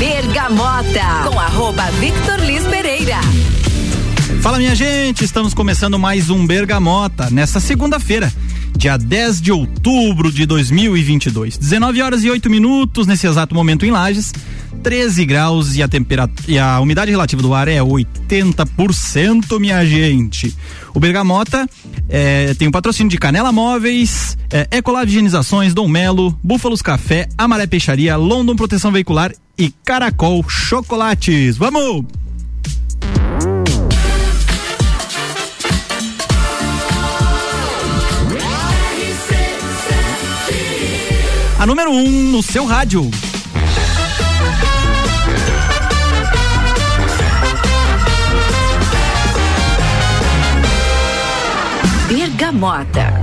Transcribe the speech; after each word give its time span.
Bergamota, 0.00 1.28
com 1.30 1.38
arroba 1.38 1.82
Victor 2.00 2.40
Liz 2.40 2.64
Pereira. 2.64 3.18
Fala 4.40 4.56
minha 4.56 4.74
gente, 4.74 5.22
estamos 5.22 5.52
começando 5.52 5.98
mais 5.98 6.30
um 6.30 6.46
Bergamota 6.46 7.28
nesta 7.28 7.60
segunda-feira, 7.60 8.32
dia 8.74 8.96
10 8.96 9.42
de 9.42 9.52
outubro 9.52 10.32
de 10.32 10.46
2022. 10.46 11.58
19 11.58 12.00
horas 12.00 12.24
e 12.24 12.30
8 12.30 12.48
minutos 12.48 13.06
nesse 13.06 13.26
exato 13.26 13.54
momento 13.54 13.84
em 13.84 13.90
Lages. 13.90 14.32
13 14.82 15.24
graus 15.26 15.76
e 15.76 15.82
a 15.82 15.88
temperatura 15.88 16.50
e 16.50 16.58
a 16.58 16.80
umidade 16.80 17.10
relativa 17.10 17.42
do 17.42 17.54
ar 17.54 17.68
é 17.68 17.78
80%, 17.78 19.58
minha 19.58 19.84
gente. 19.84 20.56
O 20.94 21.00
Bergamota 21.00 21.68
é, 22.08 22.54
tem 22.54 22.66
o 22.66 22.70
um 22.70 22.72
patrocínio 22.72 23.10
de 23.10 23.18
Canela 23.18 23.52
Móveis, 23.52 24.36
é, 24.50 24.66
Ecolab 24.70 25.08
Higienizações, 25.08 25.74
Dom 25.74 25.88
Melo, 25.88 26.36
Búfalos 26.42 26.82
Café, 26.82 27.28
Amaré 27.36 27.66
Peixaria, 27.66 28.16
London 28.16 28.56
Proteção 28.56 28.90
Veicular 28.90 29.32
e 29.56 29.72
Caracol 29.84 30.44
Chocolates. 30.48 31.56
Vamos! 31.56 32.04
A 41.58 41.66
número 41.66 41.90
1 41.90 41.94
um 41.94 42.32
no 42.32 42.42
seu 42.42 42.64
rádio. 42.64 43.10
Bergamota. 52.50 53.14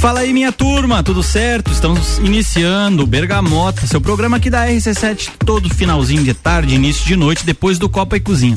Fala 0.00 0.20
aí, 0.20 0.32
minha 0.32 0.50
turma, 0.50 1.00
tudo 1.04 1.22
certo? 1.22 1.70
Estamos 1.70 2.18
iniciando 2.18 3.04
o 3.04 3.06
Bergamota, 3.06 3.86
seu 3.86 4.00
programa 4.00 4.36
aqui 4.36 4.50
da 4.50 4.66
RC7, 4.66 5.30
todo 5.46 5.72
finalzinho 5.72 6.24
de 6.24 6.34
tarde, 6.34 6.74
início 6.74 7.06
de 7.06 7.14
noite, 7.14 7.46
depois 7.46 7.78
do 7.78 7.88
Copa 7.88 8.16
e 8.16 8.20
Cozinha. 8.20 8.56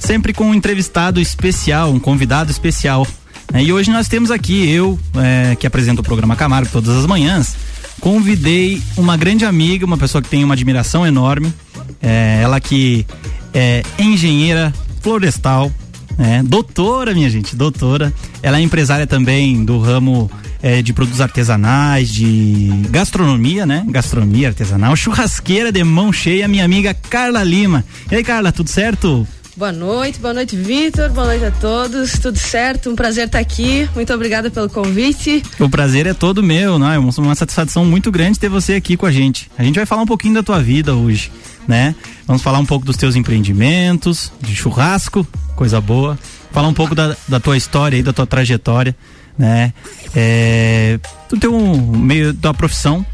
Sempre 0.00 0.32
com 0.32 0.46
um 0.50 0.54
entrevistado 0.54 1.20
especial, 1.20 1.92
um 1.92 2.00
convidado 2.00 2.50
especial. 2.50 3.06
É, 3.54 3.62
e 3.62 3.72
hoje 3.72 3.88
nós 3.88 4.08
temos 4.08 4.32
aqui, 4.32 4.68
eu, 4.68 4.98
é, 5.14 5.54
que 5.54 5.64
apresento 5.64 6.00
o 6.00 6.04
programa 6.04 6.34
Camargo 6.34 6.68
todas 6.72 6.96
as 6.96 7.06
manhãs, 7.06 7.54
convidei 8.00 8.82
uma 8.96 9.16
grande 9.16 9.44
amiga, 9.44 9.86
uma 9.86 9.96
pessoa 9.96 10.20
que 10.20 10.28
tem 10.28 10.42
uma 10.42 10.54
admiração 10.54 11.06
enorme. 11.06 11.54
É, 12.02 12.40
ela 12.42 12.58
que 12.58 13.06
é 13.54 13.84
engenheira 13.96 14.74
florestal, 15.00 15.70
é, 16.18 16.42
doutora, 16.42 17.14
minha 17.14 17.28
gente, 17.28 17.56
doutora. 17.56 18.12
Ela 18.42 18.58
é 18.58 18.60
empresária 18.60 19.06
também 19.06 19.64
do 19.64 19.78
ramo 19.78 20.30
é, 20.62 20.80
de 20.80 20.92
produtos 20.92 21.20
artesanais, 21.20 22.08
de 22.08 22.70
gastronomia, 22.90 23.66
né? 23.66 23.84
Gastronomia 23.88 24.48
artesanal, 24.48 24.94
churrasqueira 24.94 25.72
de 25.72 25.82
mão 25.82 26.12
cheia, 26.12 26.46
minha 26.46 26.64
amiga 26.64 26.94
Carla 26.94 27.42
Lima. 27.42 27.84
E 28.10 28.14
aí, 28.14 28.24
Carla, 28.24 28.52
tudo 28.52 28.70
certo? 28.70 29.26
Boa 29.54 29.70
noite, 29.70 30.18
boa 30.18 30.32
noite, 30.32 30.56
Vitor. 30.56 31.10
Boa 31.10 31.26
noite 31.26 31.44
a 31.44 31.50
todos. 31.50 32.12
Tudo 32.18 32.38
certo? 32.38 32.88
Um 32.88 32.96
prazer 32.96 33.26
estar 33.26 33.38
aqui. 33.38 33.86
Muito 33.94 34.12
obrigada 34.12 34.50
pelo 34.50 34.68
convite. 34.70 35.42
O 35.60 35.68
prazer 35.68 36.06
é 36.06 36.14
todo 36.14 36.42
meu, 36.42 36.78
não? 36.78 36.90
É 36.90 36.98
uma 36.98 37.34
satisfação 37.34 37.84
muito 37.84 38.10
grande 38.10 38.38
ter 38.38 38.48
você 38.48 38.74
aqui 38.74 38.96
com 38.96 39.04
a 39.04 39.12
gente. 39.12 39.50
A 39.58 39.62
gente 39.62 39.74
vai 39.74 39.84
falar 39.84 40.02
um 40.02 40.06
pouquinho 40.06 40.32
da 40.32 40.42
tua 40.42 40.62
vida 40.62 40.94
hoje, 40.94 41.30
né? 41.66 41.94
Vamos 42.26 42.42
falar 42.42 42.58
um 42.58 42.66
pouco 42.66 42.84
dos 42.84 42.96
teus 42.96 43.16
empreendimentos, 43.16 44.32
de 44.40 44.54
churrasco, 44.54 45.26
coisa 45.56 45.80
boa. 45.80 46.18
Falar 46.50 46.68
um 46.68 46.74
pouco 46.74 46.94
da, 46.94 47.16
da 47.28 47.40
tua 47.40 47.56
história 47.56 47.96
e 47.96 48.02
da 48.02 48.12
tua 48.12 48.26
trajetória, 48.26 48.94
né? 49.38 49.72
É, 50.14 50.98
do 51.30 51.38
teu 51.38 51.52
meio 51.58 52.32
da 52.32 52.52
profissão, 52.52 53.06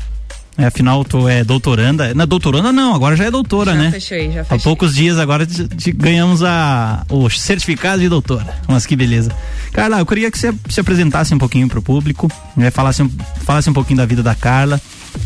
é, 0.58 0.66
afinal, 0.66 1.04
tu 1.04 1.28
é 1.28 1.44
doutoranda. 1.44 2.12
Na 2.14 2.24
doutoranda 2.24 2.72
não, 2.72 2.92
agora 2.92 3.14
já 3.14 3.26
é 3.26 3.30
doutora, 3.30 3.74
já 3.74 3.78
né? 3.78 3.90
Fechei, 3.92 4.32
já 4.32 4.42
fechei. 4.42 4.56
Há 4.56 4.60
poucos 4.60 4.92
dias 4.92 5.16
agora 5.16 5.46
te, 5.46 5.68
te 5.68 5.92
ganhamos 5.92 6.42
a, 6.42 7.06
o 7.08 7.30
certificado 7.30 8.02
de 8.02 8.08
doutora. 8.08 8.58
Mas 8.66 8.84
que 8.84 8.96
beleza. 8.96 9.30
Carla, 9.72 10.00
eu 10.00 10.06
queria 10.06 10.28
que 10.32 10.36
você 10.36 10.52
se 10.68 10.80
apresentasse 10.80 11.32
um 11.32 11.38
pouquinho 11.38 11.68
pro 11.68 11.80
público, 11.80 12.28
né? 12.56 12.72
Falasse, 12.72 13.08
falasse 13.44 13.70
um 13.70 13.72
pouquinho 13.72 13.98
da 13.98 14.04
vida 14.04 14.20
da 14.20 14.34
Carla, 14.34 14.80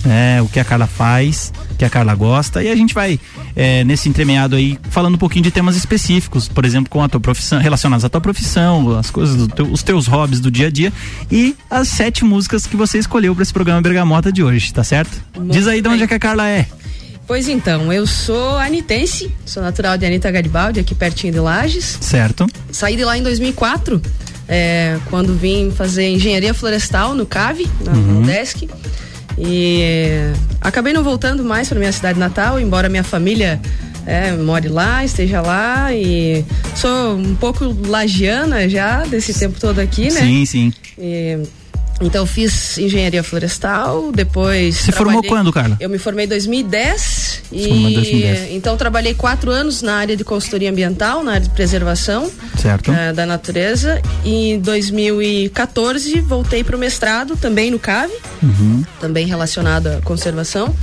né? 0.05 0.41
O 0.43 0.49
que 0.49 0.59
a 0.61 0.65
Carla 0.65 0.87
faz, 0.87 1.53
o 1.73 1.75
que 1.77 1.85
a 1.85 1.91
Carla 1.91 2.15
gosta. 2.15 2.63
E 2.63 2.69
a 2.71 2.77
gente 2.77 2.95
vai, 2.95 3.19
é, 3.57 3.85
nesse 3.85 4.09
entremeado 4.09 4.57
aí, 4.57 4.79
falando 4.91 5.15
um 5.15 5.19
pouquinho 5.19 5.45
de 5.45 5.51
temas 5.51 5.77
específicos, 5.77 6.49
por 6.49 6.65
exemplo, 6.65 6.91
com 6.91 7.03
a 7.03 7.09
tua 7.09 7.21
profissão, 7.21 7.59
relacionados 7.61 8.05
à 8.05 8.09
tua 8.09 8.21
profissão, 8.21 8.99
as 8.99 9.11
coisas, 9.11 9.47
teu, 9.49 9.67
os 9.71 9.83
teus 9.83 10.07
hobbies 10.07 10.41
do 10.41 10.51
dia 10.51 10.67
a 10.67 10.71
dia 10.71 10.93
e 11.31 11.55
as 11.71 11.89
sete 11.89 12.25
músicas 12.25 12.67
que 12.67 12.77
você 12.77 12.99
escolheu 12.99 13.35
para 13.35 13.43
esse 13.43 13.53
programa 13.53 13.81
Bergamota 13.83 14.33
de 14.33 14.43
hoje, 14.43 14.73
tá 14.73 14.85
certo? 14.85 15.21
Muito 15.37 15.53
Diz 15.53 15.67
aí 15.67 15.81
de 15.81 15.89
onde 15.89 16.03
é 16.03 16.07
que 16.07 16.15
a 16.15 16.19
Carla 16.19 16.49
é. 16.49 16.67
Pois 17.27 17.49
então, 17.49 17.93
eu 17.93 18.07
sou 18.07 18.59
anitense, 18.59 19.31
sou 19.47 19.63
natural 19.63 19.97
de 19.97 20.05
Anitta 20.05 20.31
Garibaldi, 20.31 20.81
aqui 20.81 20.95
pertinho 20.95 21.33
de 21.33 21.39
Lages. 21.39 21.97
Certo. 22.01 22.47
Saí 22.71 22.97
de 22.97 23.05
lá 23.05 23.17
em 23.17 23.23
2004, 23.23 24.03
é, 24.49 24.99
quando 25.09 25.33
vim 25.35 25.71
fazer 25.71 26.09
engenharia 26.11 26.53
florestal 26.53 27.15
no 27.15 27.25
CAV, 27.25 27.67
na 27.85 27.93
Uhum. 27.93 28.23
UDESC. 28.23 28.69
E 29.39 30.33
acabei 30.61 30.93
não 30.93 31.03
voltando 31.03 31.45
mais 31.45 31.69
para 31.69 31.79
minha 31.79 31.93
cidade 31.93 32.19
natal, 32.19 32.61
embora 32.61 32.89
minha 32.89 33.05
família 33.05 33.61
é, 34.07 34.33
more 34.33 34.69
lá, 34.69 35.05
esteja 35.05 35.41
lá. 35.41 35.93
E 35.95 36.45
sou 36.77 37.17
um 37.17 37.35
pouco 37.35 37.65
lagiana 37.87 38.69
já 38.69 39.05
desse 39.05 39.35
tempo 39.39 39.59
todo 39.59 39.79
aqui, 39.79 40.05
né? 40.13 40.21
Sim, 40.21 40.45
sim. 40.47 40.73
E, 40.99 41.39
então 42.03 42.27
fiz 42.27 42.77
engenharia 42.79 43.23
florestal, 43.23 44.11
depois. 44.13 44.77
Você 44.77 44.93
formou 44.93 45.23
quando, 45.23 45.53
Carla? 45.53 45.77
Eu 45.81 45.89
me 45.89 45.99
formei 45.99 46.25
em 46.25 46.29
2010 46.29 47.43
e 47.53 47.69
formou 47.69 47.89
em 47.91 47.95
2010. 47.95 48.51
então 48.53 48.77
trabalhei 48.77 49.15
quatro 49.15 49.51
anos 49.51 49.81
na 49.83 49.95
área 49.95 50.17
de 50.17 50.25
consultoria 50.25 50.71
ambiental, 50.71 51.23
na 51.23 51.33
área 51.33 51.43
de 51.45 51.51
preservação 51.51 52.31
Certo. 52.61 52.91
eh, 52.93 53.13
da 53.13 53.25
natureza. 53.25 54.01
E 54.25 54.51
em 54.53 54.59
2014 54.61 56.21
voltei 56.21 56.63
para 56.65 56.77
o 56.77 56.79
mestrado 56.79 57.37
também 57.37 57.71
no 57.71 57.79
CAV, 57.79 58.11
Uhum. 58.43 58.85
também 59.01 59.27
relacionado 59.27 59.87
à 59.87 60.01
conservação. 60.03 60.75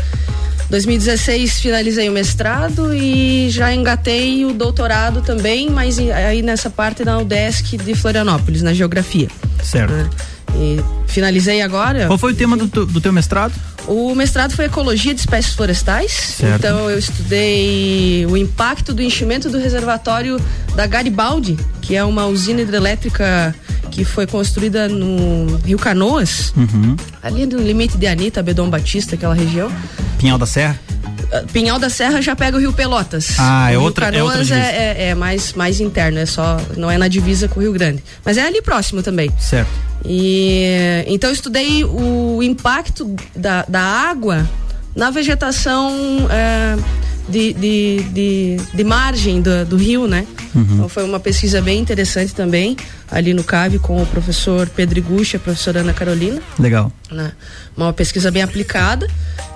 2016 0.69 1.59
finalizei 1.61 2.07
o 2.09 2.11
mestrado 2.11 2.93
e 2.93 3.49
já 3.49 3.73
engatei 3.73 4.45
o 4.45 4.53
doutorado 4.53 5.21
também, 5.21 5.67
mas 5.69 5.97
aí 5.97 6.43
nessa 6.43 6.69
parte 6.69 7.03
da 7.03 7.17
UDESC 7.17 7.75
de 7.77 7.95
Florianópolis, 7.95 8.61
na 8.61 8.71
geografia. 8.73 9.27
Certo. 9.63 9.91
né? 9.91 10.07
E 10.55 10.79
finalizei 11.07 11.61
agora. 11.61 12.07
Qual 12.07 12.17
foi 12.17 12.33
o 12.33 12.35
tema 12.35 12.57
do, 12.57 12.67
do 12.85 13.01
teu 13.01 13.11
mestrado? 13.13 13.53
O 13.87 14.13
mestrado 14.13 14.53
foi 14.55 14.65
Ecologia 14.65 15.13
de 15.13 15.19
Espécies 15.19 15.53
Florestais. 15.53 16.11
Certo. 16.11 16.55
Então 16.59 16.89
eu 16.89 16.99
estudei 16.99 18.25
o 18.27 18.37
impacto 18.37 18.93
do 18.93 19.01
enchimento 19.01 19.49
do 19.49 19.57
reservatório 19.57 20.39
da 20.75 20.85
Garibaldi, 20.85 21.57
que 21.81 21.95
é 21.95 22.03
uma 22.03 22.25
usina 22.27 22.61
hidrelétrica 22.61 23.55
que 23.89 24.05
foi 24.05 24.27
construída 24.27 24.87
no 24.87 25.57
Rio 25.65 25.79
Canoas, 25.79 26.53
Uhum. 26.55 26.95
ali 27.23 27.45
no 27.47 27.57
limite 27.59 27.97
de 27.97 28.05
Anitta, 28.05 28.43
Bedom 28.43 28.69
Batista, 28.69 29.15
aquela 29.15 29.33
região. 29.33 29.71
Pinhal 30.19 30.37
da 30.37 30.45
Serra? 30.45 30.79
Ah, 31.33 31.43
Pinhal 31.51 31.79
da 31.79 31.89
Serra 31.89 32.21
já 32.21 32.35
pega 32.35 32.57
o 32.57 32.59
Rio 32.59 32.71
Pelotas. 32.73 33.29
Ah, 33.39 33.71
é 33.71 33.75
O 33.75 33.79
Rio 33.79 33.87
outra- 33.87 34.05
é 34.05 34.21
outra 34.21 34.37
Canoas 34.37 34.47
divisa. 34.47 34.55
é, 34.65 34.75
é- 34.75 35.07
é 35.09 35.15
mais, 35.15 35.53
mais 35.53 35.79
interno, 35.79 36.19
é 36.19 36.25
só. 36.25 36.57
Não 36.77 36.89
é 36.91 36.97
na 36.97 37.07
divisa 37.07 37.47
com 37.47 37.59
o 37.59 37.63
Rio 37.63 37.73
Grande. 37.73 38.03
Mas 38.23 38.37
é 38.37 38.45
ali 38.45 38.61
próximo 38.61 39.01
também. 39.01 39.31
Certo. 39.39 39.69
E 40.05 41.03
então 41.07 41.29
eu 41.29 41.33
estudei 41.33 41.83
o 41.83 42.41
impacto 42.41 43.15
da, 43.35 43.65
da 43.67 43.81
água 43.81 44.49
na 44.95 45.11
vegetação 45.11 46.27
é, 46.29 46.77
de, 47.29 47.53
de, 47.53 48.03
de, 48.11 48.57
de 48.73 48.83
margem 48.83 49.41
do, 49.41 49.65
do 49.65 49.77
rio, 49.77 50.07
né? 50.07 50.25
Então 50.55 50.89
foi 50.89 51.03
uma 51.03 51.19
pesquisa 51.19 51.61
bem 51.61 51.79
interessante 51.79 52.33
também, 52.33 52.75
ali 53.11 53.33
no 53.33 53.43
CAV 53.43 53.77
com 53.79 54.01
o 54.01 54.05
professor 54.07 54.67
Pedro 54.67 54.97
Iguchi 54.97 55.35
e 55.35 55.37
a 55.37 55.39
professora 55.39 55.81
Ana 55.81 55.93
Carolina 55.93 56.41
Legal. 56.57 56.91
né? 57.11 57.33
Uma 57.77 57.93
pesquisa 57.93 58.31
bem 58.31 58.41
aplicada. 58.41 59.07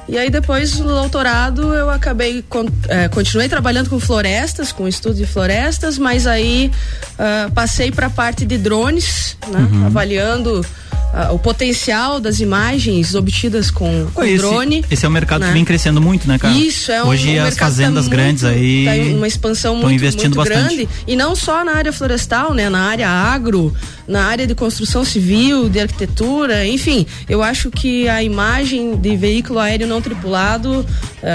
E 0.08 0.18
aí 0.18 0.30
depois 0.30 0.80
no 0.80 0.88
doutorado 0.88 1.74
eu 1.74 1.90
acabei 1.90 2.44
eh, 2.90 3.08
continuei 3.10 3.48
trabalhando 3.48 3.90
com 3.90 4.00
florestas, 4.00 4.72
com 4.72 4.88
estudo 4.88 5.16
de 5.16 5.26
florestas, 5.26 5.98
mas 5.98 6.28
aí 6.28 6.72
ah, 7.18 7.50
passei 7.54 7.92
para 7.92 8.08
a 8.08 8.10
parte 8.10 8.46
de 8.46 8.58
drones, 8.58 9.38
né? 9.48 9.86
avaliando 9.86 10.66
ah, 11.14 11.32
o 11.32 11.38
potencial 11.40 12.20
das 12.20 12.40
imagens 12.40 13.14
obtidas 13.16 13.70
com, 13.70 14.08
com 14.14 14.24
esse, 14.24 14.38
drone. 14.38 14.84
esse 14.90 15.06
é 15.06 15.10
um 15.10 15.12
mercado 15.12 15.42
né? 15.42 15.48
que 15.48 15.54
vem 15.54 15.64
crescendo 15.64 16.02
muito, 16.02 16.28
né, 16.28 16.38
cara? 16.40 16.54
Isso, 16.54 16.92
é 16.92 17.04
um, 17.04 17.08
Hoje 17.08 17.40
um 17.40 17.44
as 17.46 17.56
fazendas 17.58 18.06
tá 18.06 18.12
grandes 18.12 18.44
muito- 18.44 18.56
aí 18.58 18.86
tá 19.12 19.16
uma 19.18 19.28
expansão 19.28 19.76
muito, 19.76 19.92
investindo 19.94 20.36
muito 20.36 20.50
bastante. 20.50 20.76
grande 20.76 20.90
e 21.08 21.16
não 21.16 21.36
só 21.36 21.64
na 21.64 21.74
área 21.76 21.94
florestal, 21.94 22.54
né, 22.54 22.68
na 22.70 22.82
área 22.82 23.08
agro, 23.10 23.74
na 24.08 24.26
área 24.26 24.48
de 24.48 24.56
construção 24.56 25.06
civil, 25.06 25.70
de 25.70 25.80
arquitetura, 25.80 26.66
enfim, 26.68 27.06
eu 27.30 27.44
acho 27.44 27.70
que 27.70 28.08
a 28.10 28.24
imagem 28.24 28.96
de 28.98 29.16
veículo 29.16 29.60
aéreo 29.60 29.88
não 29.88 30.02
tripulado 30.02 30.86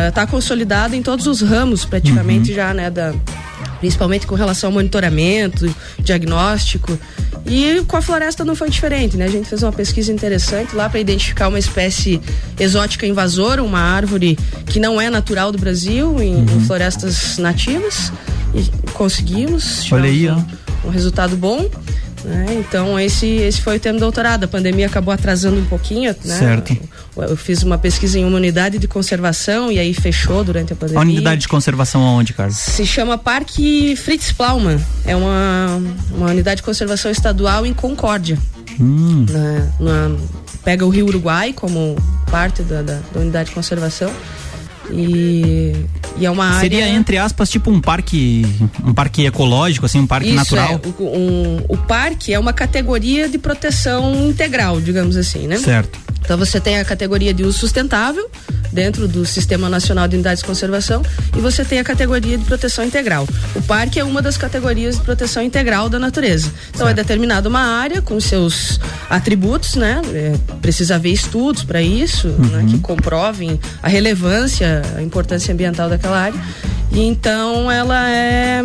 está 0.08 0.26
consolidada 0.26 0.96
em 0.96 1.02
todos 1.02 1.26
os 1.26 1.40
ramos 1.40 1.84
Uhum. 1.84 1.90
praticamente 1.90 2.52
já, 2.52 2.75
né, 2.75 2.90
da 2.90 3.14
principalmente 3.78 4.26
com 4.26 4.34
relação 4.34 4.69
ao 4.69 4.75
monitoramento, 4.75 5.72
diagnóstico. 5.98 6.98
E 7.46 7.82
com 7.86 7.96
a 7.96 8.02
floresta 8.02 8.44
não 8.44 8.54
foi 8.54 8.69
diferente, 8.69 9.16
né? 9.16 9.25
A 9.25 9.30
gente 9.30 9.48
fez 9.48 9.62
uma 9.62 9.72
pesquisa 9.72 10.12
interessante 10.12 10.75
lá 10.75 10.88
para 10.88 11.00
identificar 11.00 11.48
uma 11.48 11.58
espécie 11.58 12.20
exótica 12.58 13.06
invasora, 13.06 13.62
uma 13.62 13.80
árvore 13.80 14.38
que 14.66 14.78
não 14.78 15.00
é 15.00 15.08
natural 15.08 15.50
do 15.50 15.58
Brasil, 15.58 16.20
em, 16.20 16.34
uhum. 16.34 16.42
em 16.42 16.60
florestas 16.66 17.38
nativas. 17.38 18.12
E 18.54 18.90
conseguimos. 18.92 19.90
Olha 19.92 20.04
aí, 20.04 20.28
ó. 20.28 20.34
Um, 20.34 20.88
um 20.88 20.90
resultado 20.90 21.36
bom. 21.36 21.70
Né? 22.24 22.46
Então 22.58 22.98
esse 22.98 23.26
esse 23.26 23.60
foi 23.60 23.76
o 23.76 23.80
tema 23.80 23.98
do 23.98 24.00
doutorado. 24.00 24.44
A 24.44 24.48
pandemia 24.48 24.86
acabou 24.86 25.12
atrasando 25.12 25.60
um 25.60 25.64
pouquinho, 25.64 26.14
né? 26.24 26.38
Certo. 26.38 26.76
Eu, 27.16 27.36
fiz 27.36 27.62
uma 27.62 27.78
pesquisa 27.78 28.18
em 28.18 28.24
uma 28.24 28.36
unidade 28.36 28.78
de 28.78 28.86
conservação 28.86 29.72
e 29.72 29.78
aí 29.78 29.92
fechou 29.92 30.44
durante 30.44 30.72
a 30.72 30.76
pandemia. 30.76 31.00
A 31.00 31.02
unidade 31.02 31.42
de 31.42 31.48
conservação 31.48 32.02
aonde, 32.02 32.32
Carlos? 32.32 32.56
Se 32.56 32.86
chama 32.86 33.18
Parque 33.18 33.96
Fritz 33.96 34.32
Plaumann. 34.32 34.78
É 35.04 35.16
uma, 35.16 35.82
uma 36.12 36.30
unidade 36.30 36.58
de 36.58 36.62
conservação 36.62 37.10
estadual 37.10 37.66
em 37.66 37.74
Concórdia. 37.74 38.38
Hum. 38.80 39.26
Na, 39.28 40.08
na, 40.10 40.16
pega 40.64 40.86
o 40.86 40.88
Rio 40.88 41.06
Uruguai 41.06 41.52
como 41.52 41.96
parte 42.30 42.62
da, 42.62 42.82
da, 42.82 43.00
da 43.12 43.20
unidade 43.20 43.48
de 43.48 43.54
conservação 43.54 44.12
e, 44.90 45.75
e 46.17 46.26
é 46.26 46.31
uma 46.31 46.46
área. 46.46 46.61
Seria, 46.61 46.88
entre 46.88 47.17
aspas, 47.17 47.50
tipo 47.50 47.70
um 47.70 47.81
parque. 47.81 48.46
Um 48.85 48.94
parque 48.94 49.26
ecológico, 49.26 49.87
assim, 49.87 50.00
um 50.00 50.06
parque 50.06 50.29
Isso, 50.29 50.37
natural. 50.37 50.81
É, 50.82 51.02
um, 51.02 51.64
o 51.69 51.76
parque 51.76 52.32
é 52.32 52.38
uma 52.38 52.52
categoria 52.52 53.29
de 53.29 53.38
proteção 53.38 54.29
integral, 54.29 54.81
digamos 54.81 55.17
assim, 55.17 55.46
né? 55.46 55.56
Certo. 55.56 55.99
Então 56.20 56.37
você 56.37 56.61
tem 56.61 56.79
a 56.79 56.85
categoria 56.85 57.32
de 57.32 57.43
uso 57.43 57.58
sustentável 57.58 58.29
dentro 58.72 59.08
do 59.08 59.24
Sistema 59.24 59.68
Nacional 59.68 60.06
de 60.08 60.16
Unidades 60.16 60.40
de 60.42 60.46
Conservação 60.46 61.02
e 61.36 61.40
você 61.40 61.64
tem 61.64 61.78
a 61.78 61.84
categoria 61.84 62.36
de 62.36 62.44
proteção 62.44 62.84
integral. 62.84 63.26
O 63.54 63.62
parque 63.62 63.98
é 63.98 64.04
uma 64.04 64.22
das 64.22 64.36
categorias 64.36 64.96
de 64.96 65.02
proteção 65.02 65.42
integral 65.42 65.88
da 65.88 65.98
natureza. 65.98 66.52
Então 66.70 66.86
é 66.86 66.90
certo. 66.90 66.98
é 66.98 67.02
determinada 67.02 67.48
uma 67.48 67.60
área 67.60 68.02
com 68.02 68.20
seus 68.20 68.80
atributos, 69.08 69.74
né? 69.74 70.00
É, 70.12 70.34
precisa 70.60 70.96
haver 70.96 71.12
estudos 71.12 71.64
para 71.64 71.82
isso, 71.82 72.28
uhum. 72.28 72.46
né? 72.46 72.66
que 72.68 72.78
comprovem 72.78 73.58
a 73.82 73.88
relevância, 73.88 74.82
a 74.96 75.02
importância 75.02 75.52
ambiental 75.52 75.88
daquela 75.88 76.18
área. 76.18 76.40
E 76.90 77.00
então 77.00 77.70
ela 77.70 78.08
é 78.10 78.64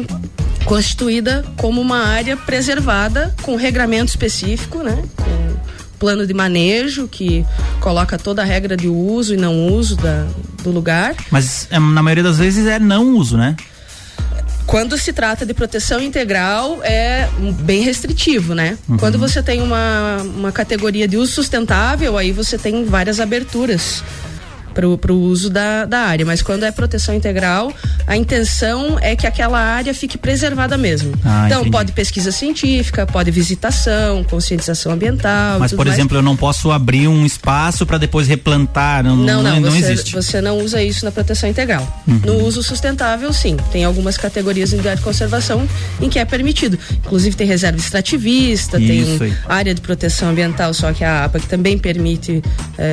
constituída 0.65 1.43
como 1.57 1.81
uma 1.81 2.05
área 2.05 2.37
preservada 2.37 3.33
com 3.41 3.55
regramento 3.55 4.09
específico, 4.09 4.81
né? 4.81 5.03
Com 5.17 5.52
plano 6.03 6.27
de 6.27 6.33
manejo 6.33 7.07
que 7.07 7.45
coloca 7.79 8.17
toda 8.17 8.41
a 8.41 8.45
regra 8.45 8.75
de 8.75 8.89
uso 8.89 9.35
e 9.35 9.37
não 9.37 9.67
uso 9.67 9.95
da, 9.95 10.27
do 10.61 10.69
lugar. 10.69 11.15
Mas 11.31 11.65
é, 11.71 11.79
na 11.79 12.03
maioria 12.03 12.21
das 12.23 12.39
vezes 12.39 12.67
é 12.67 12.77
não 12.77 13.15
uso, 13.15 13.37
né? 13.37 13.55
Quando 14.65 14.97
se 14.97 15.13
trata 15.13 15.45
de 15.45 15.53
proteção 15.53 16.01
integral, 16.01 16.81
é 16.83 17.29
bem 17.61 17.83
restritivo, 17.83 18.53
né? 18.53 18.77
Uhum. 18.89 18.97
Quando 18.97 19.17
você 19.17 19.41
tem 19.41 19.61
uma, 19.61 20.17
uma 20.23 20.51
categoria 20.51 21.07
de 21.07 21.15
uso 21.15 21.31
sustentável, 21.31 22.17
aí 22.17 22.33
você 22.33 22.57
tem 22.57 22.83
várias 22.83 23.21
aberturas 23.21 24.03
para 24.73 24.87
o 24.87 25.19
uso 25.19 25.49
da, 25.49 25.85
da 25.85 25.99
área. 25.99 26.25
Mas 26.25 26.41
quando 26.41 26.63
é 26.63 26.71
proteção 26.71 27.13
integral, 27.15 27.73
a 28.07 28.17
intenção 28.17 28.97
é 28.99 29.15
que 29.15 29.27
aquela 29.27 29.59
área 29.59 29.93
fique 29.93 30.17
preservada 30.17 30.77
mesmo. 30.77 31.13
Ah, 31.23 31.43
então, 31.45 31.61
entendi. 31.61 31.71
pode 31.71 31.91
pesquisa 31.91 32.31
científica, 32.31 33.05
pode 33.05 33.31
visitação, 33.31 34.23
conscientização 34.23 34.91
ambiental. 34.91 35.59
Mas, 35.59 35.71
por 35.71 35.85
mais. 35.85 35.97
exemplo, 35.97 36.17
eu 36.17 36.21
não 36.21 36.35
posso 36.35 36.71
abrir 36.71 37.07
um 37.07 37.25
espaço 37.25 37.85
para 37.85 37.97
depois 37.97 38.27
replantar. 38.27 39.03
Não, 39.03 39.15
não, 39.15 39.43
não, 39.43 39.59
não, 39.59 39.71
você, 39.71 39.77
existe. 39.77 40.13
Você 40.13 40.41
não 40.41 40.57
usa 40.59 40.81
isso 40.81 41.05
na 41.05 41.11
proteção 41.11 41.49
integral. 41.49 42.03
Uhum. 42.07 42.21
No 42.25 42.45
uso 42.45 42.63
sustentável, 42.63 43.31
sim. 43.31 43.57
Tem 43.71 43.83
algumas 43.83 44.17
categorias 44.17 44.71
de 44.71 45.01
conservação 45.01 45.67
em 46.01 46.09
que 46.09 46.19
é 46.19 46.25
permitido. 46.25 46.77
Inclusive, 47.05 47.35
tem 47.35 47.47
reserva 47.47 47.77
extrativista, 47.77 48.79
isso 48.79 49.19
tem 49.19 49.27
aí. 49.27 49.37
área 49.47 49.73
de 49.73 49.81
proteção 49.81 50.29
ambiental, 50.29 50.73
só 50.73 50.91
que 50.91 51.03
a 51.03 51.25
APA 51.25 51.39
que 51.39 51.47
também 51.47 51.77
permite 51.77 52.41
é, 52.77 52.83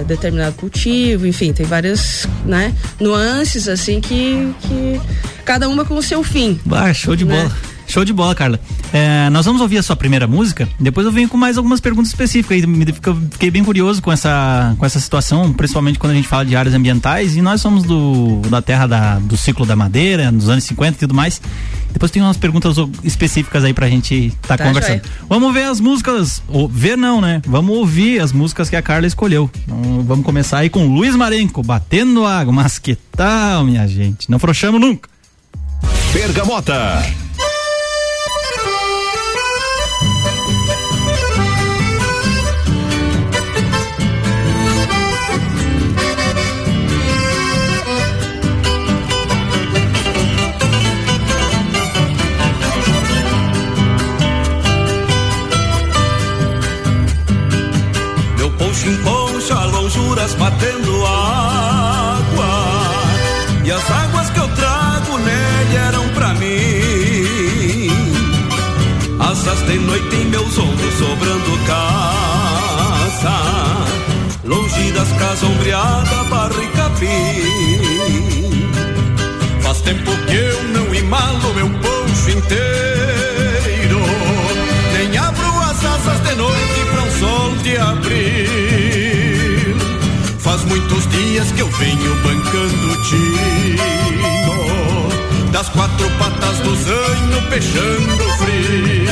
é, 0.00 0.04
determinado 0.06 0.54
cultivo 0.56 1.26
enfim, 1.28 1.52
tem 1.52 1.66
várias, 1.66 2.26
né, 2.44 2.74
nuances 2.98 3.68
assim 3.68 4.00
que, 4.00 4.54
que 4.60 5.00
cada 5.44 5.68
uma 5.68 5.84
com 5.84 5.96
o 5.96 6.02
seu 6.02 6.22
fim. 6.22 6.58
Ah, 6.70 6.92
show 6.92 7.14
de 7.14 7.24
né? 7.24 7.42
bola. 7.42 7.77
Show 7.88 8.04
de 8.04 8.12
bola, 8.12 8.34
Carla. 8.34 8.60
É, 8.92 9.30
nós 9.30 9.46
vamos 9.46 9.62
ouvir 9.62 9.78
a 9.78 9.82
sua 9.82 9.96
primeira 9.96 10.26
música, 10.26 10.68
depois 10.78 11.06
eu 11.06 11.12
venho 11.12 11.28
com 11.28 11.36
mais 11.36 11.56
algumas 11.56 11.80
perguntas 11.80 12.10
específicas. 12.10 12.62
Fiquei 13.32 13.50
bem 13.50 13.64
curioso 13.64 14.02
com 14.02 14.12
essa, 14.12 14.74
com 14.78 14.84
essa 14.84 15.00
situação, 15.00 15.52
principalmente 15.52 15.98
quando 15.98 16.12
a 16.12 16.14
gente 16.14 16.28
fala 16.28 16.44
de 16.44 16.54
áreas 16.54 16.74
ambientais, 16.74 17.34
e 17.34 17.42
nós 17.42 17.60
somos 17.60 17.82
do, 17.84 18.42
da 18.50 18.60
terra 18.60 18.86
da, 18.86 19.18
do 19.18 19.36
ciclo 19.36 19.64
da 19.64 19.74
madeira, 19.74 20.30
nos 20.30 20.48
anos 20.48 20.64
50 20.64 20.96
e 20.96 21.00
tudo 21.00 21.14
mais. 21.14 21.40
Depois 21.90 22.10
tem 22.10 22.22
umas 22.22 22.36
perguntas 22.36 22.76
específicas 23.02 23.64
aí 23.64 23.72
pra 23.72 23.88
gente 23.88 24.26
estar 24.26 24.48
tá 24.48 24.58
tá, 24.58 24.64
conversando. 24.64 25.00
Joia. 25.02 25.26
Vamos 25.28 25.54
ver 25.54 25.64
as 25.64 25.80
músicas, 25.80 26.42
ou 26.48 26.68
ver 26.68 26.96
não, 26.96 27.20
né? 27.20 27.40
Vamos 27.46 27.74
ouvir 27.74 28.20
as 28.20 28.32
músicas 28.32 28.68
que 28.68 28.76
a 28.76 28.82
Carla 28.82 29.06
escolheu. 29.06 29.50
Então, 29.64 30.04
vamos 30.06 30.24
começar 30.24 30.58
aí 30.58 30.68
com 30.68 30.86
Luiz 30.86 31.16
Marenco, 31.16 31.62
Batendo 31.62 32.26
Água. 32.26 32.52
Mas 32.52 32.78
que 32.78 32.94
tal, 32.94 33.64
minha 33.64 33.88
gente? 33.88 34.30
Não 34.30 34.38
frouxamos 34.38 34.78
nunca. 34.78 35.08
Bergamota. 36.12 37.02
Poncha, 58.58 59.64
lonjuras 59.66 60.34
batendo 60.34 61.06
água. 61.06 62.50
E 63.64 63.70
as 63.70 63.88
águas 63.90 64.28
que 64.30 64.40
eu 64.40 64.48
trago 64.48 65.18
nele 65.18 65.76
eram 65.76 66.08
pra 66.10 66.34
mim. 66.34 67.90
Asas 69.20 69.62
de 69.66 69.78
noite 69.78 70.16
em 70.16 70.26
meus 70.26 70.58
ombros 70.58 70.94
sobrando 70.94 71.58
casa. 71.66 73.38
Longe 74.44 74.92
das 74.92 75.08
casas 75.12 75.44
ombreadas, 75.44 76.26
barro 76.28 76.62
e 76.62 76.66
capim. 76.68 77.08
Faz 79.60 79.80
tempo 79.82 80.10
que 80.26 80.34
eu 80.34 80.64
não 80.64 80.92
imalo 80.94 81.54
meu 81.54 81.70
poncho 81.70 82.30
inteiro. 82.30 83.17
Nem 86.08 86.14
abro 86.14 86.14
as 86.14 86.14
asas 86.14 86.20
de 86.28 86.34
noite 86.36 86.80
pra 86.90 87.02
um 87.02 87.10
sol 87.18 87.56
de 87.62 87.76
abril. 87.76 89.28
Faz 90.38 90.64
muitos 90.64 91.06
dias 91.08 91.52
que 91.52 91.60
eu 91.60 91.68
venho 91.68 92.14
bancando 92.22 93.02
tino 93.04 93.82
Das 95.52 95.68
quatro 95.68 96.08
patas 96.18 96.58
do 96.60 96.74
zanho 96.76 97.42
peixando 97.50 98.24
frio 98.38 99.06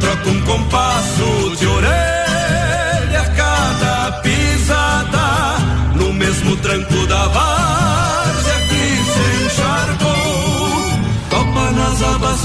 Troco 0.00 0.28
um 0.28 0.40
compasso 0.42 1.56
de 1.58 1.66
orelha 1.66 3.22
a 3.22 3.28
cada 3.34 4.12
pisada 4.20 5.56
No 5.94 6.12
mesmo 6.12 6.56
tranco 6.56 7.06
da 7.06 7.28
várzea 7.28 8.60
que 8.68 8.98
se 9.12 9.44
encharcou 9.46 11.00
Topa 11.30 11.70
nas 11.70 12.02
abas 12.02 12.44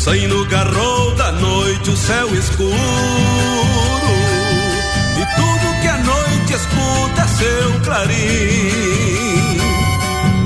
Saindo 0.00 0.34
no 0.38 0.44
garrou 0.46 1.14
da 1.14 1.30
noite 1.30 1.90
o 1.90 1.96
céu 1.96 2.34
escuro. 2.34 2.72
E 5.14 5.26
tudo 5.36 5.80
que 5.82 5.88
a 5.88 5.98
noite 5.98 6.54
escuta 6.54 7.20
é 7.20 7.28
seu 7.28 7.80
clarim. 7.80 9.58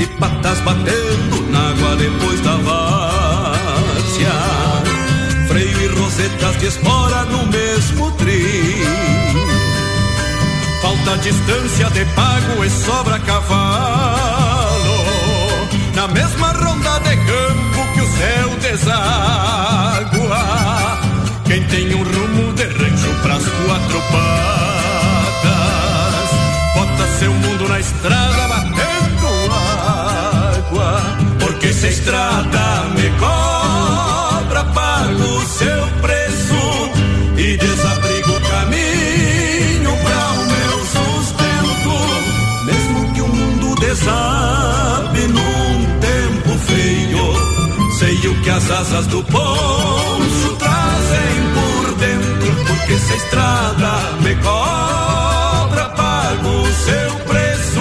E 0.01 0.07
patas 0.19 0.59
batendo 0.59 1.53
na 1.53 1.69
água 1.71 1.95
depois 1.95 2.41
da 2.41 2.57
várzea. 2.57 4.33
Freio 5.47 5.83
e 5.83 5.87
rosetas 6.01 6.59
de 6.59 6.67
espora 6.67 7.25
no 7.27 7.47
mesmo 7.47 8.11
trim. 8.19 8.83
Falta 10.83 11.17
distância 11.19 11.91
de 11.91 12.05
pago 12.07 12.65
e 12.65 12.71
sobra 12.71 13.21
cavalo. 13.21 14.04
Deságua. 18.75 20.43
Quem 21.45 21.63
tem 21.65 21.95
um 21.95 22.03
rumo 22.03 22.53
de 22.55 22.65
rancho 22.65 23.15
pras 23.23 23.45
quatro 23.45 24.03
patas, 24.11 25.51
bota 26.75 27.07
seu 27.19 27.33
mundo 27.33 27.69
na 27.69 27.79
estrada 27.79 28.49
batendo 28.49 29.29
água. 29.53 31.03
Porque 31.39 31.73
se 31.73 31.87
a 31.87 31.91
estrada 31.91 32.89
me 32.97 33.11
cobra, 33.19 34.65
pago 34.65 35.47
seu 35.47 35.87
preço 36.03 36.91
e 37.37 37.57
desabrigo 37.57 37.94
que 48.45 48.51
as 48.51 48.71
asas 48.71 49.07
do 49.07 49.25
poncho 49.25 50.57
trazem 50.59 51.35
por 51.55 51.95
dentro. 51.95 52.65
Porque 52.67 52.99
se 52.99 53.13
a 53.13 53.17
estrada 53.17 53.93
me 54.21 54.35
cobra, 54.37 55.89
pago 55.97 56.49
o 56.49 56.73
seu 56.73 57.11
preço 57.27 57.81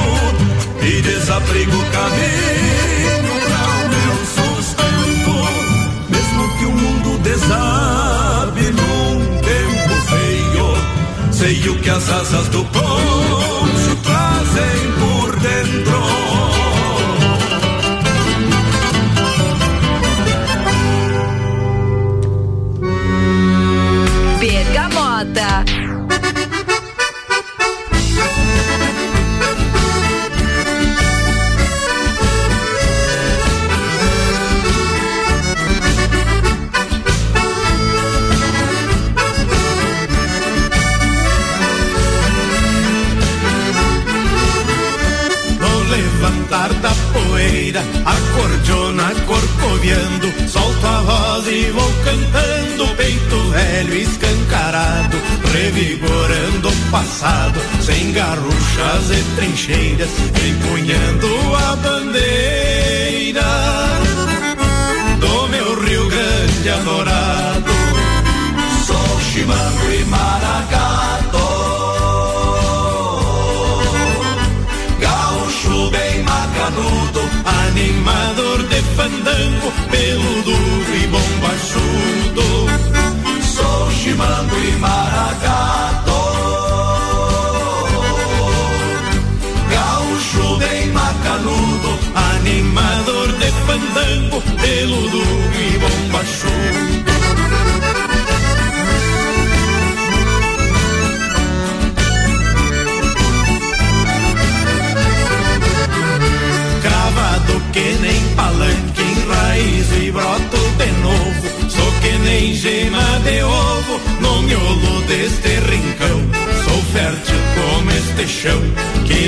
e 0.82 1.02
desabrigo 1.02 1.76
o 1.76 1.86
caminho 1.92 3.42
para 3.44 3.64
o 3.76 3.90
meu 3.90 4.16
sustento. 4.38 5.36
Mesmo 6.10 6.58
que 6.58 6.66
o 6.66 6.72
mundo 6.72 7.18
desabe 7.22 8.62
num 8.72 9.42
tempo 9.42 9.94
feio, 10.08 11.34
sei 11.34 11.70
o 11.70 11.78
que 11.80 11.90
as 11.90 12.10
asas 12.10 12.48
do 12.48 12.64
poncho 12.66 13.63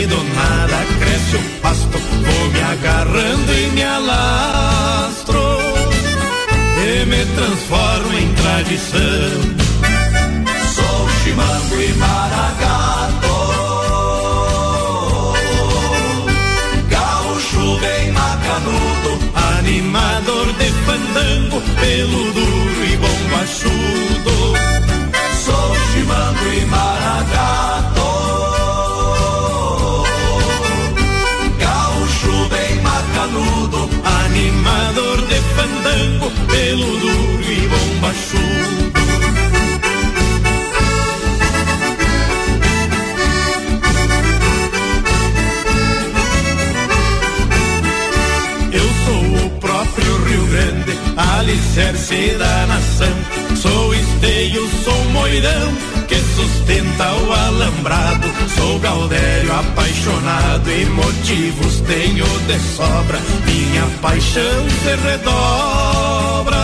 do 0.07 0.23
nada 0.35 0.85
cresce 0.99 1.35
o 1.37 1.41
pasto. 1.61 1.97
Vou 1.97 2.49
me 2.49 2.61
agarrando 2.61 3.53
e 3.53 3.71
me 3.71 3.83
alastro, 3.83 5.59
e 6.85 7.05
me 7.05 7.25
transformo 7.35 8.17
em 8.17 8.33
tradição. 8.33 9.65
Sou 10.75 11.09
chimango 11.23 11.81
e 11.81 11.93
maragato. 11.93 13.35
Gaúcho 16.89 17.79
bem 17.79 18.11
macanudo, 18.11 19.19
animador 19.59 20.53
de 20.53 20.71
fandango, 20.85 21.61
pelo 21.79 22.33
duro 22.33 22.85
e 22.85 22.97
bombachudo. 22.97 24.35
Sou 25.45 25.75
chimango 25.91 26.53
e 26.53 26.65
maragato. 26.65 27.94
Animador 34.55 35.17
de 35.27 35.35
fandango, 35.55 36.31
pelo 36.47 36.97
duro 36.99 37.51
e 37.51 37.67
bombachudo. 37.67 38.45
Eu 48.71 48.89
sou 49.05 49.45
o 49.45 49.49
próprio 49.59 50.23
Rio 50.25 50.45
Grande, 50.47 50.97
alicerce 51.17 52.35
da 52.37 52.65
nação. 52.67 53.55
Sou 53.55 53.93
esteio, 53.93 54.67
sou 54.83 55.05
moirão, 55.11 55.73
que 56.07 56.15
sustenta 56.15 57.13
o 57.13 57.33
alambrado. 57.33 58.27
Sou 58.55 58.79
gaudério 58.79 59.51
apaixonado 59.53 60.71
e 60.71 60.85
motivos 60.85 61.81
tenho 61.81 62.25
de 62.47 62.59
sobra. 62.75 63.19
Minha 63.45 63.85
paixão 64.01 64.69
se 64.83 64.95
redobra 65.07 66.55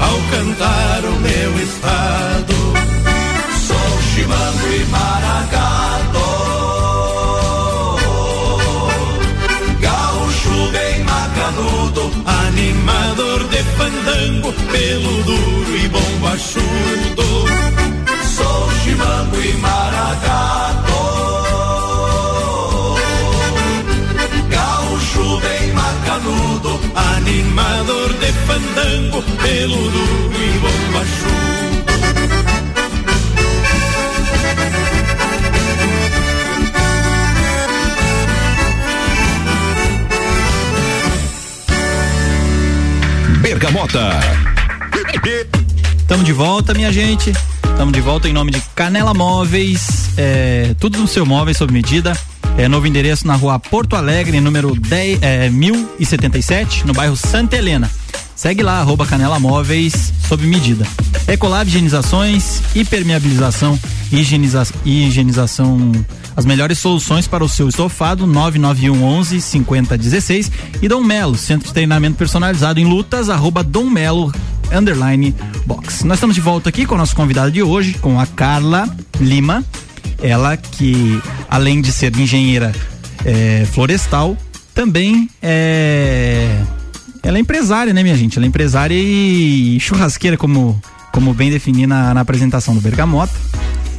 ao 0.00 0.18
cantar 0.30 1.04
o 1.04 1.12
meu 1.20 1.62
estado. 1.62 2.54
Sou 3.66 4.02
chimango 4.14 4.66
e 4.72 4.84
maragato. 4.86 6.24
Gaúcho 9.80 10.70
bem 10.72 11.04
macanudo, 11.04 12.10
animador 12.26 13.44
de 13.48 13.62
fandango, 13.76 14.52
pelo 14.70 15.22
duro 15.24 15.76
e 15.76 15.88
bombachudo. 15.88 17.63
Chimango 18.84 19.40
e 19.40 19.52
maragato. 19.54 20.92
Gaúcho 24.50 25.40
bem 25.40 25.72
macanudo, 25.72 26.78
animador 26.94 28.12
de 28.12 28.30
fandango, 28.46 29.22
pelo 29.40 29.76
duro 29.90 30.32
e 30.34 30.58
bombachudo. 30.58 31.34
Bergamota. 43.40 44.20
Estamos 45.96 46.26
de 46.26 46.32
volta, 46.34 46.74
minha 46.74 46.92
gente. 46.92 47.32
Estamos 47.74 47.92
de 47.92 48.00
volta 48.00 48.28
em 48.28 48.32
nome 48.32 48.52
de 48.52 48.62
Canela 48.72 49.12
Móveis. 49.12 50.10
É, 50.16 50.76
tudo 50.78 50.96
no 50.96 51.08
seu 51.08 51.26
móvel 51.26 51.52
sob 51.52 51.72
medida. 51.72 52.16
É, 52.56 52.68
novo 52.68 52.86
endereço 52.86 53.26
na 53.26 53.34
rua 53.34 53.58
Porto 53.58 53.96
Alegre, 53.96 54.40
número 54.40 54.76
10, 54.76 55.18
é, 55.20 55.50
1077, 55.50 56.86
no 56.86 56.94
bairro 56.94 57.16
Santa 57.16 57.56
Helena. 57.56 57.90
Segue 58.36 58.62
lá, 58.62 58.78
arroba 58.78 59.04
Canela 59.04 59.40
Móveis, 59.40 60.12
sob 60.28 60.46
medida. 60.46 60.86
Ecolab 61.26 61.68
Higienizações, 61.68 62.62
hipermeabilização 62.76 63.78
e 64.10 64.20
higieniza 64.20 64.66
higienização. 64.84 65.92
As 66.36 66.46
melhores 66.46 66.78
soluções 66.78 67.26
para 67.26 67.44
o 67.44 67.48
seu 67.48 67.68
estofado, 67.68 68.24
991 68.24 69.04
11 69.04 69.40
5016 69.40 70.52
e 70.80 70.88
Dom 70.88 71.02
Melo, 71.02 71.36
centro 71.36 71.66
de 71.66 71.74
treinamento 71.74 72.16
personalizado 72.16 72.78
em 72.78 72.84
lutas, 72.84 73.28
arroba 73.28 73.64
Dom 73.64 73.90
Melo, 73.90 74.32
underline 74.72 75.34
box. 75.66 76.04
Nós 76.04 76.18
estamos 76.18 76.34
de 76.34 76.40
volta 76.40 76.68
aqui 76.68 76.86
com 76.86 76.94
o 76.94 76.98
nosso 76.98 77.14
convidado 77.14 77.50
de 77.50 77.62
hoje, 77.62 77.94
com 77.94 78.20
a 78.20 78.26
Carla 78.26 78.88
Lima, 79.20 79.64
ela 80.22 80.56
que 80.56 81.20
além 81.48 81.80
de 81.80 81.92
ser 81.92 82.16
engenheira 82.16 82.72
é, 83.24 83.66
florestal, 83.72 84.36
também 84.74 85.28
é 85.42 86.62
ela 87.24 87.38
é 87.38 87.40
empresária, 87.40 87.94
né, 87.94 88.02
minha 88.02 88.16
gente? 88.16 88.36
Ela 88.36 88.44
é 88.44 88.48
empresária 88.48 88.94
e 88.94 89.78
churrasqueira, 89.80 90.36
como, 90.36 90.80
como 91.10 91.32
bem 91.32 91.50
defini 91.50 91.86
na, 91.86 92.12
na 92.12 92.20
apresentação 92.20 92.74
do 92.74 92.82
Bergamota. 92.82 93.32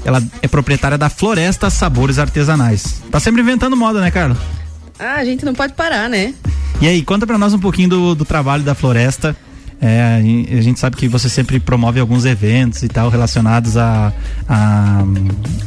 Ela 0.06 0.22
é 0.44 0.48
proprietária 0.48 0.96
da 0.96 1.10
Floresta 1.10 1.72
Sabores 1.72 2.20
Artesanais. 2.20 3.02
Tá 3.10 3.20
sempre 3.20 3.42
inventando 3.42 3.76
moda, 3.76 4.00
né, 4.00 4.12
Carla? 4.12 4.38
Ah, 5.00 5.16
a 5.16 5.26
gente 5.26 5.44
não 5.44 5.56
pode 5.56 5.74
parar, 5.74 6.08
né? 6.08 6.36
E 6.80 6.88
aí, 6.88 7.02
conta 7.02 7.26
pra 7.26 7.40
nós 7.40 7.52
um 7.52 7.60
pouquinho 7.60 7.90
do, 7.90 8.14
do 8.14 8.24
trabalho 8.24 8.62
da 8.62 8.76
Floresta. 8.76 9.36
É, 9.82 10.22
a 10.58 10.62
gente 10.62 10.80
sabe 10.80 10.96
que 10.96 11.08
você 11.08 11.30
sempre 11.30 11.60
promove 11.60 12.00
alguns 12.00 12.26
eventos 12.26 12.82
e 12.82 12.88
tal 12.88 13.10
relacionados 13.10 13.76
à 13.76 14.14
a, 14.48 15.04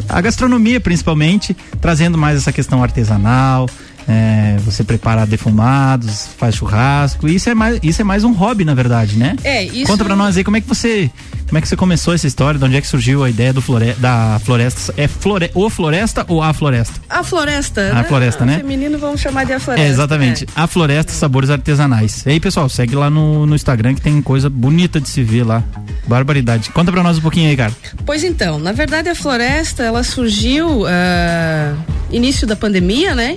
a, 0.09 0.17
a, 0.17 0.21
gastronomia, 0.21 0.81
principalmente, 0.81 1.57
trazendo 1.81 2.17
mais 2.17 2.38
essa 2.38 2.53
questão 2.53 2.83
artesanal, 2.83 3.69
é, 4.09 4.57
você 4.65 4.83
prepara 4.83 5.27
defumados, 5.27 6.31
faz 6.38 6.55
churrasco. 6.55 7.29
Isso 7.29 7.50
é 7.50 7.55
mais, 7.55 7.79
isso 7.83 8.00
é 8.00 8.05
mais 8.05 8.25
um 8.25 8.33
hobby, 8.33 8.65
na 8.65 8.75
verdade, 8.75 9.17
né? 9.17 9.37
É, 9.45 9.62
isso. 9.65 9.87
Conta 9.87 10.03
pra 10.03 10.17
nós 10.17 10.38
aí 10.38 10.43
como 10.43 10.57
é 10.57 10.62
que 10.62 10.67
você. 10.67 11.11
Como 11.47 11.59
é 11.59 11.61
que 11.61 11.69
você 11.69 11.77
começou 11.77 12.15
essa 12.15 12.27
história? 12.27 12.59
De 12.59 12.65
onde 12.65 12.77
é 12.77 12.81
que 12.81 12.87
surgiu 12.87 13.23
a 13.23 13.31
ideia 13.31 13.53
do 13.53 13.61
flore, 13.61 13.93
da 13.99 14.41
floresta? 14.45 14.95
É 14.97 15.07
flore, 15.07 15.50
o 15.55 15.69
floresta 15.69 16.25
ou 16.29 16.43
a 16.43 16.53
floresta? 16.53 17.00
A 17.09 17.23
floresta. 17.23 17.91
A 17.91 17.95
né? 17.95 18.05
floresta, 18.05 18.45
né? 18.45 18.57
Feminino 18.59 18.99
vamos 18.99 19.21
chamar 19.21 19.45
de 19.45 19.53
a 19.53 19.61
floresta. 19.61 19.87
É, 19.87 19.91
exatamente. 19.91 20.47
A 20.57 20.67
floresta 20.67 21.12
sabores 21.12 21.50
artesanais. 21.50 22.25
E 22.27 22.31
aí, 22.31 22.41
pessoal, 22.41 22.69
segue 22.69 22.95
lá 22.95 23.11
no, 23.11 23.47
no 23.47 23.55
Instagram 23.55 23.95
que 23.95 24.00
tem 24.00 24.21
coisa 24.23 24.49
bonita 24.49 25.00
de 25.00 25.09
se 25.09 25.23
ver 25.23 25.45
lá. 25.45 25.62
Barbaridade. 26.07 26.71
Conta 26.71 26.91
pra 26.91 27.03
nós 27.03 27.19
um 27.19 27.21
pouquinho 27.21 27.50
aí, 27.50 27.57
cara. 27.57 27.73
Pois 28.07 28.25
então, 28.25 28.59
na 28.59 28.73
verdade 28.73 29.11
a 29.11 29.15
floresta 29.15 29.83
ela 29.83 30.03
surgiu 30.03 30.83
uh, 30.83 31.77
início 32.11 32.47
da 32.47 32.57
pandemia, 32.57 33.15
né? 33.15 33.37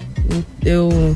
Eu 0.64 1.16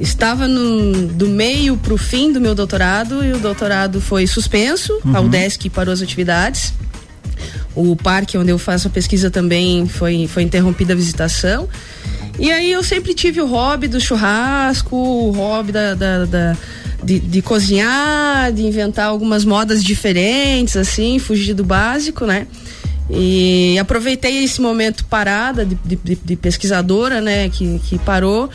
estava 0.00 0.48
no, 0.48 1.08
do 1.08 1.28
meio 1.28 1.76
para 1.76 1.94
o 1.94 1.98
fim 1.98 2.32
do 2.32 2.40
meu 2.40 2.54
doutorado 2.54 3.24
e 3.24 3.32
o 3.32 3.38
doutorado 3.38 4.00
foi 4.00 4.26
suspenso, 4.26 4.92
uhum. 5.04 5.16
a 5.16 5.20
UDESC 5.20 5.70
parou 5.70 5.92
as 5.92 6.02
atividades. 6.02 6.72
O 7.74 7.96
parque 7.96 8.38
onde 8.38 8.50
eu 8.50 8.58
faço 8.58 8.86
a 8.86 8.90
pesquisa 8.90 9.30
também 9.30 9.86
foi, 9.86 10.28
foi 10.28 10.42
interrompida 10.42 10.92
a 10.92 10.96
visitação. 10.96 11.68
E 12.38 12.50
aí 12.50 12.70
eu 12.70 12.82
sempre 12.82 13.14
tive 13.14 13.40
o 13.40 13.46
hobby 13.46 13.88
do 13.88 14.00
churrasco, 14.00 14.96
o 14.96 15.30
hobby 15.32 15.72
da, 15.72 15.94
da, 15.94 16.24
da 16.24 16.56
de, 17.02 17.20
de, 17.20 17.42
cozinhar, 17.42 18.52
de 18.52 18.64
inventar 18.64 19.06
algumas 19.06 19.44
modas 19.44 19.84
diferentes, 19.84 20.76
assim, 20.76 21.18
fugir 21.18 21.54
do 21.54 21.64
básico, 21.64 22.24
né? 22.24 22.46
E 23.10 23.78
aproveitei 23.78 24.44
esse 24.44 24.60
momento 24.60 25.04
parada 25.04 25.64
de, 25.64 25.74
de, 25.74 26.16
de 26.16 26.36
pesquisadora, 26.36 27.20
né, 27.20 27.48
que, 27.48 27.78
que 27.80 27.98
parou, 27.98 28.48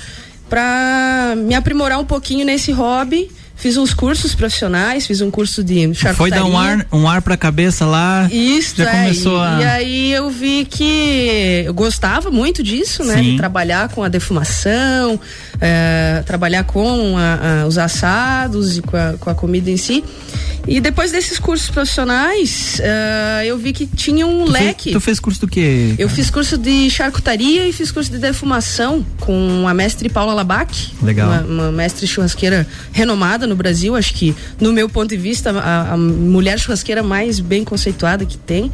para 0.49 1.35
me 1.37 1.53
aprimorar 1.53 1.99
um 1.99 2.05
pouquinho 2.05 2.45
nesse 2.45 2.71
hobby 2.71 3.29
Fiz 3.59 3.75
uns 3.75 3.93
cursos 3.93 4.33
profissionais, 4.33 5.05
fiz 5.05 5.19
um 5.19 5.29
curso 5.29 5.61
de 5.61 5.93
charcutaria. 5.93 6.15
Foi 6.15 6.31
dar 6.31 6.45
um 6.45 6.57
ar, 6.57 6.87
um 6.93 7.09
ar 7.09 7.21
pra 7.21 7.35
cabeça 7.35 7.85
lá. 7.85 8.25
Isso, 8.31 8.77
já 8.77 8.89
é, 8.89 9.03
começou 9.03 9.37
e, 9.37 9.43
a... 9.43 9.59
e 9.59 9.65
aí 9.65 10.11
eu 10.13 10.29
vi 10.29 10.63
que 10.63 11.63
eu 11.65 11.73
gostava 11.73 12.31
muito 12.31 12.63
disso, 12.63 13.03
né? 13.03 13.15
Sim. 13.15 13.31
De 13.31 13.37
trabalhar 13.37 13.89
com 13.89 14.01
a 14.01 14.07
defumação, 14.07 15.19
é, 15.61 16.23
trabalhar 16.25 16.63
com 16.63 17.17
a, 17.17 17.61
a, 17.61 17.67
os 17.67 17.77
assados 17.77 18.77
e 18.77 18.81
com 18.81 18.95
a, 18.95 19.15
com 19.19 19.29
a 19.29 19.35
comida 19.35 19.69
em 19.69 19.77
si. 19.77 20.03
E 20.67 20.79
depois 20.79 21.11
desses 21.11 21.39
cursos 21.39 21.69
profissionais, 21.69 22.79
uh, 22.79 23.43
eu 23.43 23.57
vi 23.57 23.73
que 23.73 23.87
tinha 23.87 24.27
um 24.27 24.45
tu 24.45 24.51
leque. 24.51 24.83
Fez, 24.83 24.93
tu 24.93 24.99
fez 24.99 25.19
curso 25.19 25.41
do 25.41 25.47
quê? 25.47 25.95
Eu 25.97 26.07
fiz 26.07 26.29
curso 26.29 26.57
de 26.57 26.89
charcutaria 26.91 27.67
e 27.67 27.73
fiz 27.73 27.91
curso 27.91 28.11
de 28.11 28.19
defumação 28.19 29.03
com 29.19 29.67
a 29.67 29.73
mestre 29.73 30.09
Paula 30.09 30.33
Labac. 30.33 30.91
Legal. 31.01 31.27
Uma, 31.27 31.41
uma 31.41 31.71
mestre 31.71 32.05
churrasqueira 32.05 32.67
renomada 32.91 33.47
no 33.47 33.55
Brasil. 33.55 33.95
Acho 33.95 34.13
que, 34.13 34.35
no 34.59 34.71
meu 34.71 34.87
ponto 34.87 35.09
de 35.09 35.17
vista, 35.17 35.49
a 35.49 35.97
mulher 35.97 36.59
churrasqueira 36.59 37.01
mais 37.01 37.39
bem 37.39 37.63
conceituada 37.63 38.25
que 38.25 38.37
tem. 38.37 38.71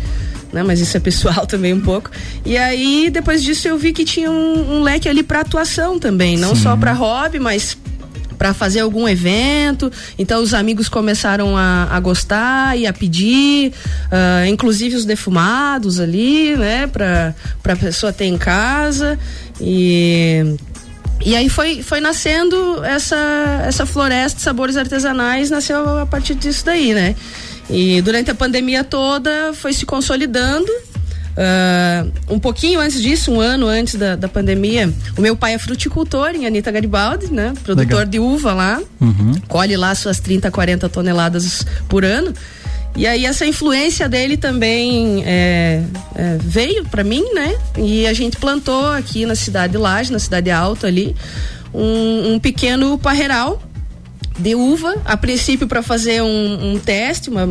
Né? 0.56 0.64
Mas 0.64 0.80
isso 0.80 0.96
é 0.96 1.00
pessoal 1.02 1.46
também 1.46 1.74
um 1.74 1.82
pouco. 1.82 2.10
E 2.46 2.58
aí, 2.58 3.10
depois 3.12 3.44
disso, 3.44 3.68
eu 3.68 3.78
vi 3.78 3.92
que 3.92 4.06
tinha 4.06 4.32
um, 4.32 4.78
um 4.78 4.82
leque 4.84 5.10
ali 5.10 5.22
para 5.22 5.42
atuação 5.42 6.00
também. 6.00 6.38
Não 6.38 6.56
Sim. 6.56 6.64
só 6.64 6.78
para 6.78 6.94
hobby, 6.94 7.40
mas 7.40 7.78
para 8.38 8.54
fazer 8.54 8.80
algum 8.80 9.06
evento. 9.08 9.92
Então 10.18 10.42
os 10.42 10.54
amigos 10.54 10.88
começaram 10.88 11.58
a, 11.58 11.90
a 11.92 12.00
gostar 12.00 12.78
e 12.78 12.88
a 12.88 12.94
pedir, 12.94 13.74
uh, 14.08 14.46
inclusive 14.48 14.96
os 14.96 15.04
defumados 15.04 16.00
ali, 16.00 16.56
né, 16.56 16.88
para 16.88 17.34
para 17.64 17.76
pessoa 17.76 18.12
ter 18.12 18.26
em 18.26 18.38
casa 18.38 19.18
e 19.60 20.58
e 21.26 21.34
aí 21.34 21.48
foi, 21.48 21.82
foi 21.82 22.02
nascendo 22.02 22.84
essa, 22.84 23.64
essa 23.66 23.86
floresta 23.86 24.38
de 24.38 24.44
sabores 24.44 24.76
artesanais, 24.76 25.50
nasceu 25.50 26.00
a 26.00 26.06
partir 26.06 26.36
disso 26.36 26.66
daí, 26.66 26.94
né? 26.94 27.16
E 27.70 28.02
durante 28.02 28.30
a 28.30 28.36
pandemia 28.36 28.84
toda 28.84 29.54
foi 29.54 29.74
se 29.74 29.86
consolidando 29.86 30.72
Uh, 31.36 32.34
um 32.34 32.40
pouquinho 32.40 32.80
antes 32.80 33.02
disso, 33.02 33.30
um 33.30 33.42
ano 33.42 33.68
antes 33.68 33.96
da, 33.96 34.16
da 34.16 34.30
pandemia, 34.30 34.92
o 35.18 35.22
meu 35.22 35.36
pai 35.36 35.54
é 35.54 35.58
fruticultor 35.58 36.30
em 36.30 36.46
Anitta 36.46 36.72
Garibaldi, 36.72 37.32
né? 37.32 37.54
Produtor 37.62 38.00
Legal. 38.00 38.06
de 38.06 38.20
uva 38.20 38.54
lá. 38.54 38.82
Uhum. 39.02 39.34
Colhe 39.48 39.76
lá 39.76 39.94
suas 39.96 40.20
30, 40.22 40.50
40 40.50 40.88
toneladas 40.88 41.66
por 41.90 42.06
ano. 42.06 42.34
E 42.96 43.06
aí 43.06 43.26
essa 43.26 43.46
influência 43.46 44.08
dele 44.08 44.38
também 44.38 45.24
é, 45.26 45.84
é, 46.16 46.38
veio 46.42 46.86
para 46.86 47.04
mim, 47.04 47.26
né? 47.34 47.54
E 47.78 48.08
a 48.08 48.14
gente 48.14 48.38
plantou 48.38 48.86
aqui 48.92 49.26
na 49.26 49.36
cidade 49.36 49.74
de 49.74 49.78
Laje, 49.78 50.14
na 50.14 50.20
cidade 50.20 50.50
alta 50.50 50.88
ali, 50.88 51.14
um, 51.74 52.36
um 52.36 52.40
pequeno 52.40 52.98
parreiral 52.98 53.62
de 54.38 54.54
uva, 54.54 54.96
a 55.06 55.16
princípio 55.16 55.68
para 55.68 55.82
fazer 55.82 56.22
um, 56.22 56.74
um 56.74 56.80
teste, 56.80 57.30
uma, 57.30 57.48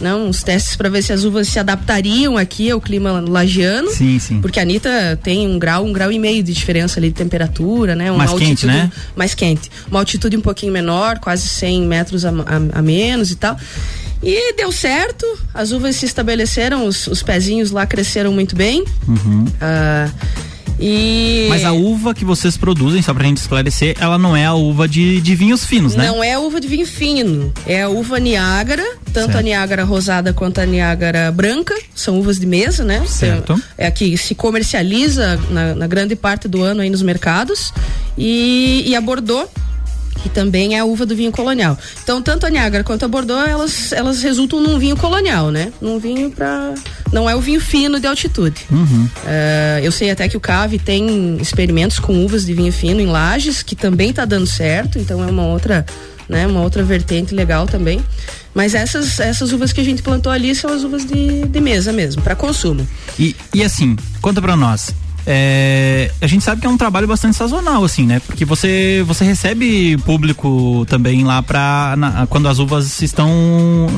não, 0.00 0.28
uns 0.28 0.42
testes 0.42 0.76
para 0.76 0.88
ver 0.88 1.02
se 1.02 1.12
as 1.12 1.24
uvas 1.24 1.48
se 1.48 1.58
adaptariam 1.58 2.36
aqui 2.36 2.70
ao 2.70 2.80
clima 2.80 3.24
lagiano. 3.26 3.90
Sim, 3.90 4.18
sim. 4.18 4.40
Porque 4.40 4.58
a 4.58 4.62
Anitta 4.62 5.18
tem 5.22 5.46
um 5.46 5.58
grau, 5.58 5.84
um 5.84 5.92
grau 5.92 6.12
e 6.12 6.18
meio 6.18 6.42
de 6.42 6.52
diferença 6.52 7.00
ali 7.00 7.08
de 7.08 7.14
temperatura, 7.14 7.94
né? 7.94 8.10
Uma 8.10 8.18
Mais 8.18 8.30
quente, 8.32 8.42
altitude 8.42 8.66
né? 8.66 8.92
mais 9.14 9.34
quente. 9.34 9.70
Uma 9.90 10.00
altitude 10.00 10.36
um 10.36 10.42
pouquinho 10.42 10.72
menor, 10.72 11.18
quase 11.18 11.48
100 11.48 11.82
metros 11.82 12.24
a, 12.24 12.30
a, 12.30 12.78
a 12.78 12.82
menos 12.82 13.30
e 13.30 13.36
tal. 13.36 13.56
E 14.22 14.54
deu 14.54 14.72
certo, 14.72 15.26
as 15.54 15.72
uvas 15.72 15.96
se 15.96 16.06
estabeleceram, 16.06 16.86
os, 16.86 17.06
os 17.06 17.22
pezinhos 17.22 17.70
lá 17.70 17.86
cresceram 17.86 18.32
muito 18.32 18.56
bem. 18.56 18.84
Uhum. 19.06 19.44
Ah, 19.60 20.10
e 20.78 21.46
Mas 21.48 21.64
a 21.64 21.72
uva 21.72 22.14
que 22.14 22.24
vocês 22.24 22.56
produzem, 22.56 23.00
só 23.02 23.14
pra 23.14 23.24
gente 23.24 23.38
esclarecer, 23.38 23.96
ela 23.98 24.18
não 24.18 24.36
é 24.36 24.44
a 24.44 24.54
uva 24.54 24.86
de, 24.86 25.20
de 25.20 25.34
vinhos 25.34 25.64
finos, 25.64 25.94
né? 25.94 26.06
Não 26.06 26.22
é 26.22 26.38
uva 26.38 26.60
de 26.60 26.68
vinho 26.68 26.86
fino, 26.86 27.52
é 27.66 27.82
a 27.82 27.88
uva 27.88 28.18
Niágara, 28.18 28.84
tanto 29.12 29.32
Certo. 29.32 29.38
a 29.38 29.42
Niágara 29.42 29.84
rosada 29.84 30.32
quanto 30.32 30.60
a 30.60 30.66
Niágara 30.66 31.30
branca, 31.32 31.74
são 31.94 32.18
uvas 32.18 32.38
de 32.38 32.46
mesa, 32.46 32.84
né? 32.84 33.04
Certo. 33.06 33.60
É 33.78 33.86
a 33.86 33.90
que 33.90 34.16
se 34.18 34.34
comercializa 34.34 35.38
na, 35.50 35.74
na 35.74 35.86
grande 35.86 36.14
parte 36.14 36.48
do 36.48 36.62
ano 36.62 36.80
aí 36.82 36.90
nos 36.90 37.02
mercados. 37.02 37.72
E, 38.18 38.84
e 38.86 38.94
a 38.94 39.00
Bordeaux, 39.00 39.48
que 40.26 40.34
também 40.34 40.74
é 40.74 40.80
a 40.80 40.84
uva 40.84 41.06
do 41.06 41.14
vinho 41.14 41.30
colonial. 41.30 41.78
Então, 42.02 42.20
tanto 42.20 42.46
a 42.46 42.50
Niágara 42.50 42.82
quanto 42.82 43.04
a 43.04 43.08
Bordeaux, 43.08 43.48
elas, 43.48 43.92
elas 43.92 44.22
resultam 44.22 44.60
num 44.60 44.78
vinho 44.78 44.96
colonial, 44.96 45.50
né? 45.50 45.72
Num 45.80 45.98
vinho 45.98 46.30
para 46.30 46.74
Não 47.12 47.30
é 47.30 47.36
o 47.36 47.40
vinho 47.40 47.60
fino 47.60 48.00
de 48.00 48.06
altitude. 48.06 48.66
Uhum. 48.70 49.08
É, 49.24 49.80
eu 49.82 49.92
sei 49.92 50.10
até 50.10 50.28
que 50.28 50.36
o 50.36 50.40
Cave 50.40 50.78
tem 50.78 51.36
experimentos 51.40 51.98
com 51.98 52.24
uvas 52.24 52.44
de 52.44 52.52
vinho 52.52 52.72
fino 52.72 53.00
em 53.00 53.06
lajes, 53.06 53.62
que 53.62 53.76
também 53.76 54.12
tá 54.12 54.24
dando 54.24 54.46
certo, 54.46 54.98
então 54.98 55.22
é 55.22 55.26
uma 55.26 55.46
outra, 55.46 55.86
né, 56.28 56.46
uma 56.46 56.62
outra 56.62 56.82
vertente 56.82 57.34
legal 57.34 57.66
também. 57.66 58.02
Mas 58.52 58.74
essas, 58.74 59.20
essas 59.20 59.52
uvas 59.52 59.72
que 59.72 59.80
a 59.80 59.84
gente 59.84 60.02
plantou 60.02 60.32
ali 60.32 60.54
são 60.54 60.72
as 60.72 60.82
uvas 60.82 61.04
de, 61.04 61.46
de 61.46 61.60
mesa 61.60 61.92
mesmo, 61.92 62.22
para 62.22 62.34
consumo. 62.34 62.86
E, 63.18 63.36
e 63.54 63.62
assim, 63.62 63.96
conta 64.20 64.40
pra 64.42 64.56
nós. 64.56 64.92
É, 65.28 66.10
a 66.20 66.26
gente 66.28 66.44
sabe 66.44 66.60
que 66.60 66.66
é 66.66 66.70
um 66.70 66.76
trabalho 66.76 67.08
bastante 67.08 67.36
sazonal, 67.36 67.82
assim, 67.84 68.06
né? 68.06 68.20
Porque 68.24 68.44
você, 68.44 69.02
você 69.06 69.24
recebe 69.24 69.96
público 69.98 70.86
também 70.88 71.24
lá 71.24 71.42
pra. 71.42 71.94
na- 71.98 72.26
quando 72.28 72.48
as 72.48 72.58
uvas 72.60 73.02
estão 73.02 73.28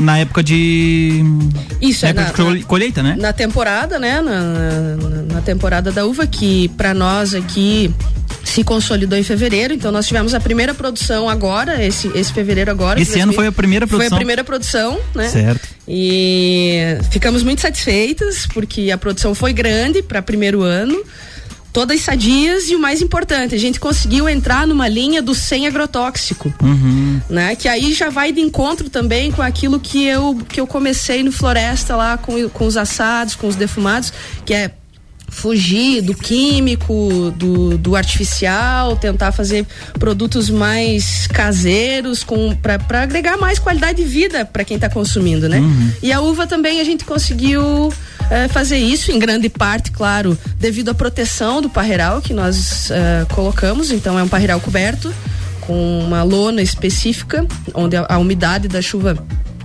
na 0.00 0.18
época 0.18 0.42
de. 0.42 1.22
Isso, 1.82 2.06
na 2.06 2.08
é 2.08 2.24
época 2.24 2.44
na- 2.44 2.54
de 2.56 2.62
colheita, 2.64 3.02
né? 3.02 3.14
Na 3.18 3.32
temporada, 3.32 3.98
né? 3.98 4.20
Na, 4.22 4.40
na, 4.40 5.22
na 5.34 5.40
temporada 5.42 5.92
da 5.92 6.06
uva, 6.06 6.26
que 6.26 6.68
para 6.70 6.94
nós 6.94 7.34
aqui 7.34 7.92
se 8.42 8.64
consolidou 8.64 9.18
em 9.18 9.22
fevereiro, 9.22 9.74
então 9.74 9.92
nós 9.92 10.06
tivemos 10.06 10.32
a 10.32 10.40
primeira 10.40 10.72
produção 10.72 11.28
agora, 11.28 11.84
esse, 11.84 12.08
esse 12.14 12.32
fevereiro 12.32 12.70
agora. 12.70 13.00
Esse 13.00 13.20
ano 13.20 13.34
foi 13.34 13.46
a 13.46 13.52
primeira 13.52 13.86
produção. 13.86 14.08
Foi 14.08 14.16
a 14.16 14.18
primeira 14.18 14.42
produção, 14.44 14.98
né? 15.14 15.28
Certo. 15.28 15.77
E 15.88 16.98
ficamos 17.10 17.42
muito 17.42 17.62
satisfeitas 17.62 18.46
porque 18.52 18.90
a 18.90 18.98
produção 18.98 19.34
foi 19.34 19.52
grande 19.52 20.02
para 20.02 20.20
primeiro 20.20 20.62
ano 20.62 21.02
todas 21.72 22.00
sadias 22.00 22.68
e 22.68 22.74
o 22.74 22.78
mais 22.78 23.00
importante, 23.02 23.54
a 23.54 23.58
gente 23.58 23.78
conseguiu 23.78 24.28
entrar 24.28 24.66
numa 24.66 24.88
linha 24.88 25.22
do 25.22 25.34
sem 25.34 25.66
agrotóxico, 25.66 26.52
uhum. 26.60 27.20
né? 27.28 27.54
Que 27.54 27.68
aí 27.68 27.92
já 27.92 28.10
vai 28.10 28.32
de 28.32 28.40
encontro 28.40 28.90
também 28.90 29.30
com 29.30 29.42
aquilo 29.42 29.78
que 29.78 30.04
eu 30.04 30.34
que 30.48 30.60
eu 30.60 30.66
comecei 30.66 31.22
no 31.22 31.30
Floresta 31.30 31.94
lá 31.94 32.18
com, 32.18 32.48
com 32.48 32.66
os 32.66 32.76
assados, 32.76 33.34
com 33.34 33.46
os 33.46 33.54
defumados, 33.54 34.12
que 34.44 34.54
é 34.54 34.72
fugir 35.28 36.00
do 36.02 36.14
químico, 36.14 37.32
do, 37.36 37.76
do 37.78 37.94
artificial, 37.94 38.96
tentar 38.96 39.32
fazer 39.32 39.66
produtos 39.98 40.50
mais 40.50 41.26
caseiros 41.26 42.24
com 42.24 42.56
para 42.56 43.02
agregar 43.02 43.36
mais 43.36 43.58
qualidade 43.58 44.02
de 44.02 44.08
vida 44.08 44.44
para 44.44 44.64
quem 44.64 44.76
está 44.76 44.88
consumindo, 44.88 45.48
né? 45.48 45.58
Uhum. 45.58 45.92
E 46.02 46.12
a 46.12 46.20
uva 46.20 46.46
também 46.46 46.80
a 46.80 46.84
gente 46.84 47.04
conseguiu 47.04 47.92
é, 48.30 48.48
fazer 48.48 48.78
isso 48.78 49.12
em 49.12 49.18
grande 49.18 49.48
parte, 49.48 49.90
claro, 49.90 50.36
devido 50.58 50.88
à 50.88 50.94
proteção 50.94 51.60
do 51.60 51.68
parreiral 51.68 52.20
que 52.20 52.32
nós 52.32 52.90
é, 52.90 53.26
colocamos. 53.34 53.90
Então 53.90 54.18
é 54.18 54.22
um 54.22 54.28
parreiral 54.28 54.60
coberto 54.60 55.12
com 55.60 56.00
uma 56.00 56.22
lona 56.22 56.62
específica 56.62 57.46
onde 57.74 57.96
a, 57.96 58.06
a 58.08 58.18
umidade 58.18 58.68
da 58.68 58.80
chuva 58.80 59.18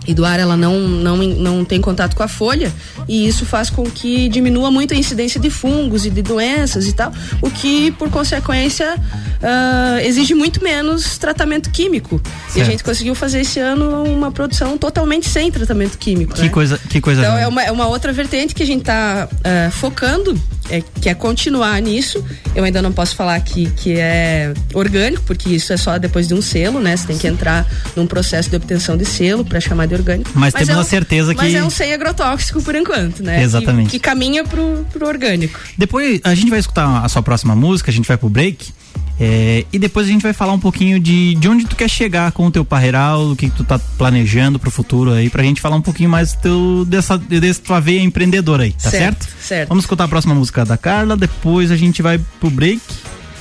e 0.06 0.14
do 0.14 0.26
ar 0.26 0.40
ela 0.40 0.58
não, 0.58 0.80
não, 0.80 1.18
não 1.18 1.66
tem 1.66 1.80
contato 1.80 2.16
com 2.16 2.24
a 2.24 2.28
folha 2.28 2.72
e 3.08 3.28
isso 3.28 3.46
faz 3.46 3.70
com 3.70 3.84
que 3.84 4.28
diminua 4.30 4.72
muito 4.72 4.94
a 4.94 4.98
incidência 4.98 5.40
de 5.40 5.50
fungos 5.50 6.06
e 6.06 6.10
de 6.10 6.22
doenças 6.22 6.88
e 6.88 6.94
tal, 6.94 7.12
o 7.42 7.50
que 7.50 7.92
por 7.92 8.10
consequência 8.10 8.96
uh, 8.96 10.00
exige 10.04 10.34
muito 10.34 10.64
menos 10.64 11.18
tratamento 11.18 11.70
químico. 11.70 12.22
Certo. 12.46 12.58
E 12.58 12.62
a 12.62 12.66
gente 12.66 12.84
conseguiu 12.84 13.16
fazer 13.16 13.42
esse 13.42 13.60
ano 13.60 14.04
uma 14.04 14.32
produção 14.32 14.78
totalmente 14.78 15.28
sem 15.28 15.52
tratamento 15.52 15.98
químico. 15.98 16.34
Que 16.34 16.44
né? 16.44 16.50
coisa, 16.50 16.80
que 16.90 17.02
coisa. 17.02 17.22
Então 17.22 17.38
é 17.38 17.48
uma, 17.48 17.64
é 17.64 17.72
uma 17.72 17.88
outra 17.88 18.12
vertente 18.12 18.56
que 18.56 18.64
a 18.64 18.66
gente 18.66 18.82
está 18.82 19.28
uh, 19.32 19.38
ah, 19.44 19.72
focando, 19.72 20.40
é, 20.70 20.82
que 21.02 21.10
é 21.10 21.14
continuar 21.14 21.82
nisso. 21.82 22.24
Eu 22.56 22.64
ainda 22.64 22.82
não 22.82 22.92
posso 22.92 23.16
falar 23.16 23.40
que, 23.42 23.70
que 23.72 23.96
é 23.98 24.54
orgânico, 24.74 25.24
porque 25.26 25.50
isso 25.50 25.74
é 25.74 25.78
só 25.78 25.98
depois 25.98 26.28
de 26.28 26.34
um 26.34 26.42
selo, 26.42 26.80
né? 26.80 26.96
Você 26.96 27.08
tem 27.08 27.18
que 27.18 27.28
entrar 27.28 27.68
num 27.96 28.08
processo 28.08 28.50
de 28.50 28.56
obtenção 28.56 28.98
de 28.98 29.06
selo 29.06 29.44
para 29.44 29.60
chamar 29.60 29.88
de 29.88 29.93
orgânico. 29.94 30.32
Mas, 30.34 30.54
mas 30.54 30.66
temos 30.66 30.70
é 30.70 30.78
um, 30.78 30.82
a 30.82 30.84
certeza 30.84 31.36
que. 31.36 31.42
Mas 31.42 31.54
é 31.54 31.64
um 31.64 31.70
sem 31.70 31.94
agrotóxico 31.94 32.62
por 32.62 32.76
enquanto, 32.76 33.24
né? 33.24 33.42
Exatamente. 33.42 33.90
Que, 33.90 34.00
que 34.00 34.00
caminha 34.00 34.44
pro, 34.44 34.86
pro 34.92 35.08
orgânico. 35.08 35.60
Depois 35.78 36.20
a 36.24 36.34
gente 36.36 36.50
vai 36.50 36.60
escutar 36.60 37.04
a 37.04 37.10
sua 37.10 37.22
próxima 37.22 37.56
música, 37.56 37.92
a 37.92 37.94
gente 37.94 38.08
vai 38.08 38.18
pro 38.18 38.30
break. 38.30 38.72
É, 39.20 39.64
e 39.72 39.78
depois 39.78 40.08
a 40.08 40.10
gente 40.10 40.24
vai 40.24 40.34
falar 40.34 40.54
um 40.54 40.60
pouquinho 40.60 41.00
de, 41.00 41.36
de 41.36 41.48
onde 41.48 41.66
tu 41.66 41.76
quer 41.76 41.90
chegar 41.90 42.32
com 42.32 42.48
o 42.48 42.52
teu 42.52 42.66
parreiral, 42.66 43.32
o 43.32 43.36
que, 43.36 43.48
que 43.48 43.56
tu 43.56 43.64
tá 43.64 43.78
planejando 43.78 44.58
pro 44.58 44.72
futuro 44.72 45.14
aí, 45.14 45.30
pra 45.30 45.44
gente 45.44 45.62
falar 45.62 45.76
um 45.76 45.82
pouquinho 45.82 46.10
mais 46.10 46.34
teu, 46.34 46.84
dessa, 46.88 47.18
dessa 47.18 47.62
tua 47.62 47.80
veia 47.80 48.02
empreendedora 48.02 48.64
aí, 48.64 48.72
tá 48.74 48.90
certo? 48.90 49.24
Certo. 49.24 49.36
certo. 49.40 49.70
Vamos 49.70 49.84
escutar 49.84 50.06
a 50.06 50.08
próxima 50.08 50.34
música 50.34 50.66
da 50.66 50.78
Carla, 50.78 51.16
depois 51.16 51.70
a 51.70 51.78
gente 51.78 52.02
vai 52.02 52.20
pro 52.40 52.50
break 52.50 52.82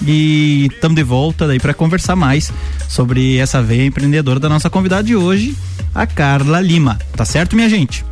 e 0.06 0.68
estamos 0.72 0.96
de 0.96 1.02
volta 1.02 1.46
daí 1.46 1.58
para 1.58 1.74
conversar 1.74 2.16
mais 2.16 2.52
sobre 2.88 3.36
essa 3.38 3.62
veia 3.62 3.84
empreendedora 3.84 4.40
da 4.40 4.48
nossa 4.48 4.68
convidada 4.68 5.04
de 5.04 5.16
hoje, 5.16 5.56
a 5.94 6.06
Carla 6.06 6.60
Lima. 6.60 6.98
Tá 7.16 7.24
certo, 7.24 7.56
minha 7.56 7.68
gente? 7.68 8.04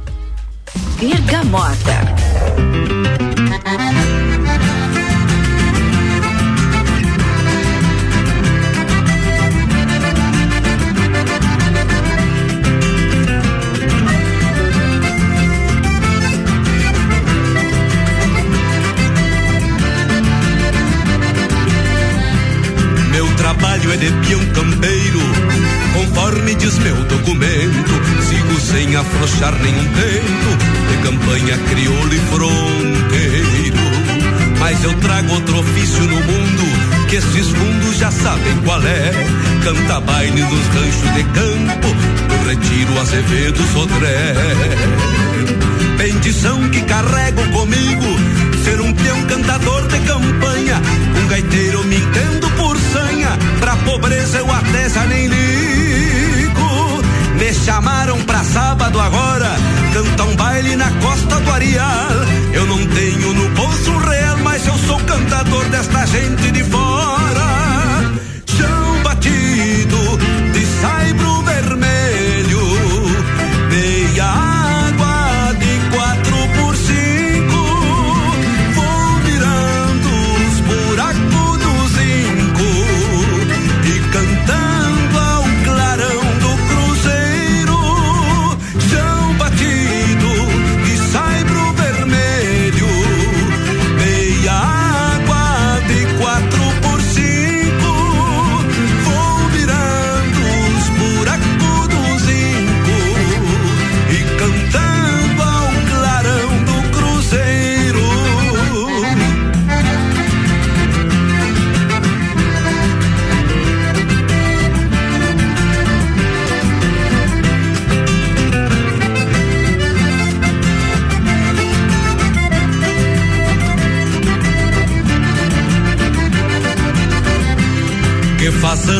Bergamota. 0.98 2.00
É 23.92 23.96
de 23.96 24.11
peão 24.26 24.40
campeiro, 24.55 25.20
conforme 25.92 26.55
diz 26.55 26.79
meu 26.79 26.94
documento. 27.05 27.92
Sigo 28.29 28.61
sem 28.61 28.94
afrouxar 28.94 29.55
nenhum 29.61 29.85
tento, 29.85 30.50
de 30.88 30.96
campanha 31.03 31.59
crioulo 31.68 32.14
e 32.14 32.18
fronteiro. 32.18 33.76
Mas 34.61 34.85
eu 34.85 34.94
trago 34.94 35.33
outro 35.33 35.59
ofício 35.59 36.03
no 36.05 36.16
mundo, 36.16 37.09
que 37.09 37.16
esses 37.16 37.48
fundos 37.48 37.96
já 37.96 38.11
sabem 38.11 38.57
qual 38.64 38.81
é. 38.83 39.12
Canta 39.64 40.00
baile 40.00 40.42
nos 40.42 40.66
ranchos 40.68 41.14
de 41.14 41.24
campo, 41.24 41.88
do 42.29 42.48
retiro 42.48 43.00
Azevedo 43.00 43.62
Sodré. 43.72 44.35
Bendição 45.96 46.68
que 46.70 46.83
carrego 46.83 47.42
comigo, 47.50 48.07
ser 48.64 48.81
um 48.81 48.92
peão 48.92 49.22
cantador 49.24 49.87
de 49.88 49.98
campanha, 50.00 50.81
um 51.22 51.29
gaiteiro 51.29 51.85
me 51.85 51.96
entendo 51.96 52.50
por 52.57 52.80
sanha, 52.92 53.38
pra 53.61 53.76
pobreza 53.76 54.38
eu 54.38 54.50
até 54.50 54.88
já 54.88 55.05
nem 55.07 55.26
ligo. 55.26 57.03
Me 57.38 57.55
chamaram 57.55 58.20
pra 58.24 58.44
sábado 58.44 59.00
agora, 59.00 59.57
cantar 59.92 60.24
um 60.24 60.37
baile 60.37 60.76
na 60.76 60.90
costa 61.03 61.40
do 61.40 61.53
Arial. 61.53 62.11
Eu 62.53 62.66
não 62.66 62.87
tenho 62.87 63.33
no 63.33 63.48
bolso 63.50 63.98
real, 63.98 64.37
mas 64.38 64.66
eu 64.66 64.76
sou 64.79 64.98
cantador 65.00 65.64
desta 65.70 66.07
gente 66.07 66.50
de 66.50 66.64
fora. 66.64 67.70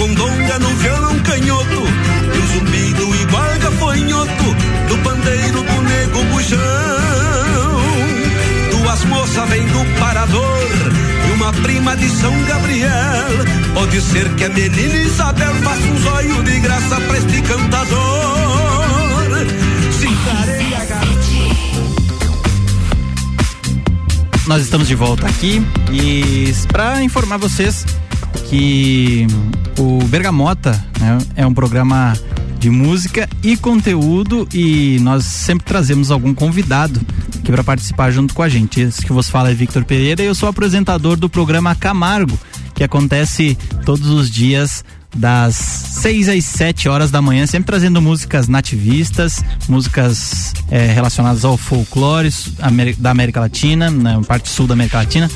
Condonga 0.00 0.58
no 0.60 0.68
violão 0.76 1.18
canhoto, 1.18 1.82
e 2.34 2.38
o 2.38 2.46
zumbido 2.46 3.14
igual 3.16 3.58
gafanhoto, 3.58 4.56
do 4.88 4.96
pandeiro 5.04 5.62
do 5.62 5.82
nego 5.82 6.24
bujão. 6.32 6.58
Duas 8.70 9.04
moças 9.04 9.46
vêm 9.50 9.66
do 9.66 10.00
parador, 10.00 10.68
e 11.28 11.32
uma 11.32 11.52
prima 11.52 11.94
de 11.98 12.08
São 12.08 12.32
Gabriel. 12.44 12.90
Pode 13.74 14.00
ser 14.00 14.26
que 14.36 14.44
a 14.44 14.48
menina 14.48 14.96
Isabel 14.96 15.54
faça 15.56 15.82
um 15.82 15.98
zóio 15.98 16.42
de 16.44 16.60
graça 16.60 16.98
pra 16.98 17.18
este 17.18 17.42
cantador. 17.42 17.98
Cintarei 20.00 20.74
a 20.76 20.86
Nós 24.48 24.62
estamos 24.62 24.88
de 24.88 24.94
volta 24.94 25.26
aqui 25.26 25.62
e 25.92 26.54
para 26.72 27.02
informar 27.02 27.36
vocês 27.36 27.84
que 28.48 29.26
o 29.78 30.04
Bergamota 30.04 30.72
né, 30.98 31.18
é 31.36 31.46
um 31.46 31.54
programa 31.54 32.14
de 32.58 32.68
música 32.68 33.28
e 33.42 33.56
conteúdo 33.56 34.46
e 34.52 34.98
nós 35.00 35.24
sempre 35.24 35.64
trazemos 35.64 36.10
algum 36.10 36.34
convidado 36.34 37.00
aqui 37.38 37.50
para 37.50 37.64
participar 37.64 38.10
junto 38.10 38.34
com 38.34 38.42
a 38.42 38.48
gente. 38.48 38.80
Esse 38.80 39.04
que 39.04 39.12
vos 39.12 39.30
fala 39.30 39.50
é 39.50 39.54
Victor 39.54 39.84
Pereira 39.84 40.22
e 40.22 40.26
eu 40.26 40.34
sou 40.34 40.48
apresentador 40.48 41.16
do 41.16 41.28
programa 41.28 41.74
Camargo, 41.74 42.38
que 42.80 42.84
acontece 42.84 43.58
todos 43.84 44.08
os 44.08 44.30
dias 44.30 44.82
das 45.14 45.54
6 45.54 46.30
às 46.30 46.44
7 46.46 46.88
horas 46.88 47.10
da 47.10 47.20
manhã, 47.20 47.46
sempre 47.46 47.66
trazendo 47.66 48.00
músicas 48.00 48.48
nativistas, 48.48 49.44
músicas 49.68 50.54
é, 50.70 50.86
relacionadas 50.86 51.44
ao 51.44 51.58
folclore 51.58 52.30
da 52.96 53.10
América 53.10 53.38
Latina, 53.38 53.90
na 53.90 54.16
né, 54.16 54.24
parte 54.26 54.48
sul 54.48 54.66
da 54.66 54.72
América 54.72 54.96
Latina 54.96 55.30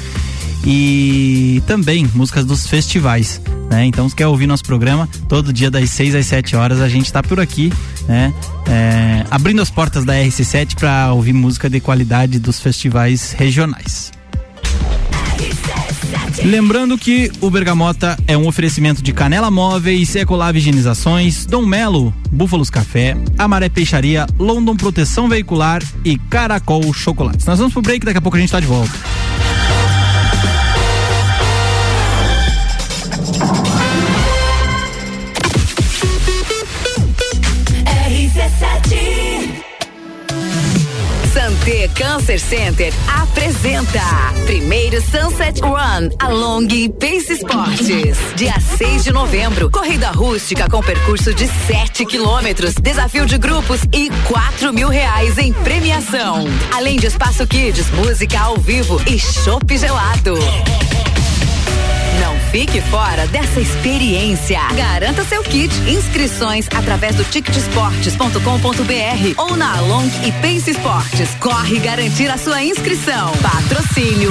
e 0.65 1.63
também 1.67 2.09
músicas 2.15 2.47
dos 2.47 2.67
festivais. 2.67 3.43
Né? 3.71 3.85
Então, 3.85 4.09
se 4.09 4.17
quer 4.17 4.27
ouvir 4.27 4.47
nosso 4.47 4.65
programa, 4.65 5.07
todo 5.29 5.53
dia 5.53 5.71
das 5.71 5.91
6 5.91 6.15
às 6.15 6.25
7 6.25 6.57
horas 6.57 6.81
a 6.81 6.89
gente 6.89 7.05
está 7.05 7.23
por 7.23 7.39
aqui, 7.39 7.71
né? 8.09 8.33
É, 8.67 9.27
abrindo 9.31 9.61
as 9.61 9.69
portas 9.69 10.03
da 10.07 10.15
RC7 10.15 10.77
para 10.77 11.13
ouvir 11.13 11.35
música 11.35 11.69
de 11.69 11.79
qualidade 11.79 12.39
dos 12.39 12.59
festivais 12.59 13.33
regionais. 13.33 14.14
Lembrando 16.43 16.99
que 16.99 17.31
o 17.41 17.51
Bergamota 17.51 18.19
é 18.27 18.37
um 18.37 18.47
oferecimento 18.47 19.03
de 19.03 19.13
Canela 19.13 19.51
Móveis, 19.51 20.15
Ecolave 20.17 20.59
Higienizações, 20.59 21.47
Dom 21.47 21.65
Melo, 21.65 22.13
Búfalos 22.31 22.71
Café, 22.71 23.17
Amaré 23.39 23.69
Peixaria, 23.69 24.27
London 24.39 24.77
Proteção 24.77 25.29
Veicular 25.29 25.83
e 26.05 26.19
Caracol 26.19 26.93
Chocolates. 26.93 27.47
Nós 27.47 27.59
vamos 27.59 27.73
pro 27.73 27.83
break, 27.83 28.05
daqui 28.05 28.19
a 28.19 28.23
pouco 28.23 28.37
a 28.37 28.41
gente 28.41 28.49
está 28.49 28.61
de 28.61 28.67
volta. 28.67 28.93
Cancer 41.95 42.41
Center 42.41 42.93
apresenta 43.07 44.01
primeiro 44.47 45.01
Sunset 45.01 45.61
Run 45.61 46.11
Along 46.19 46.67
Pace 46.99 47.33
Esportes. 47.33 48.19
Dia 48.35 48.59
6 48.59 49.05
de 49.05 49.13
novembro, 49.13 49.71
corrida 49.71 50.11
rústica 50.11 50.69
com 50.69 50.83
percurso 50.83 51.33
de 51.33 51.47
7 51.47 52.05
quilômetros, 52.05 52.75
desafio 52.75 53.27
de 53.27 53.39
grupos 53.39 53.81
e 53.93 54.11
4 54.27 54.73
mil 54.73 54.89
reais 54.89 55.39
em 55.39 55.53
premiação. 55.53 56.45
Além 56.73 56.97
de 56.97 57.07
espaço 57.07 57.47
kids, 57.47 57.89
música 57.91 58.41
ao 58.41 58.57
vivo 58.57 59.01
e 59.07 59.19
chopp 59.19 59.77
gelado. 59.79 60.35
Fique 62.55 62.81
fora 62.83 63.27
dessa 63.27 63.61
experiência. 63.61 64.61
Garanta 64.77 65.25
seu 65.25 65.43
kit. 65.43 65.75
Inscrições 65.91 66.69
através 66.73 67.17
do 67.17 67.25
ticketsportes.com.br 67.25 69.43
ou 69.43 69.57
na 69.57 69.79
Along 69.79 70.09
e 70.25 70.31
Pace 70.41 70.71
Esportes. 70.71 71.35
Corre 71.41 71.81
garantir 71.81 72.31
a 72.31 72.39
sua 72.39 72.63
inscrição. 72.63 73.33
Patrocínio. 73.43 74.31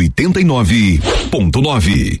89.9. 0.00 2.20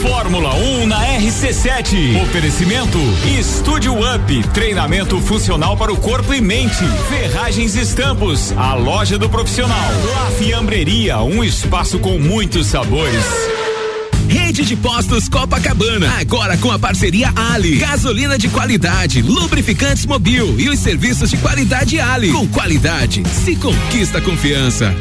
Fórmula 0.00 0.54
1 0.54 0.82
um 0.82 0.86
na 0.86 1.00
RC7. 1.18 2.22
Oferecimento 2.22 2.98
Estúdio 3.38 3.94
Up, 3.94 4.48
treinamento 4.54 5.18
funcional 5.20 5.76
para 5.76 5.92
o 5.92 5.96
corpo 5.96 6.32
e 6.32 6.40
mente. 6.40 6.84
Ferragens 7.08 7.74
Estampos, 7.74 8.52
a 8.56 8.74
loja 8.74 9.18
do 9.18 9.28
profissional. 9.28 9.90
La 10.14 10.30
Fiambreria, 10.32 11.18
um 11.18 11.42
espaço 11.42 11.98
com 11.98 12.18
muitos 12.18 12.66
sabores. 12.66 13.24
Rede 14.28 14.64
de 14.64 14.76
Postos 14.76 15.28
Copacabana, 15.28 16.12
agora 16.20 16.56
com 16.58 16.70
a 16.70 16.78
parceria 16.78 17.32
Ali. 17.34 17.76
Gasolina 17.76 18.38
de 18.38 18.48
qualidade, 18.48 19.22
lubrificantes 19.22 20.06
mobil 20.06 20.54
e 20.60 20.68
os 20.68 20.78
serviços 20.78 21.30
de 21.30 21.38
qualidade 21.38 21.98
Ali. 21.98 22.30
Com 22.30 22.46
qualidade, 22.46 23.22
se 23.26 23.56
conquista 23.56 24.20
confiança. 24.20 24.94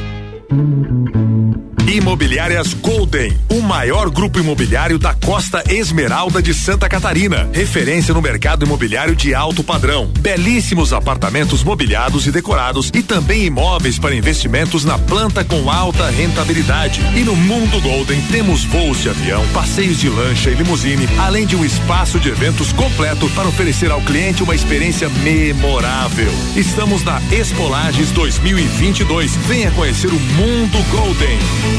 Imobiliárias 1.87 2.73
Golden, 2.73 3.33
o 3.49 3.61
maior 3.61 4.09
grupo 4.09 4.37
imobiliário 4.37 4.99
da 4.99 5.13
Costa 5.13 5.63
Esmeralda 5.69 6.41
de 6.41 6.53
Santa 6.53 6.89
Catarina. 6.89 7.49
Referência 7.53 8.13
no 8.13 8.21
mercado 8.21 8.65
imobiliário 8.65 9.15
de 9.15 9.33
alto 9.33 9.63
padrão. 9.63 10.11
Belíssimos 10.19 10.91
apartamentos 10.91 11.63
mobiliados 11.63 12.27
e 12.27 12.31
decorados 12.31 12.91
e 12.93 13.01
também 13.01 13.45
imóveis 13.45 13.97
para 13.97 14.13
investimentos 14.13 14.83
na 14.83 14.97
planta 14.97 15.45
com 15.45 15.71
alta 15.71 16.09
rentabilidade. 16.09 16.99
E 17.15 17.23
no 17.23 17.37
Mundo 17.37 17.79
Golden 17.79 18.21
temos 18.29 18.65
voos 18.65 19.01
de 19.01 19.09
avião, 19.09 19.47
passeios 19.53 19.97
de 19.97 20.09
lancha 20.09 20.49
e 20.49 20.55
limusine, 20.55 21.07
além 21.17 21.45
de 21.45 21.55
um 21.55 21.63
espaço 21.63 22.19
de 22.19 22.27
eventos 22.27 22.73
completo 22.73 23.29
para 23.29 23.47
oferecer 23.47 23.91
ao 23.91 24.01
cliente 24.01 24.43
uma 24.43 24.55
experiência 24.55 25.07
memorável. 25.07 26.31
Estamos 26.53 27.01
na 27.05 27.21
Expolages 27.31 28.11
2022. 28.11 29.37
Venha 29.47 29.71
conhecer 29.71 30.07
o 30.07 30.19
Mundo 30.19 30.83
Golden. 30.91 31.76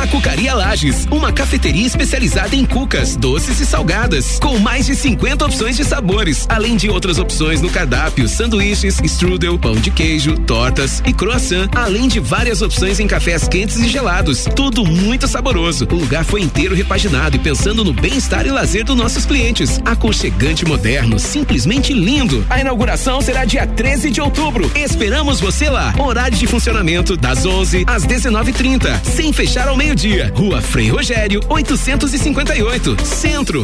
A 0.00 0.06
Cucaria 0.06 0.54
Lages, 0.54 1.06
uma 1.10 1.30
cafeteria 1.30 1.86
especializada 1.86 2.56
em 2.56 2.64
cucas, 2.64 3.16
doces 3.16 3.60
e 3.60 3.66
salgadas, 3.66 4.38
com 4.38 4.58
mais 4.58 4.86
de 4.86 4.96
50 4.96 5.44
opções 5.44 5.76
de 5.76 5.84
sabores, 5.84 6.46
além 6.48 6.74
de 6.74 6.88
outras 6.88 7.18
opções 7.18 7.60
no 7.60 7.68
cardápio, 7.68 8.26
sanduíches, 8.26 8.98
strudel, 9.04 9.58
pão 9.58 9.74
de 9.74 9.90
queijo, 9.90 10.38
tortas 10.38 11.02
e 11.04 11.12
croissant, 11.12 11.68
além 11.74 12.08
de 12.08 12.18
várias 12.18 12.62
opções 12.62 12.98
em 12.98 13.06
cafés 13.06 13.46
quentes 13.46 13.76
e 13.76 13.88
gelados. 13.88 14.46
Tudo 14.56 14.86
muito 14.86 15.28
saboroso. 15.28 15.86
O 15.92 15.96
lugar 15.96 16.24
foi 16.24 16.40
inteiro 16.40 16.74
repaginado 16.74 17.36
e 17.36 17.38
pensando 17.38 17.84
no 17.84 17.92
bem-estar 17.92 18.46
e 18.46 18.50
lazer 18.50 18.86
dos 18.86 18.96
nossos 18.96 19.26
clientes. 19.26 19.82
Aconchegante 19.84 20.64
moderno, 20.64 21.18
simplesmente 21.18 21.92
lindo. 21.92 22.42
A 22.48 22.58
inauguração 22.58 23.20
será 23.20 23.44
dia 23.44 23.66
13 23.66 24.10
de 24.10 24.22
outubro. 24.22 24.72
Esperamos 24.74 25.40
você 25.40 25.68
lá. 25.68 25.92
Horário 25.98 26.38
de 26.38 26.46
funcionamento 26.46 27.18
das 27.18 27.44
11 27.44 27.84
às 27.86 28.06
19:30, 28.06 28.98
sem 29.04 29.30
fechar 29.30 29.68
ao 29.68 29.76
meio-dia. 29.90 30.32
Rua 30.34 30.60
Frei 30.60 30.88
Rogério, 30.88 31.40
858, 31.48 33.04
Centro. 33.04 33.62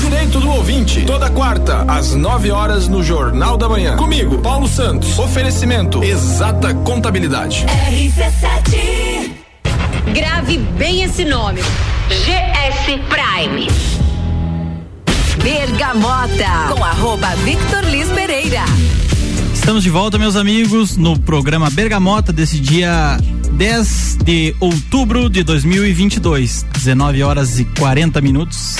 Direito 0.00 0.40
do 0.40 0.50
ouvinte, 0.50 1.02
toda 1.02 1.30
quarta, 1.30 1.82
às 1.88 2.14
9 2.14 2.50
horas, 2.50 2.88
no 2.88 3.02
Jornal 3.02 3.56
da 3.56 3.68
Manhã. 3.68 3.96
Comigo, 3.96 4.38
Paulo 4.38 4.68
Santos. 4.68 5.18
Oferecimento: 5.18 6.02
Exata 6.02 6.74
Contabilidade. 6.74 7.64
RC7. 7.66 9.30
Grave 10.12 10.58
bem 10.58 11.04
esse 11.04 11.24
nome. 11.24 11.62
GS 12.08 12.98
Prime. 13.08 13.68
Bergamota. 15.42 16.74
Com 16.74 16.84
arroba 16.84 17.28
Victor 17.44 17.84
Liz 17.84 18.08
Pereira. 18.08 18.64
Estamos 19.60 19.84
de 19.84 19.90
volta, 19.90 20.18
meus 20.18 20.36
amigos, 20.36 20.96
no 20.96 21.16
programa 21.20 21.68
Bergamota 21.68 22.32
desse 22.32 22.58
dia 22.58 23.18
10 23.52 24.18
de 24.24 24.56
outubro 24.58 25.28
de 25.28 25.44
2022, 25.44 26.64
19 26.72 27.22
horas 27.22 27.60
e 27.60 27.66
40 27.66 28.22
minutos. 28.22 28.76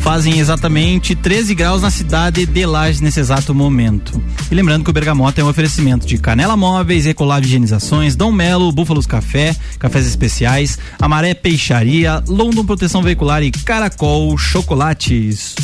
Fazem 0.00 0.38
exatamente 0.38 1.16
13 1.16 1.54
graus 1.54 1.80
na 1.80 1.90
cidade 1.90 2.44
de 2.44 2.66
Lages 2.66 3.00
nesse 3.00 3.20
exato 3.20 3.54
momento. 3.54 4.22
E 4.50 4.54
lembrando 4.54 4.84
que 4.84 4.90
o 4.90 4.92
Bergamota 4.92 5.40
é 5.40 5.44
um 5.44 5.48
oferecimento 5.48 6.06
de 6.06 6.18
Canela 6.18 6.58
Móveis, 6.58 7.06
Ecolab 7.06 7.44
Higienizações, 7.44 8.14
Dom 8.14 8.30
Melo, 8.30 8.70
Búfalos 8.70 9.06
Café, 9.06 9.56
Cafés 9.78 10.06
Especiais, 10.06 10.78
Amaré 11.00 11.32
Peixaria, 11.32 12.22
London 12.28 12.66
Proteção 12.66 13.02
Veicular 13.02 13.42
e 13.42 13.50
Caracol 13.50 14.36
Chocolates. 14.36 15.54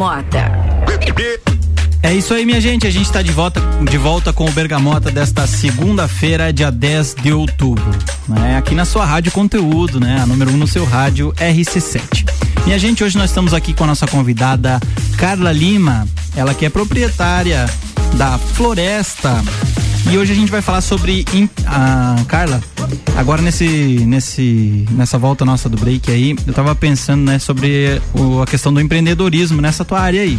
Bergamota. 0.00 0.50
É 2.02 2.14
isso 2.14 2.32
aí, 2.32 2.46
minha 2.46 2.58
gente. 2.58 2.86
A 2.86 2.90
gente 2.90 3.04
está 3.04 3.20
de 3.20 3.30
volta, 3.30 3.60
de 3.84 3.98
volta 3.98 4.32
com 4.32 4.46
o 4.46 4.50
Bergamota 4.50 5.10
desta 5.10 5.46
segunda-feira, 5.46 6.50
dia 6.50 6.72
10 6.72 7.16
de 7.16 7.30
outubro. 7.34 7.84
Né? 8.26 8.56
Aqui 8.56 8.74
na 8.74 8.86
sua 8.86 9.04
rádio 9.04 9.30
conteúdo, 9.30 10.00
né? 10.00 10.18
A 10.22 10.24
número 10.24 10.52
1 10.52 10.54
um 10.54 10.56
no 10.56 10.66
seu 10.66 10.86
rádio 10.86 11.34
RC7. 11.34 12.26
Minha 12.64 12.78
gente, 12.78 13.04
hoje 13.04 13.18
nós 13.18 13.28
estamos 13.28 13.52
aqui 13.52 13.74
com 13.74 13.84
a 13.84 13.88
nossa 13.88 14.06
convidada 14.06 14.80
Carla 15.18 15.52
Lima, 15.52 16.08
ela 16.34 16.54
que 16.54 16.64
é 16.64 16.70
proprietária 16.70 17.66
da 18.16 18.38
Floresta. 18.38 19.42
E 20.10 20.18
hoje 20.18 20.32
a 20.32 20.34
gente 20.34 20.50
vai 20.50 20.60
falar 20.60 20.80
sobre 20.80 21.24
a 21.66 22.16
Carla. 22.26 22.60
Agora 23.16 23.40
nesse 23.40 23.64
nesse 24.04 24.84
nessa 24.90 25.16
volta 25.16 25.44
nossa 25.44 25.68
do 25.68 25.76
break 25.76 26.10
aí, 26.10 26.36
eu 26.44 26.52
tava 26.52 26.74
pensando, 26.74 27.22
né, 27.22 27.38
sobre 27.38 28.02
o, 28.12 28.42
a 28.42 28.46
questão 28.46 28.74
do 28.74 28.80
empreendedorismo 28.80 29.62
nessa 29.62 29.84
tua 29.84 30.00
área 30.00 30.22
aí. 30.22 30.36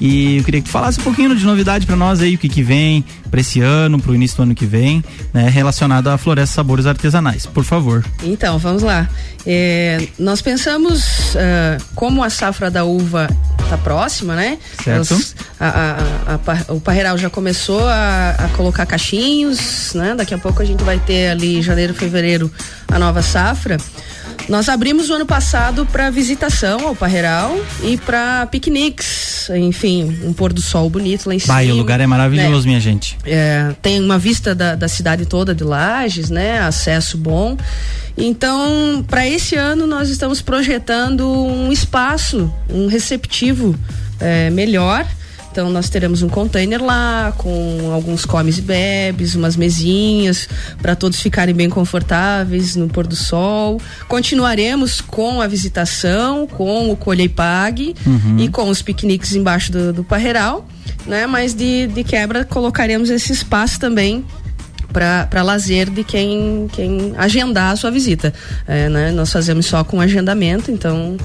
E 0.00 0.36
eu 0.36 0.44
queria 0.44 0.60
que 0.60 0.68
tu 0.68 0.72
falasse 0.72 1.00
um 1.00 1.02
pouquinho 1.02 1.34
de 1.34 1.44
novidade 1.44 1.84
para 1.84 1.96
nós 1.96 2.20
aí, 2.20 2.36
o 2.36 2.38
que 2.38 2.48
que 2.48 2.62
vem 2.62 3.04
para 3.28 3.40
esse 3.40 3.60
ano, 3.60 4.00
para 4.00 4.12
o 4.12 4.14
início 4.14 4.36
do 4.36 4.44
ano 4.44 4.54
que 4.54 4.66
vem, 4.66 5.02
né, 5.32 5.48
relacionado 5.48 6.08
à 6.08 6.16
Floresta 6.16 6.56
Sabores 6.56 6.86
Artesanais, 6.86 7.46
por 7.46 7.64
favor. 7.64 8.04
Então, 8.22 8.58
vamos 8.58 8.82
lá. 8.82 9.08
É, 9.46 10.06
nós 10.18 10.42
pensamos, 10.42 11.34
uh, 11.34 11.82
como 11.94 12.22
a 12.22 12.30
safra 12.30 12.70
da 12.70 12.84
uva 12.84 13.28
está 13.72 13.78
próxima, 13.78 14.34
né? 14.34 14.58
Certo. 14.82 15.14
Nós, 15.14 15.34
a, 15.58 15.96
a, 16.68 16.72
o 16.72 16.80
Parreiral 16.80 17.16
já 17.16 17.30
começou 17.30 17.86
a, 17.86 18.50
colocar 18.56 18.84
cachinhos, 18.84 19.94
né? 19.94 20.14
Daqui 20.14 20.34
a 20.34 20.38
pouco 20.38 20.60
a 20.60 20.64
gente 20.64 20.82
vai 20.84 20.98
ter 20.98 21.30
ali, 21.30 21.62
janeiro, 21.62 21.94
fevereiro, 21.94 22.50
a 22.88 22.98
nova 22.98 23.22
safra. 23.22 23.78
Nós 24.48 24.68
abrimos 24.68 25.08
o 25.08 25.14
ano 25.14 25.26
passado 25.26 25.86
para 25.86 26.10
visitação 26.10 26.86
ao 26.86 26.94
Parreiral 26.94 27.56
e 27.82 27.96
para 27.96 28.46
piqueniques, 28.46 29.48
enfim, 29.54 30.18
um 30.24 30.32
pôr 30.32 30.52
do 30.52 30.60
sol 30.60 30.90
bonito 30.90 31.26
lá 31.28 31.34
em 31.34 31.38
cima. 31.38 31.62
O 31.62 31.76
lugar 31.76 32.00
é 32.00 32.06
maravilhoso, 32.06 32.62
né? 32.62 32.68
minha 32.68 32.80
gente. 32.80 33.16
É, 33.24 33.74
tem 33.80 34.00
uma 34.00 34.18
vista 34.18 34.54
da, 34.54 34.74
da 34.74 34.88
cidade 34.88 35.26
toda 35.26 35.54
de 35.54 35.64
Lages, 35.64 36.30
né? 36.30 36.60
Acesso 36.60 37.16
bom. 37.16 37.56
Então, 38.16 39.04
para 39.08 39.26
esse 39.26 39.56
ano 39.56 39.86
nós 39.86 40.08
estamos 40.08 40.42
projetando 40.42 41.26
um 41.28 41.72
espaço, 41.72 42.52
um 42.68 42.86
receptivo 42.86 43.74
é, 44.20 44.50
melhor 44.50 45.06
então 45.52 45.68
nós 45.68 45.90
teremos 45.90 46.22
um 46.22 46.30
container 46.30 46.82
lá 46.82 47.32
com 47.36 47.92
alguns 47.92 48.24
comes 48.24 48.56
e 48.56 48.62
bebes, 48.62 49.34
umas 49.34 49.54
mesinhas 49.54 50.48
para 50.80 50.96
todos 50.96 51.20
ficarem 51.20 51.54
bem 51.54 51.68
confortáveis 51.68 52.74
no 52.74 52.88
pôr 52.88 53.06
do 53.06 53.14
sol. 53.14 53.78
Continuaremos 54.08 55.02
com 55.02 55.42
a 55.42 55.46
visitação, 55.46 56.46
com 56.46 56.90
o 56.90 56.96
colhe 56.96 57.24
e 57.24 57.28
pague 57.28 57.94
uhum. 58.06 58.38
e 58.38 58.48
com 58.48 58.68
os 58.70 58.80
piqueniques 58.80 59.34
embaixo 59.34 59.70
do, 59.70 59.92
do 59.92 60.02
parreiral, 60.02 60.66
né? 61.06 61.26
Mas 61.26 61.52
de, 61.52 61.86
de 61.88 62.02
quebra 62.02 62.46
colocaremos 62.46 63.10
esse 63.10 63.32
espaço 63.32 63.78
também 63.78 64.24
para 64.90 65.42
lazer 65.42 65.90
de 65.90 66.02
quem, 66.02 66.66
quem 66.72 67.12
agendar 67.16 67.72
a 67.72 67.76
sua 67.76 67.90
visita. 67.90 68.32
É, 68.66 68.88
né? 68.88 69.10
Nós 69.10 69.30
fazemos 69.30 69.66
só 69.66 69.84
com 69.84 70.00
agendamento, 70.00 70.70
então 70.70 71.16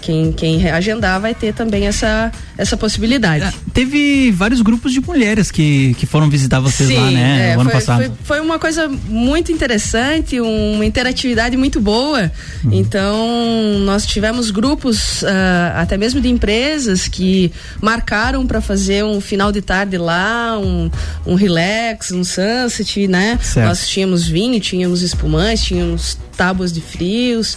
quem, 0.00 0.32
quem 0.32 0.68
agendar 0.70 1.20
vai 1.20 1.34
ter 1.34 1.52
também 1.52 1.86
essa, 1.86 2.32
essa 2.56 2.76
possibilidade. 2.76 3.44
É, 3.44 3.52
teve 3.74 4.30
vários 4.30 4.62
grupos 4.62 4.92
de 4.92 5.00
mulheres 5.00 5.50
que, 5.50 5.94
que 5.94 6.06
foram 6.06 6.30
visitar 6.30 6.60
vocês 6.60 6.88
Sim, 6.88 6.96
lá, 6.96 7.10
né? 7.10 7.52
É, 7.52 7.56
o 7.56 7.60
ano 7.60 7.70
foi, 7.70 7.80
passado. 7.80 7.98
Foi, 7.98 8.12
foi, 8.24 8.40
uma 8.40 8.58
coisa 8.58 8.88
muito 8.88 9.52
interessante, 9.52 10.40
uma 10.40 10.84
interatividade 10.84 11.56
muito 11.56 11.80
boa. 11.80 12.30
Uhum. 12.64 12.72
Então, 12.72 13.78
nós 13.80 14.06
tivemos 14.06 14.50
grupos, 14.50 15.22
uh, 15.22 15.26
até 15.74 15.96
mesmo 15.98 16.20
de 16.20 16.28
empresas, 16.28 17.06
que 17.06 17.52
marcaram 17.80 18.46
para 18.46 18.60
fazer 18.60 19.04
um 19.04 19.20
final 19.20 19.52
de 19.52 19.60
tarde 19.60 19.98
lá, 19.98 20.58
um, 20.58 20.90
um 21.26 21.34
relax, 21.34 22.12
um 22.12 22.24
sunset, 22.24 23.06
né? 23.06 23.38
Certo. 23.42 23.68
Nós 23.68 23.86
tínhamos 23.86 24.26
vinho, 24.26 24.58
tínhamos 24.58 25.02
espumantes, 25.02 25.64
tínhamos 25.64 26.18
tábuas 26.36 26.72
de 26.72 26.80
frios. 26.80 27.56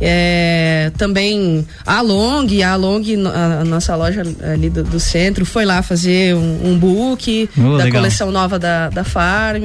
É, 0.00 0.92
também 0.96 1.66
a 1.84 2.00
Long, 2.00 2.46
a 2.64 2.76
Long, 2.76 3.02
a, 3.34 3.64
nossa 3.64 3.96
loja 3.96 4.22
ali 4.52 4.70
do, 4.70 4.84
do, 4.84 5.00
centro, 5.00 5.44
foi 5.44 5.64
lá 5.64 5.82
fazer 5.82 6.36
um, 6.36 6.70
um 6.70 6.78
book 6.78 7.50
Oh, 7.58 7.76
da 7.76 7.84
legal. 7.84 8.02
coleção 8.02 8.30
nova 8.30 8.58
da, 8.58 8.90
da 8.90 9.02
Farm. 9.02 9.64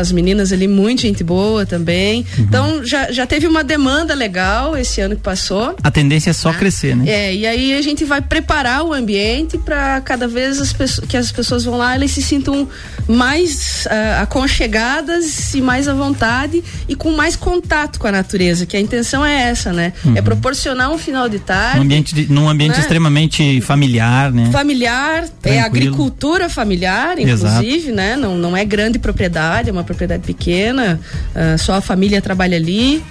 As 0.00 0.10
meninas 0.10 0.52
ali, 0.52 0.66
muito 0.66 1.02
gente 1.02 1.22
boa 1.22 1.64
também. 1.64 2.26
Uhum. 2.36 2.44
Então 2.44 2.84
já, 2.84 3.12
já 3.12 3.24
teve 3.24 3.46
uma 3.46 3.62
demanda 3.62 4.14
legal 4.14 4.76
esse 4.76 5.00
ano 5.00 5.14
que 5.14 5.22
passou. 5.22 5.76
A 5.82 5.90
tendência 5.90 6.30
é 6.30 6.32
só 6.32 6.52
crescer, 6.52 6.96
né? 6.96 7.08
É, 7.08 7.34
e 7.34 7.46
aí 7.46 7.74
a 7.74 7.82
gente 7.82 8.04
vai 8.04 8.20
preparar 8.20 8.84
o 8.84 8.92
ambiente 8.92 9.56
para 9.58 10.00
cada 10.00 10.26
vez 10.26 10.60
as 10.60 10.72
pessoas, 10.72 11.06
que 11.08 11.16
as 11.16 11.30
pessoas 11.30 11.64
vão 11.64 11.76
lá, 11.76 11.94
elas 11.94 12.10
se 12.10 12.22
sintam 12.22 12.68
mais 13.06 13.86
ah, 13.88 14.22
aconchegadas 14.22 15.54
e 15.54 15.60
mais 15.60 15.86
à 15.86 15.94
vontade 15.94 16.64
e 16.88 16.96
com 16.96 17.12
mais 17.12 17.36
contato 17.70 18.00
com 18.00 18.08
a 18.08 18.12
natureza, 18.12 18.66
que 18.66 18.76
a 18.76 18.80
intenção 18.80 19.24
é 19.24 19.42
essa, 19.48 19.72
né? 19.72 19.92
É 20.16 20.20
proporcionar 20.20 20.90
um 20.90 20.98
final 20.98 21.28
de 21.28 21.38
tarde. 21.38 21.76
Num 21.78 21.84
ambiente, 21.84 22.14
de- 22.14 22.32
num 22.32 22.48
ambiente 22.48 22.74
né? 22.74 22.80
extremamente 22.80 23.60
familiar, 23.60 24.32
né? 24.32 24.50
Familiar, 24.50 25.22
é 25.22 25.26
Tranquilo. 25.28 25.64
agricultura 25.66 26.48
familiar, 26.48 27.16
Exato. 27.18 27.62
inclusive, 27.64 27.92
né? 27.92 28.16
Não, 28.16 28.36
não 28.36 28.56
é 28.56 28.64
grande 28.64 28.98
propriedade, 28.98 29.68
é 29.68 29.72
uma 29.72 29.84
propriedade 29.84 30.24
pequena, 30.24 31.00
ah, 31.32 31.56
só 31.56 31.74
a 31.74 31.80
família 31.80 32.20
trabalha 32.20 32.56
ali. 32.56 33.02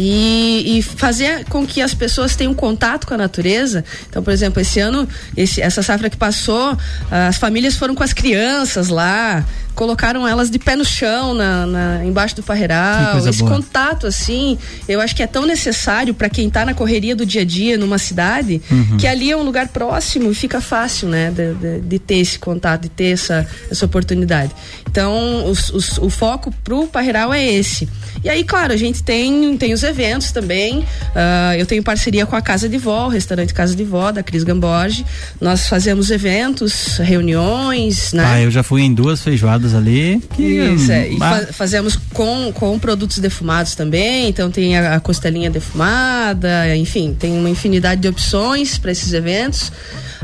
E, 0.00 0.78
e 0.78 0.82
fazer 0.82 1.44
com 1.46 1.66
que 1.66 1.80
as 1.82 1.92
pessoas 1.92 2.36
tenham 2.36 2.54
contato 2.54 3.04
com 3.04 3.14
a 3.14 3.16
natureza. 3.16 3.84
Então, 4.08 4.22
por 4.22 4.32
exemplo, 4.32 4.60
esse 4.60 4.78
ano, 4.78 5.08
esse- 5.36 5.60
essa 5.60 5.82
safra 5.82 6.08
que 6.08 6.16
passou, 6.16 6.76
as 7.10 7.36
famílias 7.36 7.74
foram 7.74 7.96
com 7.96 8.04
as 8.04 8.12
crianças 8.12 8.88
lá, 8.88 9.44
colocaram 9.78 10.26
elas 10.26 10.50
de 10.50 10.58
pé 10.58 10.74
no 10.74 10.84
chão, 10.84 11.32
na, 11.34 11.64
na- 11.64 12.04
embaixo 12.04 12.34
do 12.34 12.42
coisa 12.42 13.30
Esse 13.30 13.38
boa. 13.38 13.52
contato, 13.52 14.08
assim, 14.08 14.58
eu 14.88 15.00
acho 15.00 15.14
que 15.14 15.22
é 15.22 15.26
tão 15.26 15.46
necessário 15.46 16.12
para 16.12 16.28
quem 16.28 16.48
está 16.48 16.64
na 16.64 16.74
correria 16.74 17.14
do 17.14 17.24
dia 17.24 17.42
a 17.42 17.44
dia 17.44 17.78
numa 17.78 17.96
cidade, 17.96 18.60
Uhum. 18.68 18.96
que 18.98 19.06
ali 19.06 19.30
é 19.30 19.36
um 19.36 19.42
lugar 19.44 19.68
próximo 19.68 20.32
e 20.32 20.34
fica 20.34 20.60
fácil, 20.60 21.08
né, 21.08 21.30
de, 21.30 21.54
de- 21.54 21.80
de 21.80 21.98
ter 22.00 22.16
esse 22.16 22.40
contato, 22.40 22.82
de 22.82 22.88
ter 22.88 23.12
essa, 23.12 23.46
essa 23.70 23.84
oportunidade. 23.84 24.50
Então, 24.90 25.46
os- 25.48 25.70
os- 25.70 25.98
o 25.98 26.10
foco 26.10 26.52
pro 26.64 26.88
Parreiral 26.88 27.32
é 27.32 27.44
esse. 27.46 27.88
E 28.24 28.28
aí, 28.28 28.42
claro, 28.42 28.72
a 28.72 28.76
gente 28.76 29.00
tem, 29.04 29.56
tem 29.56 29.72
os 29.72 29.84
eventos 29.84 30.32
também. 30.32 30.84
Ah, 31.14 31.56
eu 31.56 31.64
tenho 31.66 31.84
parceria 31.84 32.26
com 32.26 32.34
a 32.34 32.40
Casa 32.42 32.68
de 32.68 32.78
Vó, 32.78 33.06
o 33.06 33.08
restaurante 33.08 33.54
Casa 33.54 33.76
de 33.76 33.84
Vó, 33.84 34.10
da 34.10 34.24
Cris 34.24 34.42
Gamborge. 34.42 35.06
Nós 35.40 35.68
fazemos 35.68 36.10
eventos, 36.10 36.96
reuniões, 36.98 38.12
né? 38.12 38.24
Ah, 38.26 38.40
eu 38.40 38.50
já 38.50 38.62
fui 38.64 38.82
em 38.82 38.92
duas 38.92 39.22
feijoadas 39.22 39.67
ali. 39.74 40.22
Que, 40.34 40.42
Isso, 40.42 40.90
é. 40.92 41.08
E 41.08 41.18
fa- 41.18 41.46
fazemos 41.52 41.96
com, 42.12 42.52
com 42.52 42.78
produtos 42.78 43.18
defumados 43.18 43.74
também. 43.74 44.28
Então 44.28 44.50
tem 44.50 44.76
a, 44.76 44.94
a 44.96 45.00
costelinha 45.00 45.50
defumada, 45.50 46.76
enfim, 46.76 47.14
tem 47.18 47.32
uma 47.38 47.50
infinidade 47.50 48.00
de 48.00 48.08
opções 48.08 48.78
para 48.78 48.90
esses 48.92 49.12
eventos. 49.12 49.70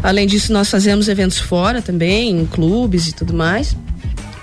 Além 0.02 0.26
disso, 0.26 0.52
nós 0.52 0.68
fazemos 0.70 1.08
eventos 1.08 1.38
fora 1.38 1.80
também, 1.80 2.30
em 2.30 2.46
clubes 2.46 3.08
e 3.08 3.12
tudo 3.12 3.32
mais. 3.32 3.76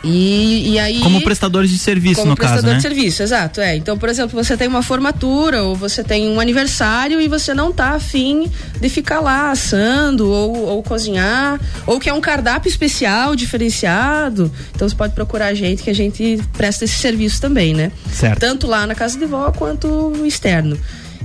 E, 0.04 0.72
e 0.72 0.80
aí. 0.80 1.00
Como 1.00 1.22
prestadores 1.22 1.70
de 1.70 1.78
serviço, 1.78 2.22
Como 2.22 2.32
no 2.32 2.36
caso, 2.36 2.54
prestador 2.54 2.72
né? 2.72 2.78
de 2.78 2.82
serviço, 2.82 3.24
exato. 3.24 3.62
É. 3.62 3.76
Então, 3.76 3.98
por 3.98 4.10
exemplo, 4.10 4.42
você 4.44 4.58
tem 4.58 4.68
uma 4.68 4.82
formatura 4.82 5.64
ou 5.64 5.76
você 5.76 6.04
tem 6.04 6.28
um 6.30 6.40
aniversário 6.40 7.22
e 7.22 7.28
você 7.28 7.54
não 7.54 7.72
tá 7.72 7.92
afim 7.92 8.50
de 8.80 8.90
ficar 8.90 9.20
lá 9.20 9.52
assando 9.52 10.30
ou, 10.30 10.66
ou 10.68 10.84
cozinhar, 10.84 11.60
ou 11.86 12.00
que 12.00 12.10
é 12.10 12.14
um 12.14 12.22
cardápio 12.22 12.70
especial, 12.70 13.36
diferenciado. 13.36 14.52
Então 14.74 14.90
você 14.90 14.96
pode 14.96 15.14
procurar 15.14 15.48
a 15.48 15.54
gente 15.54 15.84
que 15.84 15.90
a 15.90 15.96
gente 15.96 16.40
presta 16.54 16.86
esse 16.86 16.96
serviço 16.96 17.40
também, 17.40 17.74
né? 17.74 17.92
Certo. 18.12 18.40
Tanto 18.40 18.68
lá 18.68 18.88
na 18.88 18.96
casa 18.96 19.20
de 19.20 19.26
vó 19.26 19.52
quanto 19.52 20.14
externo. 20.26 20.78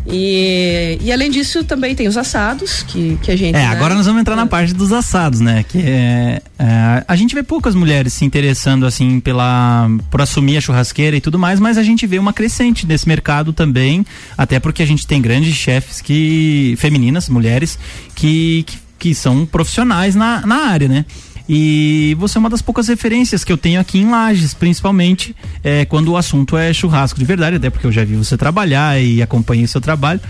E, 0.09 0.99
e 1.01 1.13
além 1.13 1.31
disso, 1.31 1.65
também 1.65 1.95
tem 1.95 2.07
os 2.07 2.17
assados 2.17 2.83
que, 2.85 3.19
que 3.23 3.31
a 3.31 3.37
gente. 3.37 3.57
É, 3.57 3.59
né? 3.59 3.67
agora 3.67 3.95
nós 3.95 4.07
vamos 4.07 4.21
entrar 4.21 4.37
na 4.37 4.47
parte 4.47 4.73
dos 4.73 4.93
assados, 4.93 5.41
né? 5.41 5.65
Que 5.69 5.79
é, 5.79 6.43
é, 6.59 7.05
a 7.07 7.17
gente 7.17 7.35
vê 7.35 7.43
poucas 7.43 7.75
mulheres 7.75 8.13
se 8.13 8.25
interessando 8.25 8.87
assim 8.87 9.19
pela 9.19 9.89
por 10.11 10.21
assumir 10.21 10.57
a 10.57 10.61
churrasqueira 10.61 11.17
e 11.17 11.21
tudo 11.21 11.39
mais, 11.39 11.59
mas 11.59 11.77
a 11.77 11.83
gente 11.83 12.07
vê 12.07 12.19
uma 12.19 12.33
crescente 12.33 12.87
desse 12.87 13.09
mercado 13.09 13.53
também, 13.53 14.07
até 14.39 14.61
porque 14.61 14.83
a 14.83 14.87
gente 14.87 15.07
tem 15.07 15.21
grandes 15.21 15.55
chefes 15.55 16.01
que 16.01 16.75
femininas, 16.79 17.29
mulheres 17.29 17.79
que, 18.15 18.65
que, 18.65 18.79
que 18.99 19.15
são 19.15 19.45
profissionais 19.45 20.15
na, 20.15 20.47
na 20.47 20.67
área, 20.67 20.89
né? 20.89 21.05
E 21.49 22.17
você 22.19 22.39
é 22.39 22.41
uma 22.41 22.51
das 22.51 22.61
poucas 22.61 22.89
referências 22.89 23.45
que 23.45 23.53
eu 23.53 23.57
tenho 23.57 23.81
aqui 23.81 23.99
em 23.99 24.11
Lages, 24.11 24.53
principalmente 24.53 25.35
é, 25.63 25.85
quando 25.85 26.09
o 26.09 26.17
assunto 26.17 26.57
é 26.57 26.73
churrasco 26.73 27.19
de 27.19 27.25
verdade, 27.25 27.57
até 27.57 27.71
porque 27.71 27.87
eu 27.87 27.93
já 27.93 28.05
vi 28.05 28.17
você 28.17 28.37
trabalhar 28.37 29.01
e 29.01 29.23
acompanhei 29.23 29.67
seu 29.67 29.81
trabalho. 29.81 30.21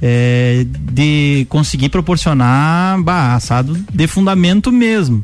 é, 0.00 0.66
de 0.92 1.46
conseguir 1.48 1.88
proporcionar 1.88 3.00
bah, 3.02 3.34
assado 3.34 3.78
de 3.92 4.06
fundamento 4.06 4.70
mesmo. 4.70 5.22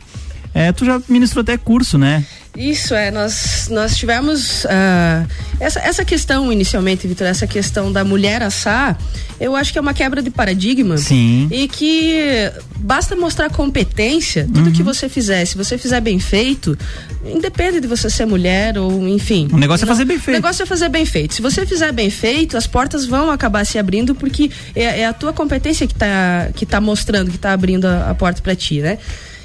É, 0.54 0.72
tu 0.72 0.84
já 0.84 1.00
ministrou 1.08 1.42
até 1.42 1.56
curso, 1.56 1.96
né? 1.98 2.24
Isso 2.56 2.94
é, 2.94 3.10
nós, 3.10 3.68
nós 3.70 3.96
tivemos 3.96 4.66
ah, 4.66 5.24
essa, 5.58 5.80
essa 5.80 6.04
questão 6.04 6.52
inicialmente, 6.52 7.08
Vitor, 7.08 7.26
essa 7.26 7.46
questão 7.46 7.90
da 7.90 8.04
mulher 8.04 8.42
assar, 8.42 8.98
eu 9.40 9.56
acho 9.56 9.72
que 9.72 9.78
é 9.78 9.80
uma 9.80 9.94
quebra 9.94 10.20
de 10.20 10.30
paradigma. 10.30 10.98
Sim. 10.98 11.48
E 11.50 11.66
que 11.66 12.52
basta 12.78 13.16
mostrar 13.16 13.48
competência, 13.48 14.44
tudo 14.44 14.66
Uhum. 14.66 14.72
que 14.72 14.82
você 14.82 15.08
fizer, 15.08 15.44
se 15.46 15.56
você 15.56 15.78
fizer 15.78 16.00
bem 16.00 16.18
feito, 16.18 16.76
independe 17.24 17.80
de 17.80 17.86
você 17.88 18.10
ser 18.10 18.26
mulher 18.26 18.76
ou 18.76 19.08
enfim. 19.08 19.48
O 19.50 19.56
negócio 19.56 19.84
é 19.84 19.88
fazer 19.88 20.04
bem 20.04 20.18
feito. 20.18 20.36
O 20.36 20.40
negócio 20.40 20.62
é 20.62 20.66
fazer 20.66 20.88
bem 20.90 21.06
feito. 21.06 21.34
Se 21.34 21.40
você 21.40 21.64
fizer 21.64 21.90
bem 21.90 22.10
feito, 22.10 22.56
as 22.58 22.66
portas 22.66 23.06
vão 23.06 23.30
acabar 23.30 23.64
se 23.64 23.78
abrindo 23.78 24.14
porque 24.14 24.50
é, 24.74 25.00
é 25.00 25.06
a 25.06 25.12
tua 25.14 25.32
competência 25.32 25.86
que 25.86 25.94
tá, 25.94 26.48
que 26.54 26.66
tá 26.66 26.80
mostrando, 26.82 27.30
que 27.30 27.38
tá 27.38 27.52
abrindo 27.54 27.86
a, 27.86 28.10
a 28.10 28.14
porta 28.14 28.42
para 28.42 28.54
ti, 28.54 28.80
né? 28.80 28.98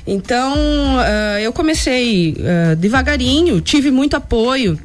Então, 0.07 0.55
ah, 0.99 1.41
eu 1.41 1.51
comecei 1.51 2.35
ah, 2.39 2.75
devagarinho, 2.75 3.59
tive 3.59 3.91
muito 3.91 4.15
apoio. 4.15 4.79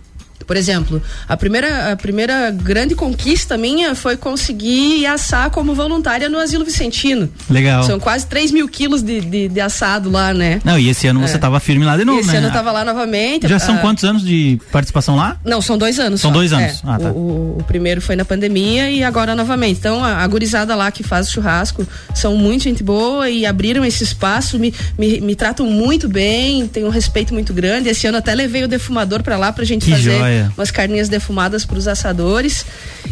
Por 0.47 0.57
exemplo, 0.57 1.03
a 1.29 1.37
primeira, 1.37 1.93
a 1.93 1.97
primeira 1.97 2.51
grande 2.51 2.95
conquista 2.95 3.57
minha 3.57 3.95
foi 3.95 4.17
conseguir 4.17 5.07
assar 5.07 5.51
como 5.51 5.75
voluntária 5.75 6.29
no 6.29 6.39
Asilo 6.39 6.65
Vicentino. 6.65 7.29
Legal. 7.49 7.83
São 7.85 7.99
quase 8.01 8.27
3 8.27 8.51
mil 8.51 8.69
quilos 8.69 9.03
de, 9.03 9.21
de, 9.21 9.49
de 9.49 9.61
assado 9.61 10.11
lá, 10.11 10.33
né? 10.35 10.61
Não, 10.65 10.79
e 10.79 10.89
esse 10.89 11.07
ano 11.07 11.21
você 11.21 11.35
É. 11.35 11.37
estava 11.37 11.61
firme 11.61 11.85
lá 11.85 11.97
de 11.97 12.05
novo, 12.05 12.21
Esse 12.21 12.31
né? 12.33 12.39
ano 12.39 12.49
eu 12.49 12.53
tava 12.53 12.71
lá 12.73 12.85
novamente. 12.85 13.47
Já 13.49 13.59
são 13.59 13.77
ah, 13.77 13.79
quantos 13.79 14.05
anos 14.05 14.23
de 14.25 14.59
participação 14.71 15.17
lá? 15.17 15.37
não, 15.45 15.61
são 15.61 15.77
dois 15.79 15.99
anos. 15.99 16.21
São 16.21 16.31
só. 16.31 16.35
dois 16.37 16.53
anos. 16.53 16.73
É, 16.77 16.81
Ah, 16.85 16.99
tá. 16.99 17.11
o, 17.11 17.59
o- 17.59 17.65
primeiro 17.67 18.01
foi 18.01 18.17
na 18.17 18.25
pandemia 18.25 18.91
e 18.91 19.03
agora 19.05 19.35
novamente. 19.35 19.79
Então, 19.79 20.05
a, 20.05 20.19
a 20.23 20.27
gurizada 20.27 20.75
lá 20.75 20.91
que 20.91 21.03
faz 21.03 21.29
o 21.29 21.33
churrasco 21.33 21.87
são 22.15 22.37
muito 22.37 22.65
gente 22.65 22.83
boa 22.83 23.29
e 23.31 23.47
abriram 23.47 23.85
esse 23.85 24.03
espaço, 24.05 24.59
me, 24.59 24.75
me, 24.99 25.21
me 25.21 25.35
tratam 25.35 25.67
muito 25.67 26.09
bem, 26.09 26.67
tem 26.67 26.85
um 26.85 26.89
respeito 26.91 27.33
muito 27.33 27.53
grande. 27.53 27.89
Esse 27.89 28.07
ano 28.07 28.19
até 28.19 28.35
levei 28.35 28.65
o 28.65 28.69
defumador 28.69 29.23
pra 29.23 29.37
lá 29.37 29.53
pra 29.53 29.65
gente 29.65 29.85
Que 29.85 29.91
fazer 29.93 30.19
joia. 30.19 30.32
Umas 30.57 30.71
carninhas 30.71 31.09
defumadas 31.09 31.65
pros 31.65 31.87
assadores. 31.89 32.65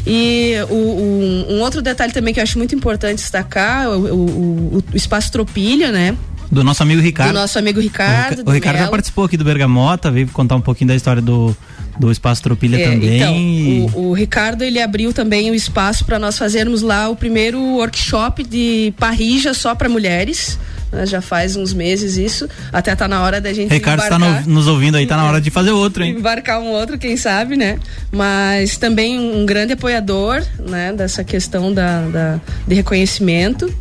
E 0.06 0.54
o, 0.68 0.74
o- 0.74 1.46
um 1.50 1.60
outro 1.60 1.82
detalhe 1.82 2.12
também 2.12 2.32
que 2.34 2.40
eu 2.40 2.44
acho 2.44 2.58
muito 2.58 2.74
importante 2.74 3.18
destacar, 3.18 3.88
o, 3.88 3.92
o- 3.98 4.76
o- 4.78 4.84
o 4.92 4.96
espaço 4.96 5.30
Tropilha, 5.32 5.90
né? 5.92 6.16
Do 6.50 6.64
nosso 6.64 6.82
amigo 6.82 7.00
Ricardo. 7.00 7.32
Do 7.32 7.38
nosso 7.38 7.58
amigo 7.58 7.78
O 7.78 7.82
Ricardo. 7.82 8.30
Rica- 8.30 8.42
do 8.44 8.50
o 8.50 8.52
Ricardo 8.54 8.78
já 8.78 8.88
participou 8.88 9.24
aqui 9.24 9.36
do 9.36 9.44
Bergamota, 9.44 10.10
veio 10.10 10.26
contar 10.28 10.56
um 10.56 10.60
pouquinho 10.60 10.88
da 10.88 10.96
história 10.96 11.22
do, 11.22 11.56
do 11.98 12.10
Espaço 12.10 12.42
Tropilha 12.42 12.76
É, 12.76 12.84
também. 12.90 13.16
Então, 13.16 13.36
e- 13.36 13.90
o, 13.94 14.08
o 14.08 14.12
Ricardo 14.12 14.62
ele 14.62 14.80
abriu 14.82 15.12
também 15.12 15.48
o 15.50 15.54
espaço 15.54 16.04
para 16.04 16.18
nós 16.18 16.36
fazermos 16.36 16.82
lá 16.82 17.08
o 17.08 17.14
primeiro 17.14 17.60
workshop 17.60 18.42
de 18.42 18.92
parrija 18.98 19.54
só 19.54 19.76
para 19.76 19.88
mulheres. 19.88 20.58
Né, 20.93 21.07
Já 21.07 21.20
faz 21.20 21.57
uns 21.57 21.72
meses 21.72 22.16
isso. 22.16 22.49
Até 22.72 22.95
tá 22.97 23.07
na 23.09 23.22
hora 23.22 23.41
da 23.41 23.53
gente 23.53 23.70
Ricardo 23.72 24.03
está 24.03 24.18
no- 24.18 24.41
nos 24.47 24.66
ouvindo 24.66 24.97
aí, 24.97 25.07
tá 25.07 25.16
na 25.16 25.24
hora 25.24 25.41
de 25.41 25.51
fazer 25.51 25.70
outro, 25.70 26.03
hein? 26.05 26.16
embarcar 26.18 26.61
um 26.61 26.68
outro, 26.68 26.99
quem 26.99 27.16
sabe, 27.16 27.57
né? 27.57 27.78
Mas 28.12 28.76
também 28.76 29.18
um 29.18 29.45
grande 29.47 29.72
apoiador, 29.72 30.43
né? 30.59 30.93
Dessa 30.93 31.22
questão 31.24 31.72
da, 31.72 32.03
da- 32.09 32.41
de 32.66 32.74
reconhecimento. 32.74 33.72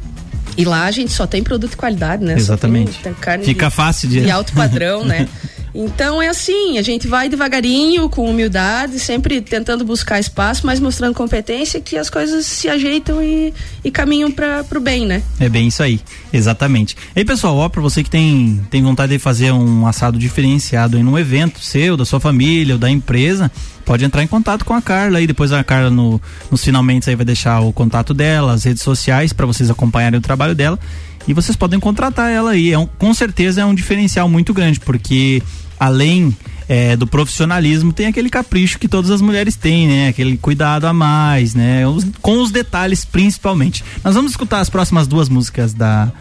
E 0.57 0.65
lá 0.65 0.85
a 0.85 0.91
gente 0.91 1.11
só 1.13 1.25
tem 1.25 1.41
produto 1.41 1.71
de 1.71 1.77
qualidade, 1.77 2.23
né? 2.23 2.33
Exatamente. 2.35 2.91
Tem, 2.99 3.13
tem 3.13 3.13
carne 3.13 3.45
Fica 3.45 3.69
de, 3.69 3.75
fácil 3.75 4.09
de- 4.09 4.21
de 4.21 4.29
alto 4.31 4.51
padrão, 4.53 5.05
né? 5.05 5.27
Então 5.73 6.21
é 6.21 6.27
assim, 6.27 6.77
a 6.77 6.81
gente 6.81 7.07
vai 7.07 7.29
devagarinho, 7.29 8.09
com 8.09 8.29
humildade, 8.29 8.99
sempre 8.99 9.41
tentando 9.41 9.85
buscar 9.85 10.19
espaço, 10.19 10.65
mas 10.65 10.79
mostrando 10.79 11.13
competência 11.13 11.79
que 11.79 11.97
as 11.97 12.09
coisas 12.09 12.45
se 12.45 12.67
ajeitam 12.67 13.21
e, 13.21 13.53
e 13.83 13.91
caminham 13.91 14.31
para 14.31 14.65
o 14.75 14.79
bem, 14.79 15.05
né? 15.05 15.21
É 15.39 15.47
bem 15.47 15.67
isso 15.67 15.83
aí, 15.83 15.99
exatamente. 16.33 16.95
E 17.15 17.19
aí, 17.19 17.25
pessoal, 17.25 17.57
ó, 17.57 17.69
pra 17.69 17.81
você 17.81 18.03
que 18.03 18.09
tem, 18.09 18.61
tem 18.69 18.81
vontade 18.81 19.13
de 19.13 19.19
fazer 19.19 19.51
um 19.51 19.85
assado 19.85 20.17
diferenciado 20.17 20.97
em 20.97 21.03
um 21.03 21.17
evento 21.17 21.59
seu, 21.59 21.95
da 21.95 22.05
sua 22.05 22.19
família 22.19 22.75
ou 22.75 22.79
da 22.79 22.89
empresa, 22.89 23.51
pode 23.85 24.05
entrar 24.05 24.23
em 24.23 24.27
contato 24.27 24.65
com 24.65 24.73
a 24.73 24.81
Carla 24.81 25.19
aí. 25.19 25.27
Depois 25.27 25.51
a 25.51 25.63
Carla 25.63 25.89
no, 25.89 26.21
nos 26.49 26.63
finalmente 26.63 27.09
aí 27.09 27.15
vai 27.15 27.25
deixar 27.25 27.59
o 27.61 27.73
contato 27.73 28.13
dela, 28.13 28.53
as 28.53 28.63
redes 28.63 28.83
sociais, 28.83 29.33
para 29.33 29.45
vocês 29.45 29.69
acompanharem 29.69 30.17
o 30.17 30.21
trabalho 30.21 30.55
dela. 30.55 30.79
E 31.27 31.33
vocês 31.33 31.55
podem 31.55 31.79
contratar 31.79 32.31
ela 32.31 32.51
aí. 32.51 32.71
É 32.71 32.77
um, 32.77 32.85
com 32.85 33.13
certeza 33.13 33.61
é 33.61 33.65
um 33.65 33.73
diferencial 33.73 34.27
muito 34.27 34.53
grande, 34.53 34.79
porque 34.79 35.43
além 35.79 36.35
é, 36.67 36.95
do 36.95 37.07
profissionalismo, 37.07 37.91
tem 37.91 38.05
aquele 38.05 38.29
capricho 38.29 38.77
que 38.77 38.87
todas 38.87 39.09
as 39.09 39.21
mulheres 39.21 39.55
têm, 39.55 39.87
né? 39.87 40.07
Aquele 40.09 40.37
cuidado 40.37 40.85
a 40.85 40.93
mais, 40.93 41.55
né? 41.55 41.87
Os, 41.87 42.05
com 42.21 42.41
os 42.41 42.51
detalhes 42.51 43.03
principalmente. 43.03 43.83
Nós 44.03 44.13
vamos 44.13 44.31
escutar 44.31 44.59
as 44.59 44.69
próximas 44.69 45.07
duas 45.07 45.29
músicas 45.29 45.73
da, 45.73 46.11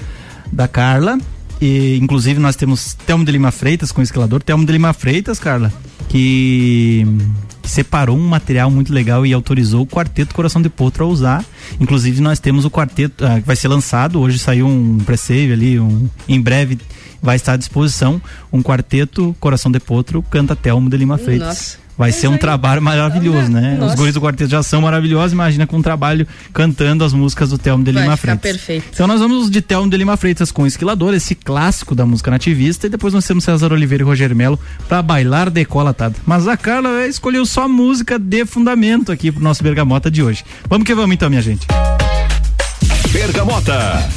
da 0.51 0.66
Carla. 0.66 1.18
E, 1.61 1.99
inclusive 2.01 2.40
nós 2.40 2.57
temos 2.57 2.94
Telmo 3.07 3.24
de 3.24 3.32
Lima 3.32 3.51
Freitas 3.51 3.92
com 3.92 4.01
o 4.01 4.05
escalador. 4.05 4.42
Telmo 4.42 4.64
de 4.64 4.72
Lima 4.72 4.94
Freitas, 4.94 5.38
Carla, 5.38 5.72
que 6.09 7.07
separou 7.68 8.16
um 8.16 8.26
material 8.26 8.70
muito 8.70 8.92
legal 8.92 9.24
e 9.24 9.32
autorizou 9.32 9.82
o 9.82 9.86
Quarteto 9.86 10.34
Coração 10.34 10.60
de 10.60 10.68
Potro 10.68 11.04
a 11.04 11.06
usar. 11.06 11.44
Inclusive, 11.78 12.20
nós 12.20 12.40
temos 12.40 12.64
o 12.64 12.70
quarteto, 12.70 13.24
ah, 13.24 13.40
vai 13.44 13.56
ser 13.56 13.68
lançado, 13.68 14.20
hoje 14.20 14.38
saiu 14.38 14.66
um 14.66 14.98
pre-save 14.98 15.52
ali, 15.52 15.78
um, 15.78 16.08
em 16.28 16.40
breve 16.40 16.78
vai 17.20 17.36
estar 17.36 17.54
à 17.54 17.56
disposição 17.56 18.22
um 18.52 18.62
quarteto 18.62 19.34
Coração 19.40 19.70
de 19.70 19.80
Potro, 19.80 20.22
canta 20.22 20.56
Telmo 20.56 20.88
de 20.88 20.96
Lima 20.96 21.18
Freitas. 21.18 21.48
Nossa. 21.48 21.88
Vai 21.99 22.12
ser 22.12 22.28
um 22.28 22.38
trabalho 22.38 22.80
maravilhoso, 22.80 23.51
né? 23.51 23.76
Nossa. 23.76 23.94
Os 23.94 23.99
guris 23.99 24.14
do 24.14 24.20
quarteto 24.20 24.49
já 24.49 24.62
são 24.62 24.80
maravilhosos, 24.80 25.32
imagina 25.32 25.66
com 25.66 25.78
um 25.78 25.82
trabalho 25.82 26.26
cantando 26.53 27.03
as 27.03 27.12
músicas 27.12 27.51
do 27.51 27.59
Telmo 27.59 27.82
de 27.82 27.90
Lima 27.90 28.16
Freitas. 28.16 28.40
perfeito. 28.40 28.86
Então 28.94 29.09
nós 29.09 29.20
vamos 29.20 29.51
de 29.51 29.61
Telmo 29.61 29.90
de 29.90 29.96
Lima 29.96 30.16
Freitas 30.16 30.53
com 30.53 30.64
Esquilador, 30.64 31.12
esse 31.12 31.34
clássico 31.34 31.96
da 31.96 32.07
música 32.07 32.30
nativista, 32.30 32.86
e 32.86 32.90
depois 32.90 33.12
nós 33.12 33.26
temos 33.26 33.42
César 33.42 33.72
Oliveira 33.72 34.05
e 34.05 34.07
Rogério 34.07 34.36
Melo 34.36 34.59
para 34.88 35.03
bailar 35.03 35.51
decolatada. 35.51 36.14
Mas 36.24 36.46
a 36.46 36.57
Carla 36.57 37.05
escolheu 37.07 37.44
só 37.44 37.68
música 37.68 38.16
de 38.16 38.46
fundamento 38.46 39.11
aqui 39.11 39.32
pro 39.32 39.42
nosso 39.42 39.62
Bergamota 39.64 40.09
de 40.09 40.22
hoje. 40.22 40.44
Vamos 40.68 40.86
que 40.86 40.94
vamos 40.94 41.14
então, 41.14 41.28
minha 41.28 41.42
gente. 41.42 41.66
Bergamota. 43.11 44.09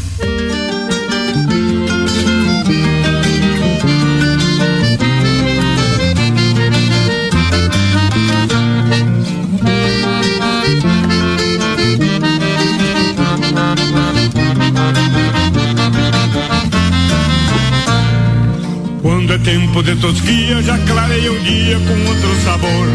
Tempo 19.44 19.82
de 19.82 19.96
tosquia, 19.96 20.62
já 20.62 20.78
clareia 20.80 21.32
o 21.32 21.40
dia 21.40 21.80
com 21.80 22.10
outro 22.10 22.36
sabor. 22.44 22.88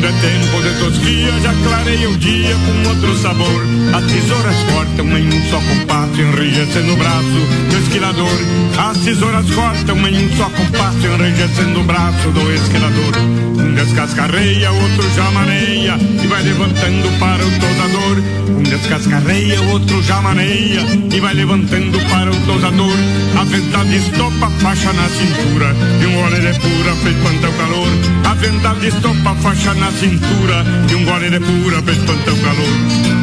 Quando 0.00 0.16
é 0.16 0.20
tempo 0.22 0.62
de 0.62 0.78
tosquia, 0.78 1.30
já 1.42 1.52
clareia 1.62 2.08
o 2.08 2.16
dia 2.16 2.56
com 2.64 2.88
outro 2.88 3.18
sabor. 3.18 3.66
As 3.92 4.04
tesouras 4.10 4.56
cortam 4.72 5.18
em 5.18 5.28
um 5.28 5.50
só 5.50 5.60
compasso, 5.60 6.22
enrijecendo 6.22 6.94
o 6.94 6.96
braço 6.96 7.40
do 7.68 7.78
esquilador. 7.82 8.38
As 8.78 8.96
tesouras 8.96 9.50
cortam 9.50 9.98
em 10.08 10.24
um 10.24 10.36
só 10.38 10.48
compasso, 10.48 11.06
enrijecendo 11.06 11.80
o 11.80 11.84
braço 11.84 12.30
do 12.30 12.50
esquilador. 12.50 13.18
Um 13.58 13.74
descascarreia, 13.74 14.72
outro 14.72 15.14
já 15.14 15.30
maneia 15.32 15.98
e 16.22 16.26
vai 16.26 16.42
levantando 16.44 17.18
para 17.18 17.44
o 17.44 17.50
tosador. 17.60 18.22
Um 18.48 18.62
descascarreia, 18.62 19.60
outro 19.60 20.02
já 20.02 20.22
maneia 20.22 20.80
e 21.12 21.20
vai 21.20 21.34
levantando 21.34 22.00
para 22.08 22.30
o 22.30 22.36
tosador. 22.46 22.96
A 23.38 23.44
verdade 23.44 23.96
estopa 23.96 24.46
a 24.46 24.50
faixa 24.50 24.92
na 24.94 25.08
cintura 25.10 25.76
e 26.00 26.06
um 26.06 26.18
óleo 26.20 26.48
é 26.48 26.52
pura, 26.54 26.96
fez 26.96 27.16
o 27.16 27.52
calor. 27.58 27.88
A 28.24 28.34
verdade 28.34 28.86
estopa 28.88 29.30
a 29.30 29.34
faixa 29.36 29.74
na 29.74 29.89
cintura 29.92 30.64
e 30.90 30.94
um 30.94 31.04
gole 31.04 31.30
de 31.30 31.40
pura 31.40 31.82
pra 31.82 31.92
espantar 31.92 32.34
o 32.34 32.38
calor. 32.38 33.20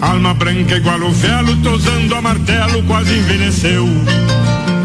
Alma 0.00 0.34
branca 0.34 0.76
igual 0.76 1.00
o 1.00 1.12
velo, 1.12 1.56
tosando 1.62 2.14
a 2.14 2.22
martelo, 2.22 2.82
quase 2.84 3.14
envelheceu. 3.14 3.86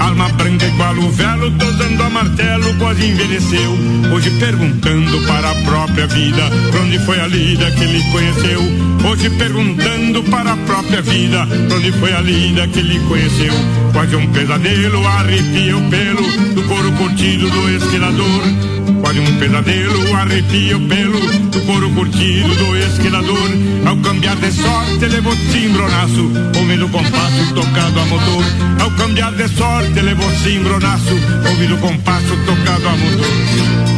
Alma 0.06 0.30
branca 0.30 0.68
igual 0.68 0.96
o 1.00 1.10
velo, 1.10 1.50
tosando 1.58 2.04
a 2.04 2.10
martelo, 2.12 2.72
quase 2.76 3.08
envelheceu. 3.08 3.72
Hoje 4.14 4.30
perguntando 4.40 5.20
para 5.26 5.50
a 5.50 5.56
própria 5.64 6.06
vida, 6.06 6.44
pra 6.72 6.82
onde 6.82 7.00
foi 7.00 7.20
a 7.20 7.26
lida 7.26 7.72
que 7.72 7.84
ele 7.84 8.04
conheceu. 8.12 8.62
Hoje 9.10 9.30
perguntando 9.32 10.22
para 10.26 10.54
a 10.54 10.58
própria 10.58 11.02
vida, 11.02 11.48
pra 11.68 11.78
onde 11.78 11.92
foi 11.94 12.14
a 12.14 12.22
lida 12.22 12.68
que 12.68 12.80
ele 12.80 13.00
conheceu. 13.08 13.54
Quase 13.94 14.16
um 14.16 14.32
pesadelo, 14.32 15.08
arrepia 15.08 15.76
o 15.76 15.90
pelo 15.90 16.54
do 16.54 16.64
couro 16.68 16.92
curtido 16.92 17.50
do 17.50 17.70
esquilador. 17.76 18.85
Quase 19.06 19.20
um 19.20 19.38
pesadelo, 19.38 20.16
arrepia 20.16 20.78
o 20.78 20.88
pelo 20.88 21.20
do 21.52 21.62
couro 21.68 21.92
curtido 21.92 22.56
do 22.56 22.76
esquilador. 22.76 23.52
Ao 23.86 23.96
cambiar 23.98 24.36
de 24.38 24.52
sorte, 24.52 25.06
levou 25.06 25.36
cimbronaço, 25.52 26.32
ouvindo 26.58 26.90
compasso 26.90 27.54
tocado 27.54 28.00
a 28.00 28.06
motor. 28.08 28.46
Ao 28.82 28.90
cambiar 28.98 29.32
de 29.34 29.48
sorte, 29.50 30.02
levou 30.02 30.28
cimbronaço, 30.32 31.14
ouvindo 31.48 31.78
compasso 31.78 32.36
tocado 32.48 32.88
a 32.88 32.98
motor. 32.98 33.95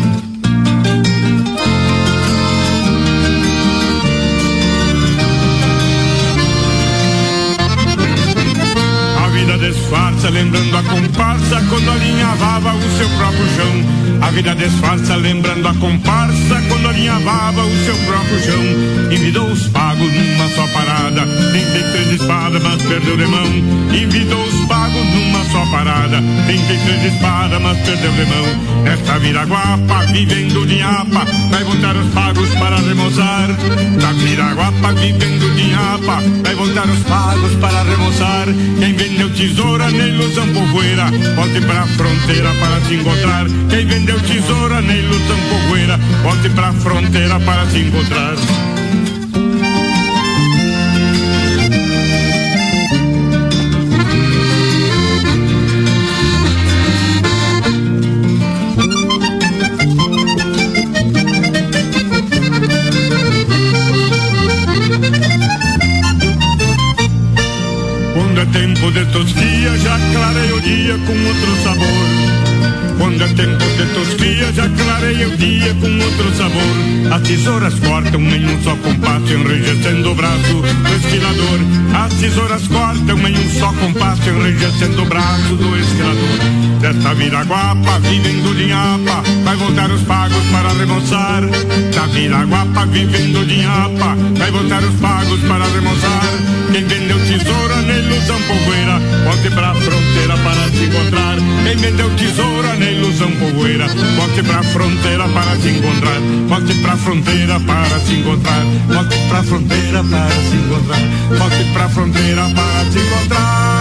Disfarça, 10.28 10.30
lembrando 10.30 10.78
a 10.78 10.84
comparsa 10.84 11.64
quando 11.70 11.92
alinhavava 11.92 12.74
o 12.74 12.98
seu 12.98 13.10
próprio 13.10 13.46
chão. 13.56 14.22
A 14.22 14.32
vida 14.32 14.56
disfarça, 14.56 15.16
lembrando 15.16 15.68
a 15.68 15.74
comparsa 15.76 16.62
quando 16.68 16.90
alinhavava 16.90 17.66
o 17.66 17.86
seu 17.86 17.96
próprio 18.06 18.40
chão. 18.44 19.12
Envidou 19.12 19.48
os 19.48 19.68
pagos 19.70 20.12
numa 20.14 20.50
só 20.50 20.68
parada, 20.68 21.22
tentei 21.52 21.84
três 21.92 22.22
espadas, 22.22 22.64
mas 22.64 22.82
perdeu 22.82 23.18
de 23.18 23.26
mão. 23.26 23.48
Envidou 23.94 24.44
os 24.44 24.66
pagos 24.68 25.06
numa 25.06 25.46
só 25.46 25.66
parada, 25.72 26.22
tentei 26.48 26.78
três 26.78 27.14
espadas, 27.14 27.62
mas 27.62 27.78
perdeu 27.80 28.12
de 28.12 28.26
mão. 28.26 28.84
Nesta 28.84 29.20
viraguapa, 29.20 30.06
vivendo 30.12 30.66
de 30.66 30.82
apa, 30.82 31.26
vai 31.52 31.64
voltar 31.64 31.96
os 31.96 32.14
pagos 32.14 32.50
para 32.56 32.78
remozar. 32.78 33.50
Na 34.02 34.12
viraguapa, 34.14 34.94
vivendo 34.94 35.56
de 35.56 35.74
apa, 35.74 36.22
vai 36.44 36.56
voltar 36.56 36.88
os 36.88 37.00
pagos 37.04 37.54
para 37.56 37.84
remozar. 37.84 38.48
Tesoura 39.38 39.92
na 39.92 40.08
ilusão 40.08 40.52
povoeira, 40.52 41.12
volte 41.36 41.62
pra 41.62 41.86
fronteira 41.86 42.50
para 42.56 42.82
se 42.82 42.96
encontrar. 42.96 43.46
Quem 43.70 43.86
vendeu 43.86 44.20
tesoura 44.22 44.82
na 44.82 44.96
ilusão 44.96 45.38
povoeira, 45.50 45.98
volte 46.24 46.50
pra 46.50 46.74
fronteira 46.74 47.40
para 47.42 47.68
se 47.68 47.78
encontrar. 47.78 48.77
As 77.18 77.24
tesouras 77.24 77.74
cortam 77.80 78.22
em 78.22 78.46
um 78.46 78.62
só 78.62 78.76
compasso, 78.76 79.34
enrijecendo 79.34 80.12
o 80.12 80.14
braço 80.14 80.54
do 80.54 80.96
esquilador. 80.96 81.60
As 81.96 82.14
tesouras 82.14 82.68
cortam 82.68 83.18
em 83.28 83.36
um 83.36 83.60
só 83.60 83.74
compasso, 83.74 84.30
enrijecendo 84.30 85.02
o 85.02 85.06
braço 85.08 85.56
do 85.56 85.80
esquilador. 85.80 86.80
Desta 86.80 87.16
viraguapa, 87.16 88.00
vivendo 88.02 88.56
de 88.56 88.72
apa, 88.72 89.24
vai 89.44 89.56
voltar 89.56 89.90
os 89.90 90.02
pagos 90.04 90.44
para 90.52 90.70
remoçar. 90.74 91.42
Da 91.96 92.06
viraguapa, 92.06 92.86
vivendo 92.86 93.48
de 93.48 93.64
apa, 93.66 94.16
vai 94.38 94.52
voltar 94.52 94.84
os 94.84 95.00
pagos 95.00 95.42
para 95.42 95.66
remoçar. 95.66 96.37
Quem 96.78 96.86
vendeu 96.86 97.18
tesoura 97.18 97.82
na 97.82 97.98
ilusão 97.98 98.40
povoeira, 98.44 99.00
volte 99.24 99.50
pra 99.50 99.74
fronteira 99.74 100.38
para 100.38 100.70
se 100.70 100.84
encontrar. 100.84 101.38
Quem 101.64 101.76
vendeu 101.76 102.08
tesoura 102.12 102.76
na 102.76 102.92
ilusão 102.92 103.32
povoeira, 103.32 103.88
volte 103.88 104.44
pra 104.44 104.62
fronteira 104.62 105.28
para 105.28 105.56
se 105.56 105.70
encontrar. 105.70 106.20
Volte 106.48 106.76
pra 106.76 106.96
fronteira 106.98 107.60
para 107.62 108.00
se 108.02 108.14
encontrar. 108.14 108.64
Volte 108.94 109.18
pra 109.28 109.42
fronteira 109.42 110.04
para 110.04 110.30
se 110.30 110.56
encontrar. 110.56 111.00
Volte 111.40 111.64
pra 111.74 111.90
fronteira 111.90 112.48
para 112.54 112.92
se 112.92 113.00
encontrar. 113.00 113.78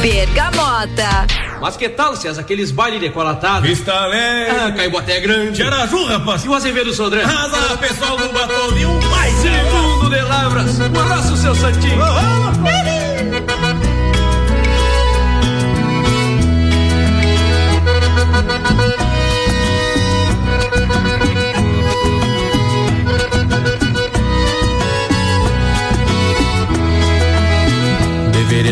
Bergamota. 0.00 1.39
Mas 1.60 1.76
que 1.76 1.88
tal, 1.88 2.16
César, 2.16 2.40
aqueles 2.40 2.70
bailes 2.70 3.00
decolatados? 3.00 3.68
Vista 3.68 3.92
Alegre. 3.92 4.56
Ah, 4.56 4.72
Caiboté 4.72 5.18
é 5.18 5.20
grande. 5.20 5.62
Araju, 5.62 6.04
rapaz. 6.06 6.44
E 6.44 6.48
o 6.48 6.54
Azevedo 6.54 6.92
Sodré? 6.92 7.22
Asa, 7.22 7.76
pessoal 7.76 8.16
do 8.16 8.32
Batovinho, 8.32 8.98
mais 9.10 9.34
Segundo 9.34 10.10
de 10.10 10.20
Lavras. 10.22 10.78
Um 10.78 10.84
abraço, 11.00 11.36
seu 11.36 11.54
Santinho. 11.54 12.00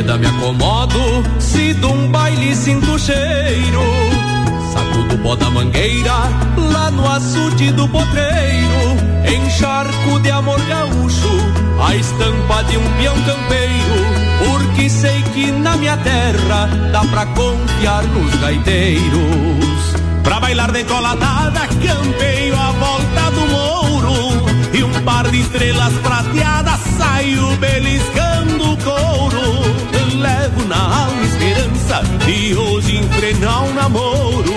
Me 0.03 0.27
acomodo, 0.27 1.25
se 1.41 1.75
de 1.75 1.87
um 1.87 2.09
baile 2.09 2.55
sinto 2.55 2.99
cheiro. 2.99 3.83
Saco 4.73 5.03
do 5.09 5.19
pó 5.19 5.35
da 5.35 5.51
mangueira, 5.51 6.13
lá 6.57 6.91
no 6.91 7.05
açude 7.11 7.73
do 7.73 7.89
potreiro. 7.89 8.97
Encharco 9.27 10.21
de 10.21 10.31
amor 10.31 10.61
gaúcho, 10.67 11.29
a 11.85 11.97
estampa 11.97 12.63
de 12.65 12.77
um 12.79 12.89
peão 12.97 13.17
campeiro. 13.23 14.07
Porque 14.47 14.89
sei 14.89 15.21
que 15.35 15.51
na 15.51 15.77
minha 15.77 15.97
terra 15.97 16.69
dá 16.93 17.01
pra 17.01 17.27
confiar 17.27 18.05
nos 18.05 18.35
gaiteiros. 18.37 19.95
Pra 20.23 20.39
bailar 20.39 20.71
decolatada, 20.71 21.61
campeio 21.85 22.55
a 22.55 22.71
volta 22.71 23.31
do 23.33 23.47
mouro. 23.49 24.47
E 24.73 24.85
um 24.85 24.93
par 25.03 25.29
de 25.29 25.41
estrelas 25.41 25.93
prateadas 25.95 26.79
saiu 26.97 27.57
beliscando 27.57 27.78
e 32.29 32.55
hoje 32.55 32.97
enfrenar 32.99 33.65
um 33.65 33.75
namoro. 33.75 34.55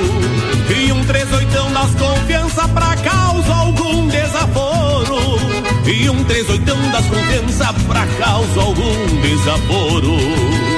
E 0.69 0.91
um 0.91 1.03
três 1.05 1.31
oitão 1.33 1.71
das 1.73 1.91
confiança 1.95 2.67
pra 2.69 2.95
causa 2.97 3.53
algum 3.53 4.07
desaforo. 4.07 5.39
E 5.85 6.09
um 6.09 6.23
três 6.23 6.49
oitão 6.49 6.77
das 6.91 7.05
confiança 7.05 7.73
pra 7.87 8.05
causa 8.19 8.61
algum 8.61 9.21
desaforo. 9.21 10.70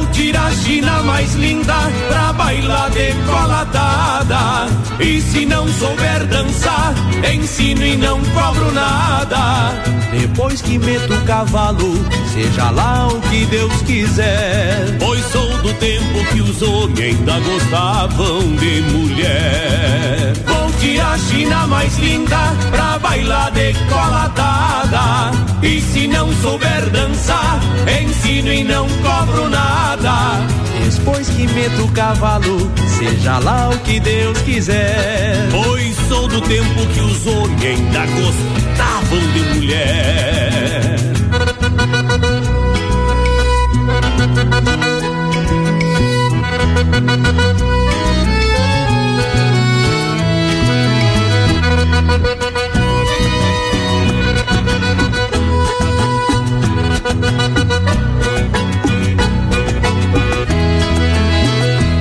Vou 0.00 0.08
tirar 0.12 0.46
a 0.46 0.50
China 0.50 1.02
mais 1.02 1.34
linda 1.34 1.74
pra 2.08 2.32
bailar 2.32 2.88
decolatada. 2.90 4.66
E 4.98 5.20
se 5.20 5.44
não 5.44 5.68
souber 5.68 6.26
dançar, 6.26 6.94
ensino 7.34 7.84
e 7.84 7.98
não 7.98 8.18
cobro 8.18 8.72
nada. 8.72 9.74
Depois 10.10 10.62
que 10.62 10.78
meto 10.78 11.12
o 11.12 11.20
cavalo, 11.26 11.92
seja 12.32 12.70
lá 12.70 13.08
o 13.08 13.20
que 13.20 13.44
Deus 13.44 13.82
quiser. 13.82 14.96
Pois 14.98 15.22
sou 15.26 15.58
do 15.58 15.74
tempo 15.74 16.24
que 16.32 16.40
os 16.40 16.62
homens 16.62 17.00
ainda 17.00 17.38
gostavam 17.40 18.56
de 18.56 18.80
mulher. 18.80 20.32
Vou 20.46 20.69
tirar 20.80 21.14
a 21.14 21.18
China 21.18 21.66
mais 21.66 21.96
linda 21.98 22.38
pra 22.70 22.98
bailar 22.98 23.50
decolatada. 23.52 25.30
E 25.62 25.80
se 25.80 26.08
não 26.08 26.32
souber 26.36 26.88
dançar, 26.90 27.60
ensino 28.02 28.52
e 28.52 28.64
não 28.64 28.88
cobro 28.88 29.48
nada. 29.48 30.40
Depois 30.82 31.28
que 31.28 31.46
meto 31.48 31.84
o 31.84 31.92
cavalo, 31.92 32.72
seja 32.98 33.38
lá 33.38 33.70
o 33.70 33.78
que 33.80 34.00
Deus 34.00 34.38
quiser. 34.42 35.48
Pois 35.50 35.96
sou 36.08 36.26
do 36.26 36.40
tempo 36.40 36.86
que 36.92 37.00
os 37.00 37.26
homens 37.26 37.64
ainda 37.64 38.06
gostavam 38.06 39.20
de 39.32 39.40
mulher. 39.54 40.30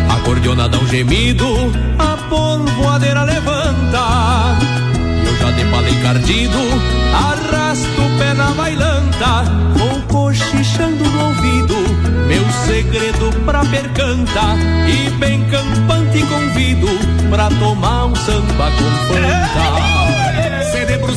Acordeona 0.10 0.70
dá 0.70 0.78
um 0.78 0.88
gemido, 0.88 1.46
a 1.98 2.18
polvoadeira 2.30 3.24
levanta. 3.24 4.58
Eu 5.26 5.36
já 5.38 5.52
depalei 5.52 5.96
cardido, 6.02 6.58
arrasto 7.14 8.02
o 8.02 8.20
pé 8.20 8.34
na 8.34 8.52
bailanta. 8.52 9.44
Vou 9.76 10.02
cochichando 10.04 11.04
no 11.04 11.26
ouvido, 11.26 11.76
meu 12.28 12.44
segredo 12.66 13.32
pra 13.46 13.66
percanta. 13.66 14.56
E 14.88 15.10
bem 15.12 15.44
campante 15.50 16.24
convido, 16.26 16.88
pra 17.30 17.50
tomar 17.50 18.06
um 18.06 18.16
samba 18.16 18.72
com 18.72 19.14
fanta. 19.14 19.99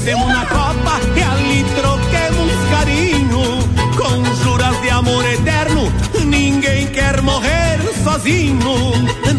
Debrucemos 0.03 0.27
na 0.27 0.45
copa 0.47 1.01
e 1.17 1.23
ali 1.23 1.65
troquemos 1.77 2.53
carinho. 2.71 3.63
Com 3.97 4.43
juras 4.43 4.81
de 4.83 4.91
amor 4.91 5.25
eterno, 5.25 5.93
ninguém 6.27 6.89
quer 6.89 7.23
morrer 7.23 7.79
sozinho. 8.03 8.59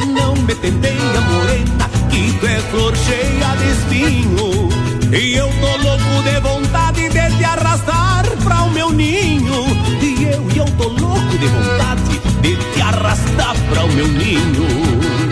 Não 0.08 0.36
me 0.36 0.56
tenteia, 0.56 1.22
morena, 1.32 1.90
que 2.10 2.32
tu 2.40 2.46
é 2.46 2.60
flor 2.72 2.96
cheia 2.96 3.56
de 3.58 3.72
espinho. 3.72 4.70
E 5.12 5.36
eu 5.36 5.50
tô 5.50 5.78
louco 5.86 6.24
de 6.24 6.40
vontade 6.40 7.10
de 7.10 7.38
te 7.38 7.44
arrastar 7.44 8.26
pra 8.44 8.64
o 8.64 8.72
meu 8.72 8.90
ninho. 8.90 9.66
E 10.02 10.24
eu, 10.24 10.48
e 10.50 10.58
eu 10.60 10.66
tô 10.78 10.88
louco 10.88 11.38
de 11.38 11.48
vontade 11.48 12.22
de 12.42 12.56
te 12.56 12.82
arrastar 12.82 13.56
pra 13.70 13.84
o 13.84 13.92
meu 13.92 14.08
ninho. 14.08 15.23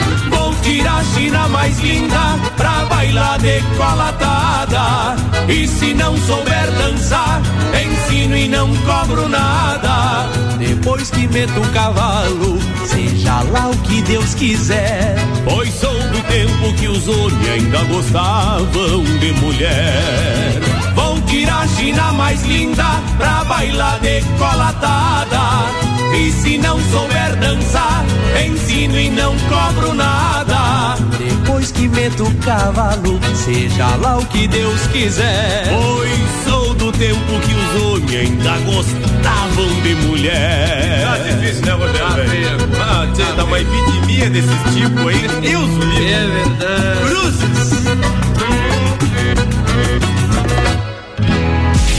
Vou 0.62 0.70
tirar 0.70 1.00
a 1.00 1.04
China 1.04 1.48
mais 1.48 1.80
linda 1.80 2.40
pra 2.56 2.86
bailar 2.86 3.40
decolatada. 3.40 5.16
E 5.50 5.68
se 5.68 5.92
não 5.96 6.16
souber 6.16 6.72
dançar, 6.78 7.42
ensino 7.84 8.38
e 8.38 8.48
não 8.48 8.70
cobro 8.86 9.28
nada. 9.28 10.30
Depois 10.60 11.10
que 11.10 11.28
meto 11.28 11.60
o 11.60 11.68
cavalo, 11.70 12.60
seja 12.86 13.42
lá 13.52 13.70
o 13.70 13.78
que 13.78 14.04
Deus 14.04 14.36
quiser. 14.36 15.16
Pois 15.46 15.74
sou 15.74 15.96
do 15.96 16.22
tempo 16.28 16.74
que 16.80 16.88
os 16.88 17.08
homens 17.08 17.50
ainda 17.50 17.84
gostavam 17.86 19.04
de 19.20 19.32
mulher. 19.42 20.62
Vou 20.94 21.20
tirar 21.22 21.64
a 21.64 21.68
China 21.70 22.14
mais 22.14 22.40
linda 22.44 22.86
pra 23.18 23.44
bailar 23.46 24.00
decolatada. 24.00 26.01
E 26.14 26.32
se 26.32 26.58
não 26.58 26.80
souber 26.92 27.36
dançar, 27.38 28.06
ensino 28.46 29.00
e 29.00 29.10
não 29.10 29.36
cobro 29.50 29.94
nada. 29.94 30.96
Depois 31.18 31.72
que 31.72 31.88
meto 31.88 32.24
o 32.24 32.36
cavalo, 32.36 33.20
seja 33.36 33.96
lá 33.96 34.18
o 34.18 34.26
que 34.26 34.48
Deus 34.48 34.88
quiser. 34.88 35.68
Pois 35.70 36.12
sou 36.44 36.74
do 36.74 36.92
tempo 36.92 37.40
que 37.42 37.54
os 37.54 37.82
homens 37.84 38.16
ainda 38.16 38.58
gostavam 38.60 39.82
de 39.84 39.96
mulher. 40.08 41.02
Tá 41.06 41.18
difícil, 41.18 41.66
né, 41.66 41.72
Rogério? 41.74 42.70
Ah, 42.80 43.08
tchê, 43.14 43.24
dá 43.36 43.44
uma 43.46 43.60
epidemia 43.60 44.30
desses 44.30 44.74
tipos 44.74 45.08
aí. 45.08 45.28
Deus 45.42 45.70
o 45.70 45.80
livre. 45.80 46.12
É 46.12 46.28
verdade. 46.28 47.00
Cruzes. 47.06 47.52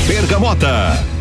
Bergamota. 0.06 1.12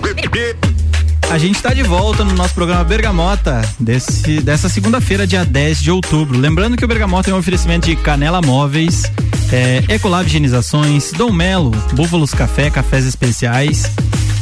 A 1.31 1.37
gente 1.37 1.55
está 1.55 1.73
de 1.73 1.81
volta 1.81 2.25
no 2.25 2.33
nosso 2.33 2.53
programa 2.53 2.83
Bergamota 2.83 3.61
desse, 3.79 4.41
dessa 4.41 4.67
segunda-feira, 4.67 5.25
dia 5.25 5.45
10 5.45 5.81
de 5.81 5.89
outubro. 5.89 6.37
Lembrando 6.37 6.75
que 6.75 6.83
o 6.83 6.87
Bergamota 6.89 7.31
é 7.31 7.33
um 7.33 7.37
oferecimento 7.37 7.87
de 7.87 7.95
Canela 7.95 8.41
Móveis, 8.41 9.09
é, 9.49 9.81
Ecolab 9.87 10.27
Higienizações, 10.27 11.13
Dom 11.13 11.31
Melo, 11.31 11.71
Búfalos 11.93 12.33
Café, 12.33 12.69
Cafés 12.69 13.05
Especiais, 13.05 13.89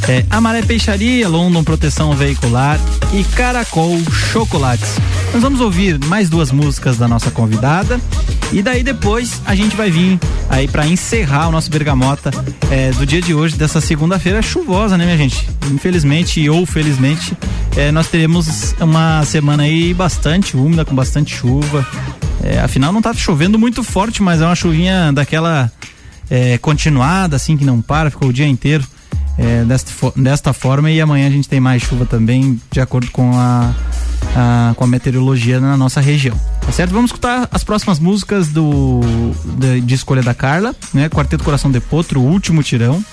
é, 0.08 0.26
Amaré 0.28 0.62
Peixaria, 0.62 1.28
London 1.28 1.62
Proteção 1.62 2.12
Veicular 2.14 2.80
e 3.14 3.22
Caracol 3.22 3.96
Chocolates. 4.32 4.96
Nós 5.32 5.42
vamos 5.42 5.60
ouvir 5.60 5.96
mais 6.06 6.28
duas 6.28 6.50
músicas 6.50 6.96
da 6.96 7.06
nossa 7.06 7.30
convidada 7.30 8.00
e 8.52 8.62
daí 8.62 8.82
depois 8.82 9.40
a 9.46 9.54
gente 9.54 9.76
vai 9.76 9.90
vir 9.90 10.18
aí 10.48 10.66
para 10.66 10.86
encerrar 10.86 11.48
o 11.48 11.52
nosso 11.52 11.70
Bergamota 11.70 12.30
é, 12.70 12.90
do 12.92 13.06
dia 13.06 13.20
de 13.22 13.32
hoje, 13.34 13.56
dessa 13.56 13.80
segunda-feira 13.80 14.42
chuvosa, 14.42 14.98
né, 14.98 15.04
minha 15.04 15.16
gente? 15.16 15.48
Infelizmente 15.70 16.48
ou 16.48 16.66
felizmente, 16.66 17.36
é, 17.76 17.92
nós 17.92 18.08
teremos 18.08 18.74
uma 18.80 19.24
semana 19.24 19.62
aí 19.64 19.94
bastante 19.94 20.56
úmida, 20.56 20.84
com 20.84 20.94
bastante 20.94 21.34
chuva. 21.36 21.86
É, 22.42 22.58
afinal, 22.60 22.92
não 22.92 23.02
tá 23.02 23.12
chovendo 23.14 23.58
muito 23.58 23.82
forte, 23.84 24.22
mas 24.22 24.40
é 24.40 24.46
uma 24.46 24.54
chuvinha 24.56 25.12
daquela 25.12 25.70
continuada, 26.62 27.34
assim, 27.34 27.56
que 27.56 27.64
não 27.64 27.80
para, 27.82 28.08
ficou 28.08 28.28
o 28.28 28.32
dia 28.32 28.46
inteiro 28.46 28.84
é, 29.36 29.64
desta, 29.64 29.92
desta 30.16 30.52
forma. 30.52 30.88
E 30.90 31.00
amanhã 31.00 31.26
a 31.26 31.30
gente 31.30 31.48
tem 31.48 31.58
mais 31.58 31.82
chuva 31.82 32.06
também, 32.06 32.60
de 32.70 32.80
acordo 32.80 33.10
com 33.10 33.32
a, 33.38 33.74
a- 34.36 34.72
com 34.76 34.84
a 34.84 34.86
meteorologia 34.86 35.58
na 35.60 35.76
nossa 35.76 36.00
região. 36.00 36.38
Tá 36.70 36.74
certo? 36.74 36.92
Vamos 36.92 37.10
escutar 37.10 37.48
as 37.50 37.64
próximas 37.64 37.98
músicas 37.98 38.46
do 38.46 39.00
de, 39.58 39.80
de 39.80 39.92
escolha 39.92 40.22
da 40.22 40.32
Carla, 40.32 40.72
né? 40.94 41.08
Quarteto 41.08 41.42
Coração 41.42 41.68
de 41.68 41.80
Potro, 41.80 42.20
último 42.20 42.62
tirão. 42.62 43.04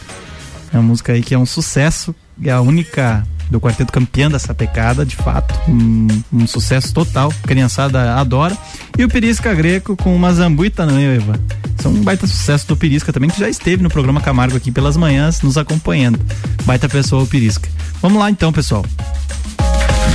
É 0.72 0.78
uma 0.78 0.84
música 0.84 1.14
aí 1.14 1.24
que 1.24 1.34
é 1.34 1.40
um 1.40 1.46
sucesso, 1.46 2.14
é 2.44 2.52
a 2.52 2.62
única 2.62 3.26
do 3.50 3.60
quarteto 3.60 3.92
campeã 3.92 4.30
dessa 4.30 4.54
pecada, 4.54 5.04
de 5.04 5.16
fato, 5.16 5.60
um, 5.68 6.08
um 6.32 6.46
sucesso 6.46 6.94
total, 6.94 7.34
criançada 7.48 8.14
adora. 8.14 8.56
E 8.96 9.04
o 9.04 9.10
Perisca 9.10 9.52
Greco 9.56 9.98
com 9.98 10.16
uma 10.16 10.32
zambuita 10.32 10.86
não, 10.86 11.00
Eva. 11.00 11.34
São 11.82 11.92
um 11.92 12.04
baita 12.04 12.28
sucesso 12.28 12.68
do 12.68 12.78
Perisca 12.78 13.12
também, 13.12 13.28
que 13.28 13.40
já 13.40 13.50
esteve 13.50 13.82
no 13.82 13.90
programa 13.90 14.22
Camargo 14.22 14.56
aqui 14.56 14.72
pelas 14.72 14.96
manhãs, 14.96 15.42
nos 15.42 15.58
acompanhando. 15.58 16.20
Baita 16.64 16.88
pessoa 16.88 17.24
o 17.24 17.28
Perisca. 17.28 17.68
Vamos 18.04 18.20
lá 18.20 18.30
então, 18.30 18.54
pessoal. 18.54 18.86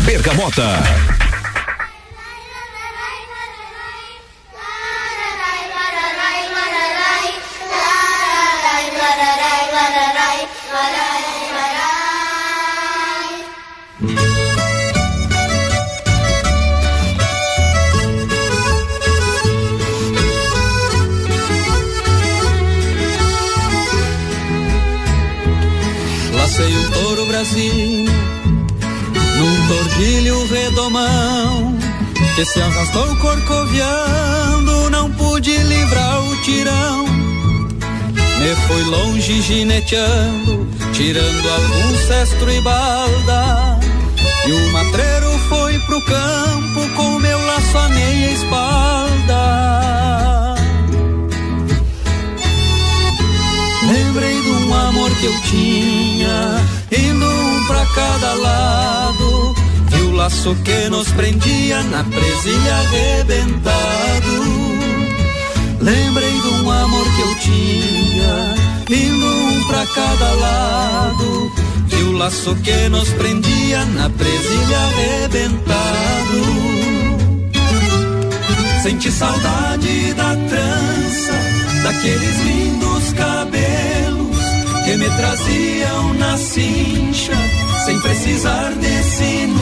Bergamota. 0.04 0.62
Num 29.36 29.66
tordilho 29.66 30.46
redomão 30.46 31.76
que 32.36 32.44
se 32.44 32.62
arrastou 32.62 33.16
corcoviando, 33.16 34.88
não 34.90 35.10
pude 35.10 35.50
livrar 35.58 36.22
o 36.22 36.36
tirão. 36.42 37.04
Me 38.38 38.54
foi 38.68 38.84
longe 38.84 39.42
gineteando, 39.42 40.68
tirando 40.92 41.48
algum 41.48 42.06
cestro 42.06 42.48
e 42.48 42.60
balda, 42.60 43.80
e 44.46 44.52
o 44.52 44.72
matreiro 44.72 45.36
foi 45.48 45.76
pro 45.80 46.00
campo 46.02 46.88
com 46.94 47.18
laço 60.22 60.54
que 60.64 60.88
nos 60.88 61.08
prendia 61.08 61.82
na 61.82 62.04
presilha 62.04 62.74
arrebentado. 62.76 64.34
Lembrei 65.80 66.40
de 66.40 66.48
um 66.48 66.70
amor 66.70 67.04
que 67.16 67.22
eu 67.22 67.34
tinha, 67.40 68.54
indo 68.88 69.26
um 69.26 69.64
pra 69.66 69.84
cada 69.84 70.32
lado. 70.34 71.52
E 71.90 72.02
o 72.04 72.12
laço 72.12 72.54
que 72.54 72.88
nos 72.88 73.08
prendia 73.14 73.84
na 73.96 74.08
presilha 74.10 74.78
arrebentado. 74.78 76.42
Senti 78.84 79.10
saudade 79.10 80.14
da 80.14 80.36
trança, 80.36 81.32
daqueles 81.82 82.38
lindos 82.44 83.12
cabelos 83.14 84.36
que 84.84 84.96
me 84.96 85.10
traziam 85.16 86.14
na 86.14 86.36
cincha, 86.36 87.32
sem 87.84 88.00
precisar 88.00 88.72
de 88.74 89.02
sinuelo. 89.02 89.61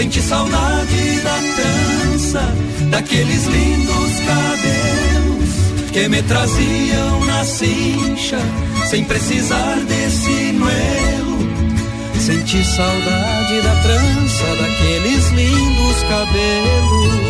Senti 0.00 0.22
saudade 0.22 1.20
da 1.20 1.38
trança, 1.56 2.40
daqueles 2.90 3.44
lindos 3.44 4.12
cabelos 4.26 5.92
que 5.92 6.08
me 6.08 6.22
traziam 6.22 7.26
na 7.26 7.44
cincha, 7.44 8.38
sem 8.86 9.04
precisar 9.04 9.76
de 9.86 10.10
sinuelo. 10.10 11.38
Senti 12.18 12.64
saudade 12.64 13.60
da 13.60 13.74
trança, 13.82 14.46
daqueles 14.56 15.30
lindos 15.32 16.02
cabelos. 16.08 17.20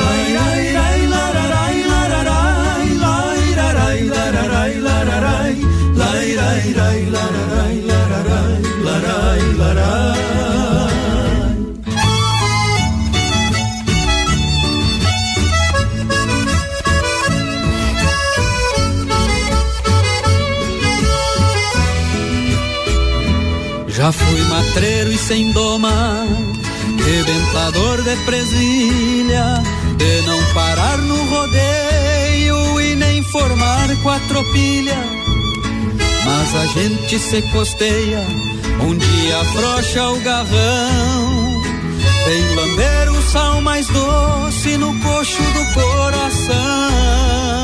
Lai, 0.00 0.32
lai, 0.32 0.72
lai, 0.72 1.06
lararai, 1.06 1.82
lararai, 1.84 2.94
lai, 2.98 3.54
larai, 3.54 4.04
lararai, 4.06 4.80
lararai, 4.80 5.56
lai, 5.94 6.34
lai, 6.34 6.74
lai, 6.74 7.04
lararai, 7.12 7.80
lararai, 7.86 8.64
Já 24.04 24.12
fui 24.12 24.40
matreiro 24.42 25.10
e 25.10 25.16
sem 25.16 25.50
doma, 25.52 26.26
rebentador 27.06 28.02
de 28.02 28.14
presilha, 28.26 29.62
de 29.96 30.26
não 30.26 30.44
parar 30.52 30.98
no 30.98 31.24
rodeio 31.24 32.82
e 32.82 32.96
nem 32.96 33.22
formar 33.22 33.88
quatropilha. 34.02 34.98
Mas 36.22 36.54
a 36.54 36.66
gente 36.78 37.18
se 37.18 37.40
costeia, 37.50 38.22
um 38.82 38.94
dia 38.94 39.40
afrouxa 39.40 40.10
o 40.10 40.20
garrão. 40.20 41.62
Vem 42.26 42.54
lamber 42.56 43.10
o 43.10 43.22
sal 43.32 43.62
mais 43.62 43.86
doce 43.86 44.76
no 44.76 44.92
coxo 45.00 45.42
do 45.42 45.72
coração. 45.72 47.63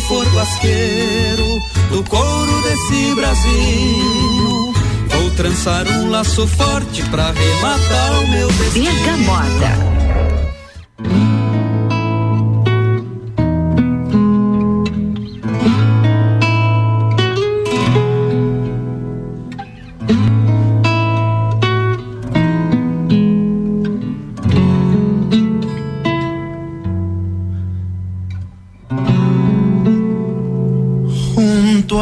Eu 0.00 0.08
for 0.08 0.26
guasqueiro 0.34 1.62
do 1.90 2.02
couro 2.04 2.62
desse 2.62 3.14
Brasil, 3.14 4.72
vou 5.08 5.30
trançar 5.36 5.86
um 5.88 6.10
laço 6.10 6.46
forte 6.46 7.02
pra 7.10 7.32
rematar 7.32 8.22
o 8.22 8.28
meu 8.28 8.48
destino. 8.48 8.84
Bergamota. 8.84 9.99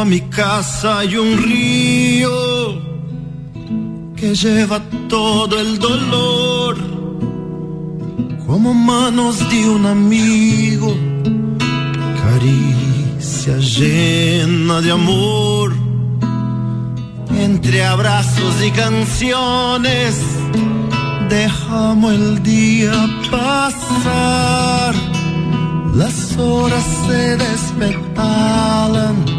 Mi 0.09 0.21
casa 0.21 0.99
hay 0.99 1.15
un 1.15 1.37
río 1.37 2.81
que 4.15 4.33
lleva 4.33 4.81
todo 5.07 5.59
el 5.59 5.77
dolor 5.77 6.75
como 8.47 8.73
manos 8.73 9.37
de 9.51 9.69
un 9.69 9.85
amigo, 9.85 10.95
caricia 12.23 13.57
llena 13.57 14.81
de 14.81 14.91
amor. 14.91 15.75
Entre 17.37 17.85
abrazos 17.85 18.55
y 18.65 18.71
canciones 18.71 20.19
dejamos 21.29 22.13
el 22.13 22.41
día 22.41 22.93
pasar. 23.29 24.95
Las 25.93 26.35
horas 26.37 26.83
se 27.05 27.37
despetalan 27.37 29.38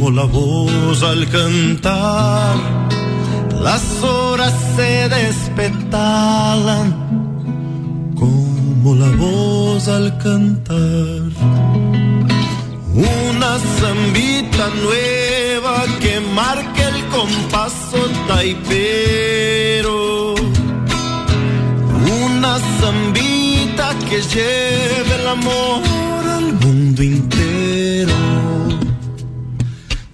como 0.00 0.12
la 0.12 0.24
voz 0.24 1.02
al 1.02 1.28
cantar. 1.28 2.56
Las 3.60 4.02
horas 4.02 4.54
se 4.74 5.10
despetalan 5.10 6.86
como 8.18 8.94
la 8.94 9.10
voz 9.16 9.88
al 9.88 10.16
cantar. 10.16 11.20
Una 12.94 13.58
zambita 13.78 14.70
nueva 14.86 15.84
que 16.00 16.18
marque 16.34 16.82
el 16.82 17.04
compaso 17.08 17.98
taipero. 18.26 20.34
Una 22.24 22.58
zambita 22.80 23.94
que 24.08 24.22
lleve 24.22 25.14
el 25.20 25.28
amor 25.28 26.26
al 26.26 26.54
mundo 26.54 27.02
entero. 27.02 28.69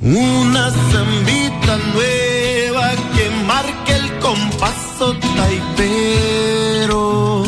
Una 0.08 0.70
zambita 0.70 1.78
nueva 1.92 2.92
que 3.16 3.28
marque 3.44 3.92
el 3.92 4.18
compaso 4.20 5.16
taipero. 5.36 7.42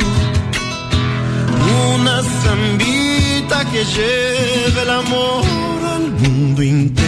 Una 1.94 2.20
zambita 2.42 3.64
que 3.70 3.84
lleve 3.84 4.82
el 4.82 4.90
amor 4.90 5.84
al 5.84 6.10
mundo 6.10 6.62
entero. 6.62 7.07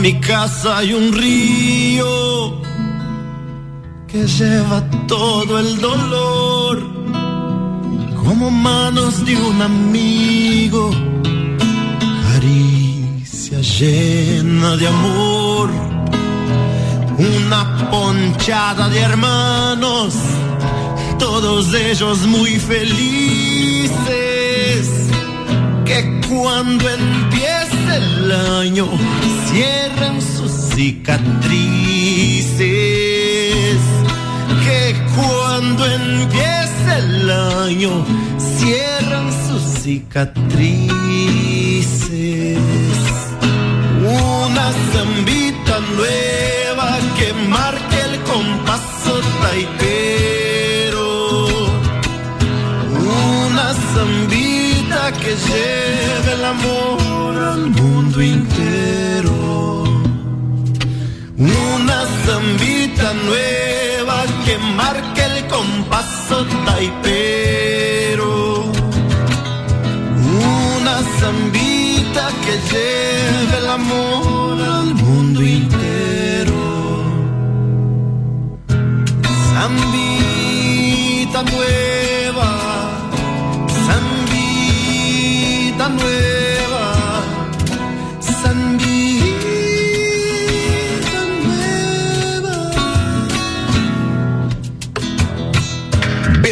Mi 0.00 0.20
casa 0.20 0.78
hay 0.78 0.94
un 0.94 1.12
río 1.12 2.60
que 4.06 4.26
lleva 4.26 4.82
todo 5.06 5.58
el 5.58 5.80
dolor 5.80 6.78
como 8.24 8.50
manos 8.50 9.24
de 9.24 9.36
un 9.36 9.60
amigo, 9.60 10.90
caricia 12.30 13.60
llena 13.60 14.76
de 14.76 14.86
amor, 14.86 15.70
una 17.18 17.90
ponchada 17.90 18.88
de 18.88 19.00
hermanos, 19.00 20.14
todos 21.18 21.74
ellos 21.74 22.18
muy 22.26 22.60
felices, 22.60 23.98
que 25.84 26.20
cuando 26.28 26.88
empiece 26.88 27.27
el 27.98 28.32
año 28.32 28.86
cierran 29.46 30.20
sus 30.20 30.52
cicatrices, 30.74 31.38
que 34.64 34.98
cariño 37.68 38.04
cierran 38.38 39.30
sus 39.46 39.62
cicatrices. 39.82 40.18
Una 44.00 44.72
zambita 44.92 45.80
nueva 45.96 46.98
que 47.18 47.32
marque 47.48 48.00
el 48.10 48.20
compaso 48.22 49.20
taipero. 49.42 51.08
Una 52.90 53.74
zambita 53.92 54.47
que 55.12 55.34
lleve 55.34 56.34
el 56.34 56.44
amor 56.44 57.38
al 57.38 57.70
mundo 57.70 58.20
entero. 58.20 59.84
Una 61.38 62.04
zambita 62.26 63.14
nueva 63.24 64.24
que 64.44 64.58
marque 64.76 65.24
el 65.24 65.46
compaso 65.46 66.46
taipero. 66.66 68.64
Una 70.76 70.96
zambita 71.20 72.28
que 72.44 72.54
lleve 72.70 73.58
el 73.58 73.68
amor 73.68 74.17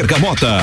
Bergamota. 0.06 0.58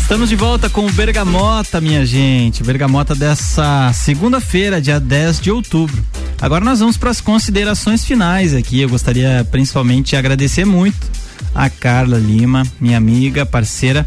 Estamos 0.00 0.28
de 0.28 0.36
volta 0.36 0.70
com 0.70 0.86
o 0.86 0.92
Bergamota, 0.92 1.80
minha 1.80 2.06
gente. 2.06 2.62
Bergamota 2.62 3.14
dessa 3.14 3.92
segunda-feira, 3.92 4.80
dia 4.80 4.98
10 4.98 5.40
de 5.40 5.50
outubro. 5.50 6.02
Agora 6.40 6.64
nós 6.64 6.80
vamos 6.80 6.96
para 6.96 7.10
as 7.10 7.20
considerações 7.20 8.04
finais 8.04 8.54
aqui. 8.54 8.80
Eu 8.80 8.88
gostaria 8.88 9.46
principalmente 9.50 10.10
de 10.10 10.16
agradecer 10.16 10.64
muito 10.64 10.96
a 11.54 11.68
Carla 11.68 12.16
Lima, 12.16 12.62
minha 12.80 12.96
amiga, 12.96 13.44
parceira, 13.44 14.06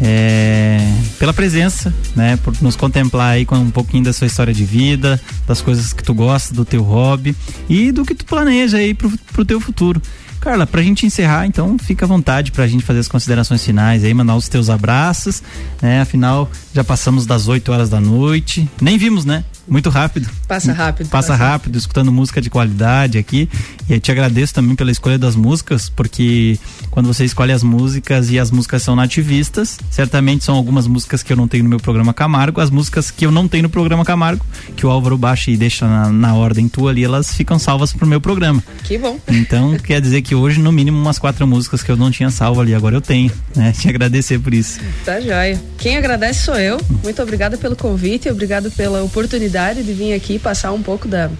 é, 0.00 0.78
pela 1.18 1.32
presença, 1.32 1.92
né? 2.14 2.36
Por 2.38 2.54
nos 2.62 2.76
contemplar 2.76 3.32
aí 3.32 3.44
com 3.44 3.56
um 3.56 3.70
pouquinho 3.70 4.04
da 4.04 4.12
sua 4.12 4.26
história 4.26 4.54
de 4.54 4.64
vida, 4.64 5.20
das 5.46 5.60
coisas 5.60 5.92
que 5.92 6.02
tu 6.02 6.14
gosta, 6.14 6.54
do 6.54 6.64
teu 6.64 6.82
hobby 6.82 7.34
e 7.68 7.90
do 7.90 8.04
que 8.04 8.14
tu 8.14 8.24
planeja 8.24 8.78
aí 8.78 8.94
pro, 8.94 9.10
pro 9.32 9.44
teu 9.44 9.60
futuro. 9.60 10.00
Carla, 10.40 10.66
pra 10.66 10.80
gente 10.82 11.04
encerrar, 11.04 11.46
então, 11.46 11.76
fica 11.78 12.04
à 12.04 12.08
vontade 12.08 12.52
pra 12.52 12.66
gente 12.66 12.84
fazer 12.84 13.00
as 13.00 13.08
considerações 13.08 13.64
finais 13.64 14.04
aí, 14.04 14.14
mandar 14.14 14.36
os 14.36 14.48
teus 14.48 14.70
abraços, 14.70 15.42
né? 15.82 16.00
Afinal, 16.00 16.48
já 16.72 16.84
passamos 16.84 17.26
das 17.26 17.48
8 17.48 17.72
horas 17.72 17.90
da 17.90 18.00
noite. 18.00 18.70
Nem 18.80 18.96
vimos, 18.96 19.24
né? 19.24 19.44
Muito 19.68 19.90
rápido. 19.90 20.28
Passa 20.46 20.72
rápido. 20.72 21.08
Passa 21.10 21.34
rápido, 21.34 21.76
escutando 21.76 22.10
música 22.10 22.40
de 22.40 22.48
qualidade 22.48 23.18
aqui. 23.18 23.48
E 23.88 23.92
eu 23.92 24.00
te 24.00 24.10
agradeço 24.10 24.54
também 24.54 24.74
pela 24.74 24.90
escolha 24.90 25.18
das 25.18 25.36
músicas, 25.36 25.90
porque 25.90 26.58
quando 26.90 27.06
você 27.06 27.24
escolhe 27.24 27.52
as 27.52 27.62
músicas 27.62 28.30
e 28.30 28.38
as 28.38 28.50
músicas 28.50 28.82
são 28.82 28.96
nativistas, 28.96 29.78
certamente 29.90 30.44
são 30.44 30.56
algumas 30.56 30.86
músicas 30.86 31.22
que 31.22 31.32
eu 31.32 31.36
não 31.36 31.46
tenho 31.46 31.64
no 31.64 31.70
meu 31.70 31.78
programa 31.78 32.14
Camargo, 32.14 32.60
as 32.60 32.70
músicas 32.70 33.10
que 33.10 33.26
eu 33.26 33.30
não 33.30 33.46
tenho 33.46 33.64
no 33.64 33.68
programa 33.68 34.04
Camargo, 34.04 34.44
que 34.74 34.86
o 34.86 34.90
Álvaro 34.90 35.18
baixa 35.18 35.50
e 35.50 35.56
deixa 35.56 35.86
na, 35.86 36.10
na 36.10 36.34
ordem 36.34 36.68
tua 36.68 36.90
ali, 36.90 37.04
elas 37.04 37.34
ficam 37.34 37.58
salvas 37.58 37.92
pro 37.92 38.06
meu 38.06 38.20
programa. 38.20 38.62
Que 38.84 38.96
bom. 38.96 39.20
Então, 39.28 39.76
quer 39.84 40.00
dizer 40.00 40.22
que 40.22 40.34
hoje, 40.34 40.60
no 40.60 40.72
mínimo, 40.72 40.98
umas 40.98 41.18
quatro 41.18 41.46
músicas 41.46 41.82
que 41.82 41.90
eu 41.90 41.96
não 41.96 42.10
tinha 42.10 42.30
salvo 42.30 42.60
ali, 42.60 42.74
agora 42.74 42.96
eu 42.96 43.00
tenho, 43.00 43.30
né? 43.54 43.72
Te 43.72 43.88
agradecer 43.88 44.38
por 44.38 44.54
isso. 44.54 44.80
Tá 45.04 45.20
joia. 45.20 45.60
Quem 45.76 45.96
agradece 45.96 46.44
sou 46.44 46.58
eu. 46.58 46.80
Muito 47.02 47.22
obrigada 47.22 47.56
pelo 47.56 47.76
convite, 47.76 48.30
obrigado 48.30 48.70
pela 48.70 49.02
oportunidade 49.02 49.57
de 49.82 49.92
vir 49.92 50.12
aqui 50.14 50.38
passar 50.38 50.72
um 50.72 50.82
pouco 50.82 51.06
da, 51.08 51.30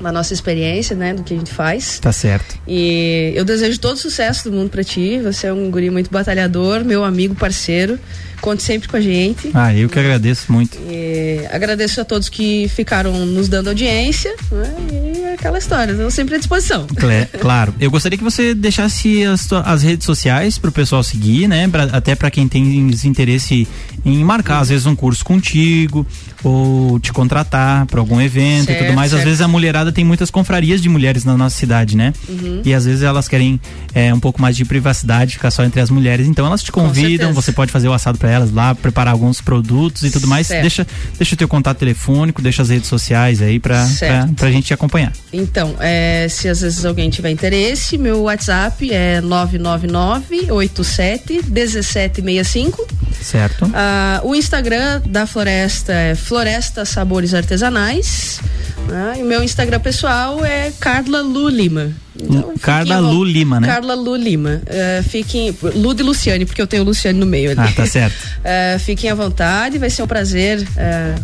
da 0.00 0.12
nossa 0.12 0.32
experiência, 0.32 0.94
né, 0.96 1.14
do 1.14 1.22
que 1.22 1.34
a 1.34 1.36
gente 1.36 1.52
faz. 1.52 1.98
Tá 1.98 2.12
certo. 2.12 2.56
E 2.66 3.32
eu 3.34 3.44
desejo 3.44 3.78
todo 3.78 3.96
sucesso 3.96 4.50
do 4.50 4.56
mundo 4.56 4.70
pra 4.70 4.82
ti. 4.84 5.18
Você 5.22 5.46
é 5.46 5.52
um 5.52 5.70
guri 5.70 5.90
muito 5.90 6.10
batalhador, 6.10 6.84
meu 6.84 7.04
amigo, 7.04 7.34
parceiro. 7.34 7.98
Conte 8.40 8.62
sempre 8.62 8.88
com 8.88 8.96
a 8.96 9.00
gente. 9.00 9.50
Ah, 9.52 9.74
eu 9.74 9.88
que 9.88 9.98
agradeço 9.98 10.52
muito. 10.52 10.78
E 10.88 11.44
agradeço 11.50 12.00
a 12.00 12.04
todos 12.04 12.28
que 12.28 12.68
ficaram 12.68 13.26
nos 13.26 13.48
dando 13.48 13.66
audiência. 13.66 14.32
Né? 14.52 14.74
E 14.92 15.20
é 15.24 15.32
aquela 15.34 15.58
história, 15.58 15.90
estou 15.90 16.08
sempre 16.08 16.36
à 16.36 16.38
disposição. 16.38 16.86
Claro. 17.40 17.74
Eu 17.80 17.90
gostaria 17.90 18.16
que 18.16 18.22
você 18.22 18.54
deixasse 18.54 19.24
as, 19.24 19.52
as 19.52 19.82
redes 19.82 20.06
sociais 20.06 20.56
pro 20.56 20.70
pessoal 20.70 21.02
seguir, 21.02 21.48
né? 21.48 21.66
Pra- 21.66 21.84
até 21.90 22.14
para 22.14 22.30
quem 22.30 22.46
tem 22.46 22.88
interesse 23.04 23.66
em 24.04 24.22
marcar, 24.22 24.60
às 24.60 24.68
vezes, 24.68 24.86
um 24.86 24.94
curso 24.94 25.24
contigo 25.24 26.06
ou 26.44 26.98
te 27.00 27.12
contratar 27.12 27.86
para 27.86 28.00
algum 28.00 28.20
evento 28.20 28.64
e 28.64 28.66
Certo, 28.66 28.84
tudo 28.84 28.94
mais. 28.94 29.12
Às 29.12 29.18
certo. 29.18 29.28
vezes 29.28 29.40
a 29.40 29.48
mulherada 29.48 29.90
tem 29.92 30.04
muitas 30.04 30.30
confrarias 30.30 30.80
de 30.80 30.88
mulheres 30.88 31.24
na 31.24 31.36
nossa 31.36 31.56
cidade, 31.56 31.96
né? 31.96 32.12
Uhum. 32.28 32.62
E 32.64 32.72
às 32.74 32.84
vezes 32.84 33.02
elas 33.02 33.28
querem 33.28 33.60
é, 33.94 34.12
um 34.12 34.20
pouco 34.20 34.40
mais 34.40 34.56
de 34.56 34.64
privacidade, 34.64 35.34
ficar 35.34 35.50
só 35.50 35.64
entre 35.64 35.80
as 35.80 35.90
mulheres. 35.90 36.26
Então 36.26 36.46
elas 36.46 36.62
te 36.62 36.70
convidam, 36.70 37.32
você 37.32 37.52
pode 37.52 37.72
fazer 37.72 37.88
o 37.88 37.92
assado 37.92 38.18
para 38.18 38.30
elas 38.30 38.52
lá, 38.52 38.74
preparar 38.74 39.12
alguns 39.12 39.40
produtos 39.40 40.02
e 40.02 40.10
tudo 40.10 40.26
mais. 40.26 40.46
Certo. 40.46 40.60
Deixa, 40.62 40.86
deixa 41.16 41.34
o 41.34 41.38
teu 41.38 41.48
contato 41.48 41.78
telefônico, 41.78 42.40
deixa 42.40 42.62
as 42.62 42.68
redes 42.68 42.88
sociais 42.88 43.42
aí 43.42 43.60
Certo. 43.88 44.34
pra 44.34 44.50
gente 44.50 44.66
te 44.66 44.74
acompanhar. 44.74 45.12
Então, 45.32 45.74
é, 45.80 46.26
se 46.28 46.48
às 46.48 46.60
vezes 46.60 46.84
alguém 46.84 47.10
tiver 47.10 47.30
interesse, 47.30 47.98
meu 47.98 48.22
WhatsApp 48.22 48.90
é 48.92 49.20
999 49.20 50.52
87 50.52 51.40
1765. 51.48 52.86
Certo? 53.20 53.70
Ah, 53.74 54.20
o 54.22 54.34
Instagram 54.34 55.02
da 55.06 55.26
Floresta 55.26 55.92
é 55.92 56.14
Floresta 56.28 56.84
Sabores 56.84 57.32
Artesanais. 57.32 58.38
né? 58.86 59.16
E 59.18 59.22
o 59.22 59.26
meu 59.26 59.42
Instagram 59.42 59.80
pessoal 59.80 60.44
é 60.44 60.70
Carla 60.78 61.22
Lu 61.22 61.48
Lima. 61.48 61.90
Então, 62.20 62.52
Carla 62.60 62.98
Lu 62.98 63.24
Lima, 63.24 63.58
né? 63.60 63.66
Carla 63.66 63.94
Lu 63.94 64.14
Lima. 64.14 64.60
É, 64.66 65.02
fiquem. 65.02 65.56
Lu 65.74 65.94
de 65.94 66.02
Luciane, 66.02 66.44
porque 66.44 66.60
eu 66.60 66.66
tenho 66.66 66.82
o 66.82 66.86
Luciane 66.86 67.18
no 67.18 67.24
meio 67.24 67.52
ali. 67.52 67.60
Ah, 67.60 67.72
tá 67.74 67.86
certo. 67.86 68.14
É, 68.44 68.78
fiquem 68.78 69.08
à 69.10 69.14
vontade, 69.14 69.78
vai 69.78 69.88
ser 69.88 70.02
um 70.02 70.06
prazer 70.06 70.66
é, 70.76 71.14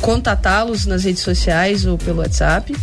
contatá-los 0.00 0.84
nas 0.86 1.04
redes 1.04 1.22
sociais 1.22 1.86
ou 1.86 1.96
pelo 1.96 2.18
WhatsApp. 2.18 2.74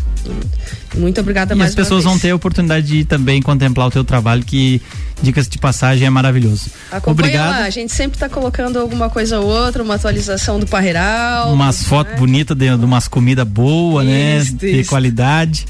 Muito 0.95 1.21
obrigada 1.21 1.53
E 1.53 1.57
mais 1.57 1.71
as 1.71 1.75
pessoas 1.75 2.03
vão 2.03 2.17
ter 2.17 2.31
a 2.31 2.35
oportunidade 2.35 2.87
de 2.87 3.05
também 3.05 3.41
contemplar 3.41 3.87
o 3.87 3.91
teu 3.91 4.03
trabalho, 4.03 4.43
que, 4.43 4.81
dicas 5.21 5.47
de 5.47 5.57
passagem, 5.57 6.05
é 6.05 6.09
maravilhoso. 6.09 6.69
Acompanha 6.91 7.27
Obrigado. 7.27 7.49
lá, 7.51 7.65
a 7.65 7.69
gente 7.69 7.93
sempre 7.93 8.15
está 8.15 8.27
colocando 8.27 8.79
alguma 8.79 9.09
coisa 9.09 9.39
ou 9.39 9.47
outra, 9.47 9.83
uma 9.83 9.95
atualização 9.95 10.59
do 10.59 10.67
Parreiral. 10.67 11.53
Umas 11.53 11.83
fotos 11.83 12.15
bonitas 12.17 12.55
de, 12.57 12.77
de 12.77 12.85
umas 12.85 13.07
comidas 13.07 13.47
boas, 13.47 14.05
né? 14.05 14.37
Isso, 14.37 14.55
De 14.55 14.83
qualidade. 14.85 15.65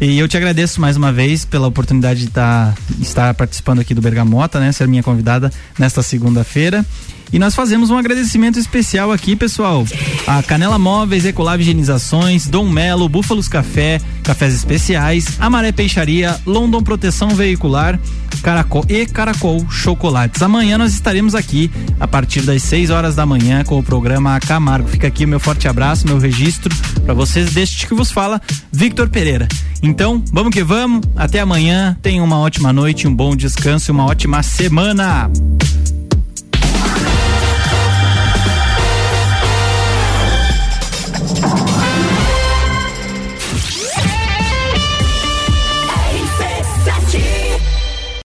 E 0.00 0.18
eu 0.18 0.28
te 0.28 0.36
agradeço 0.36 0.80
mais 0.80 0.96
uma 0.96 1.12
vez 1.12 1.44
pela 1.44 1.66
oportunidade 1.66 2.20
de 2.20 2.30
tá, 2.30 2.72
estar 3.00 3.34
participando 3.34 3.80
aqui 3.80 3.94
do 3.94 4.00
Bergamota, 4.00 4.60
né? 4.60 4.70
Ser 4.70 4.86
minha 4.86 5.02
convidada 5.02 5.50
nesta 5.78 6.02
segunda-feira. 6.02 6.84
E 7.32 7.38
nós 7.38 7.54
fazemos 7.54 7.90
um 7.90 7.98
agradecimento 7.98 8.58
especial 8.58 9.12
aqui, 9.12 9.36
pessoal. 9.36 9.86
A 10.26 10.42
Canela 10.42 10.78
Móveis, 10.78 11.24
Ecolab 11.24 11.60
Higienizações, 11.60 12.46
Dom 12.46 12.68
Melo, 12.68 13.08
Búfalos 13.08 13.48
Café, 13.48 14.00
Cafés 14.22 14.54
Especiais, 14.54 15.38
Amaré 15.38 15.72
Peixaria, 15.72 16.38
London 16.46 16.82
Proteção 16.82 17.28
Veicular, 17.30 17.98
Caracol 18.42 18.84
e 18.88 19.06
Caracol 19.06 19.68
Chocolates. 19.70 20.42
Amanhã 20.42 20.78
nós 20.78 20.92
estaremos 20.92 21.34
aqui 21.34 21.70
a 21.98 22.06
partir 22.06 22.42
das 22.42 22.62
6 22.62 22.90
horas 22.90 23.14
da 23.14 23.26
manhã 23.26 23.64
com 23.64 23.78
o 23.78 23.82
programa 23.82 24.38
Camargo. 24.40 24.88
Fica 24.88 25.06
aqui 25.06 25.24
o 25.24 25.28
meu 25.28 25.40
forte 25.40 25.68
abraço, 25.68 26.06
meu 26.06 26.18
registro 26.18 26.74
para 27.08 27.14
vocês 27.14 27.54
deste 27.54 27.86
que 27.86 27.94
vos 27.94 28.10
fala, 28.10 28.38
Victor 28.70 29.08
Pereira. 29.08 29.48
Então, 29.82 30.22
vamos 30.30 30.52
que 30.52 30.62
vamos. 30.62 31.00
Até 31.16 31.40
amanhã. 31.40 31.96
Tenham 32.02 32.22
uma 32.22 32.38
ótima 32.38 32.70
noite, 32.70 33.08
um 33.08 33.14
bom 33.14 33.34
descanso 33.34 33.90
e 33.90 33.92
uma 33.92 34.04
ótima 34.04 34.42
semana. 34.42 35.30